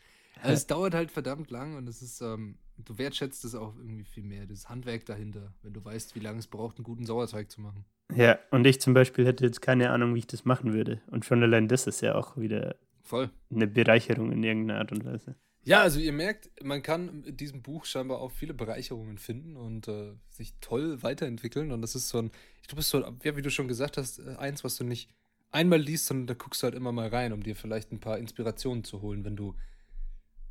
Also 0.42 0.54
es 0.56 0.68
dauert 0.68 0.94
halt 0.94 1.12
verdammt 1.12 1.52
lang 1.52 1.78
und 1.78 1.88
es 1.88 2.02
ist, 2.02 2.22
ähm, 2.22 2.56
du 2.84 2.98
wertschätzt 2.98 3.46
es 3.46 3.56
auch 3.56 3.76
irgendwie 3.78 4.04
viel 4.04 4.24
mehr, 4.24 4.46
das 4.46 4.68
Handwerk 4.68 5.06
dahinter, 5.06 5.54
wenn 5.62 5.74
du 5.74 5.84
weißt, 5.86 6.16
wie 6.16 6.20
lange 6.20 6.40
es 6.40 6.48
braucht, 6.48 6.78
einen 6.78 6.84
guten 6.84 7.06
Sauerteig 7.06 7.50
zu 7.52 7.62
machen. 7.62 7.86
Ja, 8.14 8.38
und 8.52 8.66
ich 8.66 8.82
zum 8.82 8.94
Beispiel 8.94 9.26
hätte 9.26 9.46
jetzt 9.46 9.62
keine 9.62 9.92
Ahnung, 9.92 10.16
wie 10.16 10.20
ich 10.20 10.28
das 10.28 10.44
machen 10.44 10.74
würde. 10.74 11.02
Und 11.08 11.24
schon 11.24 11.42
allein 11.44 11.68
das 11.68 11.88
ist 11.88 12.02
ja 12.02 12.16
auch 12.16 12.36
wieder 12.36 12.76
Voll. 13.04 13.30
eine 13.52 13.68
Bereicherung 13.68 14.32
in 14.32 14.44
irgendeiner 14.44 14.80
Art 14.80 14.92
und 14.92 15.06
Weise. 15.06 15.36
Ja, 15.66 15.82
also 15.82 16.00
ihr 16.00 16.12
merkt, 16.12 16.50
man 16.62 16.82
kann 16.82 17.24
in 17.24 17.38
diesem 17.38 17.62
Buch 17.62 17.86
scheinbar 17.86 18.20
auch 18.20 18.32
viele 18.32 18.54
Bereicherungen 18.54 19.18
finden 19.18 19.56
und 19.56 19.88
äh, 19.88 20.14
sich 20.30 20.54
toll 20.60 21.02
weiterentwickeln. 21.04 21.72
Und 21.72 21.82
das 21.82 21.96
ist 21.96 22.10
so 22.10 22.18
ein, 22.20 22.32
ich 22.62 22.68
glaube, 22.68 22.82
es 22.82 22.88
ist 22.88 22.92
so, 22.92 23.00
ja, 23.24 23.38
wie 23.38 23.42
du 23.42 23.50
schon 23.50 23.68
gesagt 23.70 23.98
hast, 23.98 24.20
äh, 24.20 24.36
eins, 24.38 24.64
was 24.64 24.76
du 24.76 24.84
nicht 24.84 25.10
einmal 25.52 25.80
liest, 25.80 26.08
sondern 26.08 26.28
da 26.28 26.34
guckst 26.34 26.62
du 26.62 26.66
halt 26.66 26.76
immer 26.76 26.92
mal 26.92 27.08
rein, 27.08 27.32
um 27.32 27.44
dir 27.44 27.56
vielleicht 27.56 27.92
ein 27.94 28.00
paar 28.00 28.18
Inspirationen 28.18 28.84
zu 28.84 29.02
holen, 29.02 29.24
wenn 29.24 29.36
du 29.38 29.56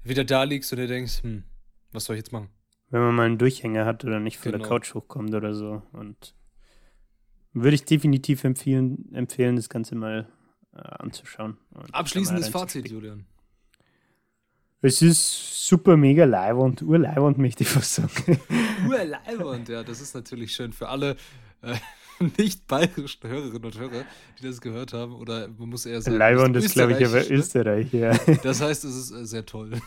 wieder 0.02 0.24
da 0.24 0.44
liegst 0.44 0.72
und 0.72 0.78
dir 0.78 0.86
denkst, 0.86 1.22
hm, 1.22 1.44
was 1.92 2.06
soll 2.06 2.16
ich 2.16 2.20
jetzt 2.20 2.32
machen? 2.32 2.48
Wenn 2.88 3.00
man 3.00 3.14
mal 3.14 3.26
einen 3.26 3.38
Durchhänger 3.38 3.84
hat 3.84 4.04
oder 4.04 4.18
nicht 4.20 4.38
von 4.38 4.52
Genau. 4.52 4.64
der 4.64 4.68
Couch 4.68 4.94
hochkommt 4.94 5.34
oder 5.34 5.54
so. 5.54 5.82
Und 5.92 6.34
würde 7.52 7.74
ich 7.74 7.84
definitiv 7.84 8.44
empfehlen, 8.44 9.12
empfehlen 9.14 9.56
das 9.56 9.68
Ganze 9.68 9.94
mal 9.94 10.28
äh, 10.74 10.78
anzuschauen. 10.78 11.58
Abschließendes 11.92 12.46
mal 12.52 12.60
Fazit. 12.60 12.88
Julian. 12.90 13.26
Es 14.84 15.00
ist 15.00 15.66
super 15.68 15.96
mega 15.96 16.24
leiwand, 16.24 16.82
urleiwand 16.82 17.38
möchte 17.38 17.62
ich 17.62 17.68
fast 17.68 17.94
sagen. 17.94 18.40
Urleibend, 18.88 19.68
ja, 19.68 19.84
das 19.84 20.00
ist 20.00 20.12
natürlich 20.14 20.52
schön 20.52 20.72
für 20.72 20.88
alle 20.88 21.16
äh, 21.62 21.76
nicht 22.36 22.66
bayerischen 22.66 23.28
Hörerinnen 23.28 23.64
und 23.64 23.78
Hörer, 23.78 24.04
die 24.40 24.46
das 24.46 24.60
gehört 24.60 24.92
haben. 24.92 25.14
Oder 25.14 25.46
man 25.46 25.68
muss 25.68 25.86
eher 25.86 26.02
sagen, 26.02 26.16
Leiwand 26.16 26.56
ist, 26.56 26.74
glaube 26.74 26.92
ich, 26.92 27.06
aber 27.06 27.20
ne? 27.20 27.30
Österreich, 27.30 27.92
ja. 27.92 28.18
Das 28.42 28.60
heißt, 28.60 28.84
es 28.84 28.96
ist 28.96 29.12
äh, 29.12 29.24
sehr 29.24 29.46
toll. 29.46 29.80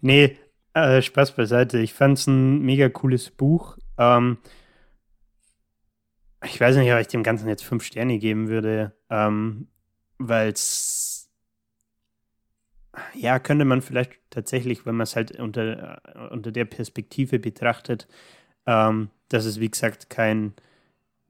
Nee, 0.00 0.36
äh, 0.74 1.00
Spaß 1.00 1.36
beiseite. 1.36 1.78
Ich 1.78 1.94
fand 1.94 2.18
es 2.18 2.26
ein 2.26 2.62
mega 2.62 2.88
cooles 2.88 3.30
Buch. 3.30 3.78
Ähm, 3.96 4.38
ich 6.44 6.60
weiß 6.60 6.76
nicht, 6.76 6.92
ob 6.92 6.98
ich 6.98 7.06
dem 7.06 7.22
Ganzen 7.22 7.48
jetzt 7.48 7.64
fünf 7.64 7.84
Sterne 7.84 8.18
geben 8.18 8.48
würde, 8.48 8.96
ähm, 9.08 9.68
weil 10.18 10.50
es 10.50 11.17
ja, 13.14 13.38
könnte 13.38 13.64
man 13.64 13.82
vielleicht 13.82 14.12
tatsächlich, 14.30 14.86
wenn 14.86 14.96
man 14.96 15.04
es 15.04 15.16
halt 15.16 15.38
unter, 15.38 16.00
äh, 16.04 16.28
unter 16.30 16.52
der 16.52 16.64
Perspektive 16.64 17.38
betrachtet, 17.38 18.08
ähm, 18.66 19.10
dass 19.28 19.44
es, 19.44 19.60
wie 19.60 19.70
gesagt, 19.70 20.10
kein, 20.10 20.54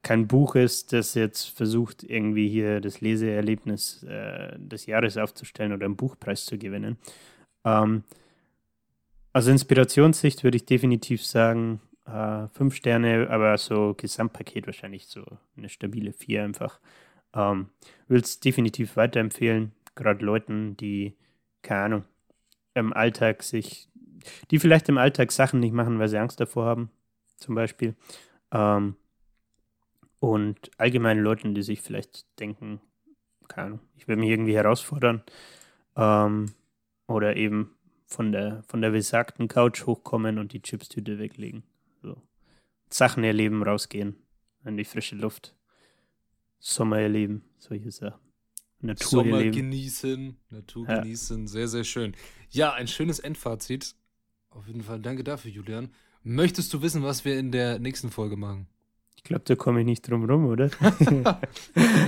kein 0.02 0.26
Buch 0.28 0.54
ist, 0.54 0.92
das 0.92 1.14
jetzt 1.14 1.46
versucht, 1.46 2.04
irgendwie 2.04 2.48
hier 2.48 2.80
das 2.80 3.00
Leseerlebnis 3.00 4.02
äh, 4.04 4.56
des 4.58 4.86
Jahres 4.86 5.16
aufzustellen 5.16 5.72
oder 5.72 5.86
einen 5.86 5.96
Buchpreis 5.96 6.44
zu 6.44 6.58
gewinnen. 6.58 6.98
Ähm, 7.64 8.04
also 9.32 9.50
Inspirationssicht 9.50 10.44
würde 10.44 10.56
ich 10.56 10.66
definitiv 10.66 11.24
sagen, 11.24 11.80
äh, 12.06 12.48
fünf 12.48 12.74
Sterne, 12.74 13.28
aber 13.30 13.56
so 13.58 13.94
Gesamtpaket 13.94 14.66
wahrscheinlich 14.66 15.06
so 15.06 15.24
eine 15.56 15.68
stabile 15.68 16.12
vier 16.12 16.44
einfach. 16.44 16.80
Ähm, 17.34 17.68
Will 18.08 18.20
es 18.20 18.40
definitiv 18.40 18.96
weiterempfehlen, 18.96 19.72
gerade 19.94 20.24
Leuten, 20.24 20.76
die, 20.76 21.14
keine 21.62 21.82
Ahnung, 21.82 22.04
im 22.74 22.92
Alltag 22.92 23.42
sich, 23.42 23.88
die 24.50 24.58
vielleicht 24.58 24.88
im 24.88 24.98
Alltag 24.98 25.32
Sachen 25.32 25.60
nicht 25.60 25.72
machen, 25.72 25.98
weil 25.98 26.08
sie 26.08 26.18
Angst 26.18 26.40
davor 26.40 26.66
haben, 26.66 26.90
zum 27.36 27.54
Beispiel. 27.54 27.94
Ähm, 28.50 28.96
und 30.20 30.70
allgemein 30.78 31.18
Leuten, 31.18 31.54
die 31.54 31.62
sich 31.62 31.80
vielleicht 31.80 32.26
denken, 32.40 32.80
keine 33.46 33.66
Ahnung, 33.66 33.80
ich 33.96 34.08
will 34.08 34.16
mich 34.16 34.30
irgendwie 34.30 34.56
herausfordern. 34.56 35.22
Ähm, 35.96 36.52
oder 37.06 37.36
eben 37.36 37.74
von 38.06 38.32
der, 38.32 38.62
von 38.66 38.80
der 38.80 38.90
besagten 38.90 39.48
Couch 39.48 39.86
hochkommen 39.86 40.38
und 40.38 40.52
die 40.52 40.62
Chipstüte 40.62 41.18
weglegen. 41.18 41.62
So. 42.02 42.22
Sachen 42.90 43.24
erleben, 43.24 43.62
rausgehen, 43.62 44.16
in 44.64 44.76
die 44.76 44.84
frische 44.84 45.16
Luft. 45.16 45.54
Sommer 46.58 47.00
erleben, 47.00 47.44
solche 47.58 47.90
Sachen. 47.90 48.27
Natur 48.80 49.08
Sommer 49.24 49.42
genießen, 49.44 50.36
Natur 50.50 50.86
Ja. 50.88 51.00
genießen, 51.00 51.46
sehr, 51.48 51.68
sehr 51.68 51.84
schön. 51.84 52.14
Ja, 52.50 52.72
ein 52.72 52.86
schönes 52.88 53.18
Endfazit. 53.18 53.94
Auf 54.50 54.66
jeden 54.66 54.82
Fall 54.82 55.00
danke 55.00 55.24
dafür, 55.24 55.50
Julian. 55.50 55.90
Möchtest 56.22 56.72
du 56.72 56.82
wissen, 56.82 57.02
was 57.02 57.24
wir 57.24 57.38
in 57.38 57.52
der 57.52 57.78
nächsten 57.78 58.10
Folge 58.10 58.36
machen? 58.36 58.66
Ich 59.16 59.24
glaube, 59.24 59.42
da 59.44 59.56
komme 59.56 59.80
ich 59.80 59.86
nicht 59.86 60.08
drum 60.08 60.24
rum, 60.30 60.46
oder? 60.46 60.70
In 61.10 61.24
der 61.24 61.40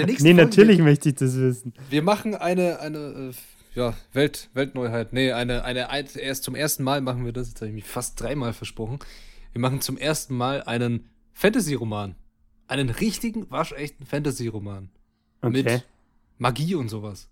nächsten 0.06 0.22
nee, 0.24 0.30
Folge- 0.34 0.34
natürlich 0.34 0.78
möchte 0.78 1.08
ich 1.08 1.16
das 1.16 1.34
wissen. 1.36 1.74
Wir 1.90 2.02
machen 2.02 2.34
eine, 2.36 2.78
eine 2.80 2.98
äh, 3.32 3.32
ja, 3.74 3.94
Welt, 4.12 4.48
Weltneuheit. 4.54 5.12
Nee, 5.12 5.32
eine, 5.32 5.64
eine, 5.64 5.90
ein- 5.90 6.06
erst 6.14 6.44
zum 6.44 6.54
ersten 6.54 6.84
Mal 6.84 7.00
machen 7.00 7.24
wir 7.24 7.32
das. 7.32 7.48
Jetzt 7.48 7.60
habe 7.60 7.68
ich 7.68 7.74
mich 7.74 7.84
fast 7.84 8.20
dreimal 8.20 8.52
versprochen. 8.52 9.00
Wir 9.52 9.60
machen 9.60 9.80
zum 9.80 9.98
ersten 9.98 10.36
Mal 10.36 10.62
einen 10.62 11.08
Fantasy-Roman. 11.32 12.14
Einen 12.68 12.90
richtigen, 12.90 13.50
waschechten 13.50 14.06
Fantasy-Roman. 14.06 14.88
Okay. 15.42 15.62
Mit 15.64 15.84
Magie 16.40 16.74
und 16.74 16.88
sowas. 16.88 17.28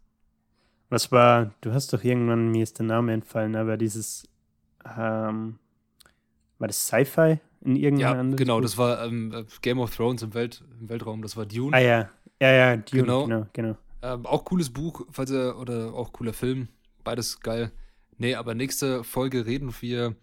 Was 0.90 1.11
war, 1.12 1.54
du 1.61 1.72
hast 1.72 1.92
doch 1.92 2.04
irgendwann, 2.04 2.50
mir 2.50 2.62
ist 2.62 2.78
der 2.78 2.86
Name 2.86 3.12
entfallen, 3.12 3.56
aber 3.56 3.76
dieses, 3.76 4.28
ähm, 4.84 5.59
war 6.59 6.68
das 6.68 6.86
Sci-Fi 6.86 7.40
in 7.62 7.76
irgendeiner 7.76 8.14
Ja, 8.14 8.20
anderen 8.20 8.36
genau, 8.36 8.56
Buch? 8.56 8.62
das 8.62 8.78
war 8.78 9.04
ähm, 9.04 9.46
Game 9.62 9.80
of 9.80 9.94
Thrones 9.94 10.22
im, 10.22 10.34
Welt, 10.34 10.64
im 10.80 10.88
Weltraum, 10.88 11.22
das 11.22 11.36
war 11.36 11.46
Dune. 11.46 11.76
Ah 11.76 11.80
ja, 11.80 12.11
ja, 12.40 12.52
ja, 12.52 12.76
Dune, 12.76 13.02
Genau. 13.02 13.24
genau, 13.26 13.46
genau. 13.52 13.76
Ähm, 14.02 14.26
auch 14.26 14.44
cooles 14.44 14.70
Buch, 14.70 15.06
falls 15.11 15.30
ihr, 15.30 15.56
oder 15.59 15.92
auch 15.94 16.12
cooler 16.12 16.32
Film, 16.32 16.68
beides 17.04 17.40
geil. 17.40 17.72
Nee, 18.16 18.34
aber 18.34 18.54
nächste 18.54 19.04
Folge 19.04 19.46
reden 19.46 19.74
wir 19.80 20.14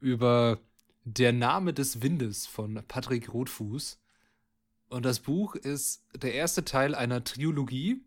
über 0.00 0.58
Der 1.04 1.32
Name 1.32 1.72
des 1.72 2.02
Windes 2.02 2.46
von 2.46 2.80
Patrick 2.86 3.32
Rothfuß. 3.32 3.98
Und 4.88 5.04
das 5.04 5.20
Buch 5.20 5.54
ist 5.56 6.04
der 6.14 6.34
erste 6.34 6.64
Teil 6.64 6.94
einer 6.94 7.24
Trilogie. 7.24 8.02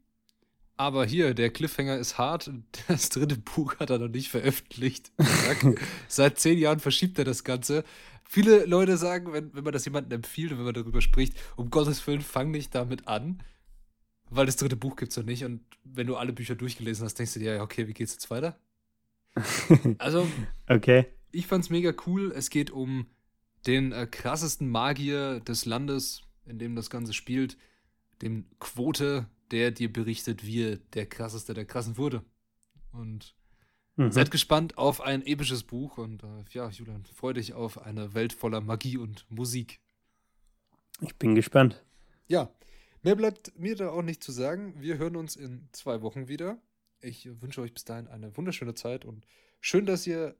Aber 0.77 1.05
hier, 1.05 1.33
der 1.33 1.51
Cliffhanger 1.51 1.97
ist 1.97 2.17
hart. 2.17 2.51
Das 2.87 3.09
dritte 3.09 3.37
Buch 3.37 3.79
hat 3.79 3.89
er 3.89 3.99
noch 3.99 4.09
nicht 4.09 4.29
veröffentlicht. 4.29 5.11
Seit 6.07 6.39
zehn 6.39 6.57
Jahren 6.57 6.79
verschiebt 6.79 7.17
er 7.17 7.25
das 7.25 7.43
Ganze. 7.43 7.83
Viele 8.27 8.65
Leute 8.65 8.97
sagen, 8.97 9.31
wenn, 9.33 9.53
wenn 9.53 9.63
man 9.63 9.73
das 9.73 9.85
jemandem 9.85 10.17
empfiehlt 10.17 10.51
und 10.51 10.57
wenn 10.57 10.65
man 10.65 10.73
darüber 10.73 11.01
spricht, 11.01 11.35
um 11.55 11.69
Gottes 11.69 12.05
Willen, 12.07 12.21
fang 12.21 12.51
nicht 12.51 12.73
damit 12.75 13.07
an. 13.07 13.41
Weil 14.29 14.47
das 14.47 14.57
dritte 14.57 14.75
Buch 14.75 14.95
gibt's 14.95 15.15
noch 15.15 15.23
nicht. 15.23 15.45
Und 15.45 15.61
wenn 15.83 16.07
du 16.07 16.15
alle 16.15 16.33
Bücher 16.33 16.55
durchgelesen 16.55 17.05
hast, 17.05 17.15
denkst 17.15 17.33
du 17.33 17.39
dir, 17.39 17.55
ja, 17.55 17.61
okay, 17.63 17.87
wie 17.87 17.93
geht's 17.93 18.13
jetzt 18.13 18.29
weiter? 18.29 18.57
Also, 19.99 20.27
Okay. 20.69 21.05
ich 21.31 21.47
fand's 21.47 21.69
mega 21.69 21.93
cool. 22.05 22.31
Es 22.35 22.49
geht 22.49 22.71
um 22.71 23.07
den 23.67 23.91
äh, 23.91 24.07
krassesten 24.07 24.69
Magier 24.69 25.39
des 25.39 25.65
Landes, 25.65 26.21
in 26.45 26.59
dem 26.59 26.75
das 26.75 26.89
Ganze 26.89 27.13
spielt, 27.13 27.57
dem 28.21 28.45
Quote, 28.59 29.27
der 29.51 29.71
dir 29.71 29.91
berichtet, 29.91 30.45
wie 30.45 30.63
er 30.63 30.77
der 30.77 31.05
krasseste 31.05 31.53
der 31.53 31.65
krassen 31.65 31.97
wurde. 31.97 32.23
Und 32.91 33.35
Mhm. 33.97 34.11
seid 34.11 34.29
gespannt 34.29 34.77
auf 34.77 34.99
ein 34.99 35.25
episches 35.25 35.63
Buch 35.63 35.97
und 35.97 36.21
äh, 36.21 36.43
ja, 36.49 36.69
Julian, 36.69 37.05
freu 37.05 37.31
dich 37.31 37.53
auf 37.53 37.81
eine 37.81 38.13
Welt 38.13 38.33
voller 38.33 38.59
Magie 38.59 38.97
und 38.97 39.25
Musik. 39.31 39.79
Ich 40.99 41.15
bin 41.15 41.33
gespannt. 41.33 41.81
Ja, 42.27 42.49
mehr 43.03 43.15
bleibt 43.15 43.57
mir 43.57 43.75
da 43.77 43.89
auch 43.91 44.01
nicht 44.01 44.21
zu 44.21 44.33
sagen. 44.33 44.73
Wir 44.81 44.97
hören 44.97 45.15
uns 45.15 45.37
in 45.37 45.69
zwei 45.71 46.01
Wochen 46.01 46.27
wieder. 46.27 46.57
Ich 46.99 47.29
wünsche 47.41 47.61
euch 47.61 47.73
bis 47.73 47.85
dahin 47.85 48.07
eine 48.07 48.35
wunderschöne 48.35 48.73
Zeit 48.73 49.05
und 49.05 49.25
schön, 49.61 49.85
dass 49.85 50.05
ihr 50.05 50.35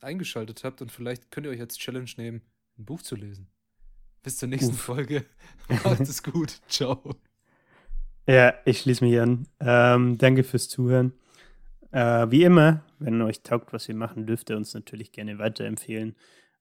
eingeschaltet 0.00 0.64
habt 0.64 0.82
und 0.82 0.90
vielleicht 0.90 1.30
könnt 1.30 1.46
ihr 1.46 1.50
euch 1.52 1.60
als 1.60 1.76
Challenge 1.78 2.10
nehmen, 2.16 2.42
ein 2.78 2.84
Buch 2.84 3.02
zu 3.02 3.14
lesen. 3.14 3.48
Bis 4.24 4.38
zur 4.38 4.48
nächsten 4.48 4.74
Uff. 4.74 4.80
Folge. 4.80 5.24
Macht 5.84 6.00
es 6.00 6.22
gut. 6.22 6.60
Ciao. 6.68 7.14
Ja, 8.28 8.52
ich 8.66 8.80
schließe 8.80 9.02
mich 9.02 9.18
an. 9.18 9.46
Ähm, 9.58 10.18
danke 10.18 10.44
fürs 10.44 10.68
Zuhören. 10.68 11.14
Äh, 11.92 12.30
wie 12.30 12.44
immer, 12.44 12.84
wenn 12.98 13.22
euch 13.22 13.42
taugt, 13.42 13.72
was 13.72 13.88
wir 13.88 13.94
machen, 13.94 14.26
dürft 14.26 14.50
ihr 14.50 14.58
uns 14.58 14.74
natürlich 14.74 15.12
gerne 15.12 15.38
weiterempfehlen 15.38 16.14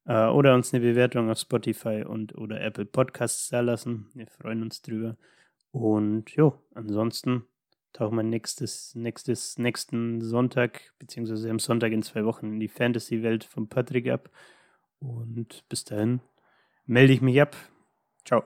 äh, 0.05 0.27
oder 0.27 0.55
uns 0.55 0.73
eine 0.73 0.81
Bewertung 0.81 1.29
auf 1.29 1.39
Spotify 1.39 2.05
und 2.07 2.37
oder 2.37 2.61
Apple 2.61 2.85
Podcasts 2.85 3.49
da 3.49 3.59
lassen. 3.59 4.09
Wir 4.13 4.27
freuen 4.27 4.63
uns 4.63 4.81
drüber. 4.81 5.17
Und 5.71 6.29
jo, 6.29 6.57
ansonsten 6.73 7.43
tauchen 7.91 8.15
wir 8.15 8.23
nächstes, 8.23 8.95
nächstes, 8.95 9.57
nächsten 9.57 10.21
Sonntag, 10.21 10.93
beziehungsweise 10.99 11.49
am 11.49 11.59
Sonntag 11.59 11.91
in 11.91 12.01
zwei 12.01 12.23
Wochen 12.23 12.53
in 12.53 12.59
die 12.61 12.69
Fantasy-Welt 12.69 13.43
von 13.43 13.67
Patrick 13.67 14.07
ab. 14.07 14.29
Und 14.99 15.67
bis 15.67 15.83
dahin 15.83 16.21
melde 16.85 17.11
ich 17.11 17.21
mich 17.21 17.41
ab. 17.41 17.57
Ciao. 18.23 18.45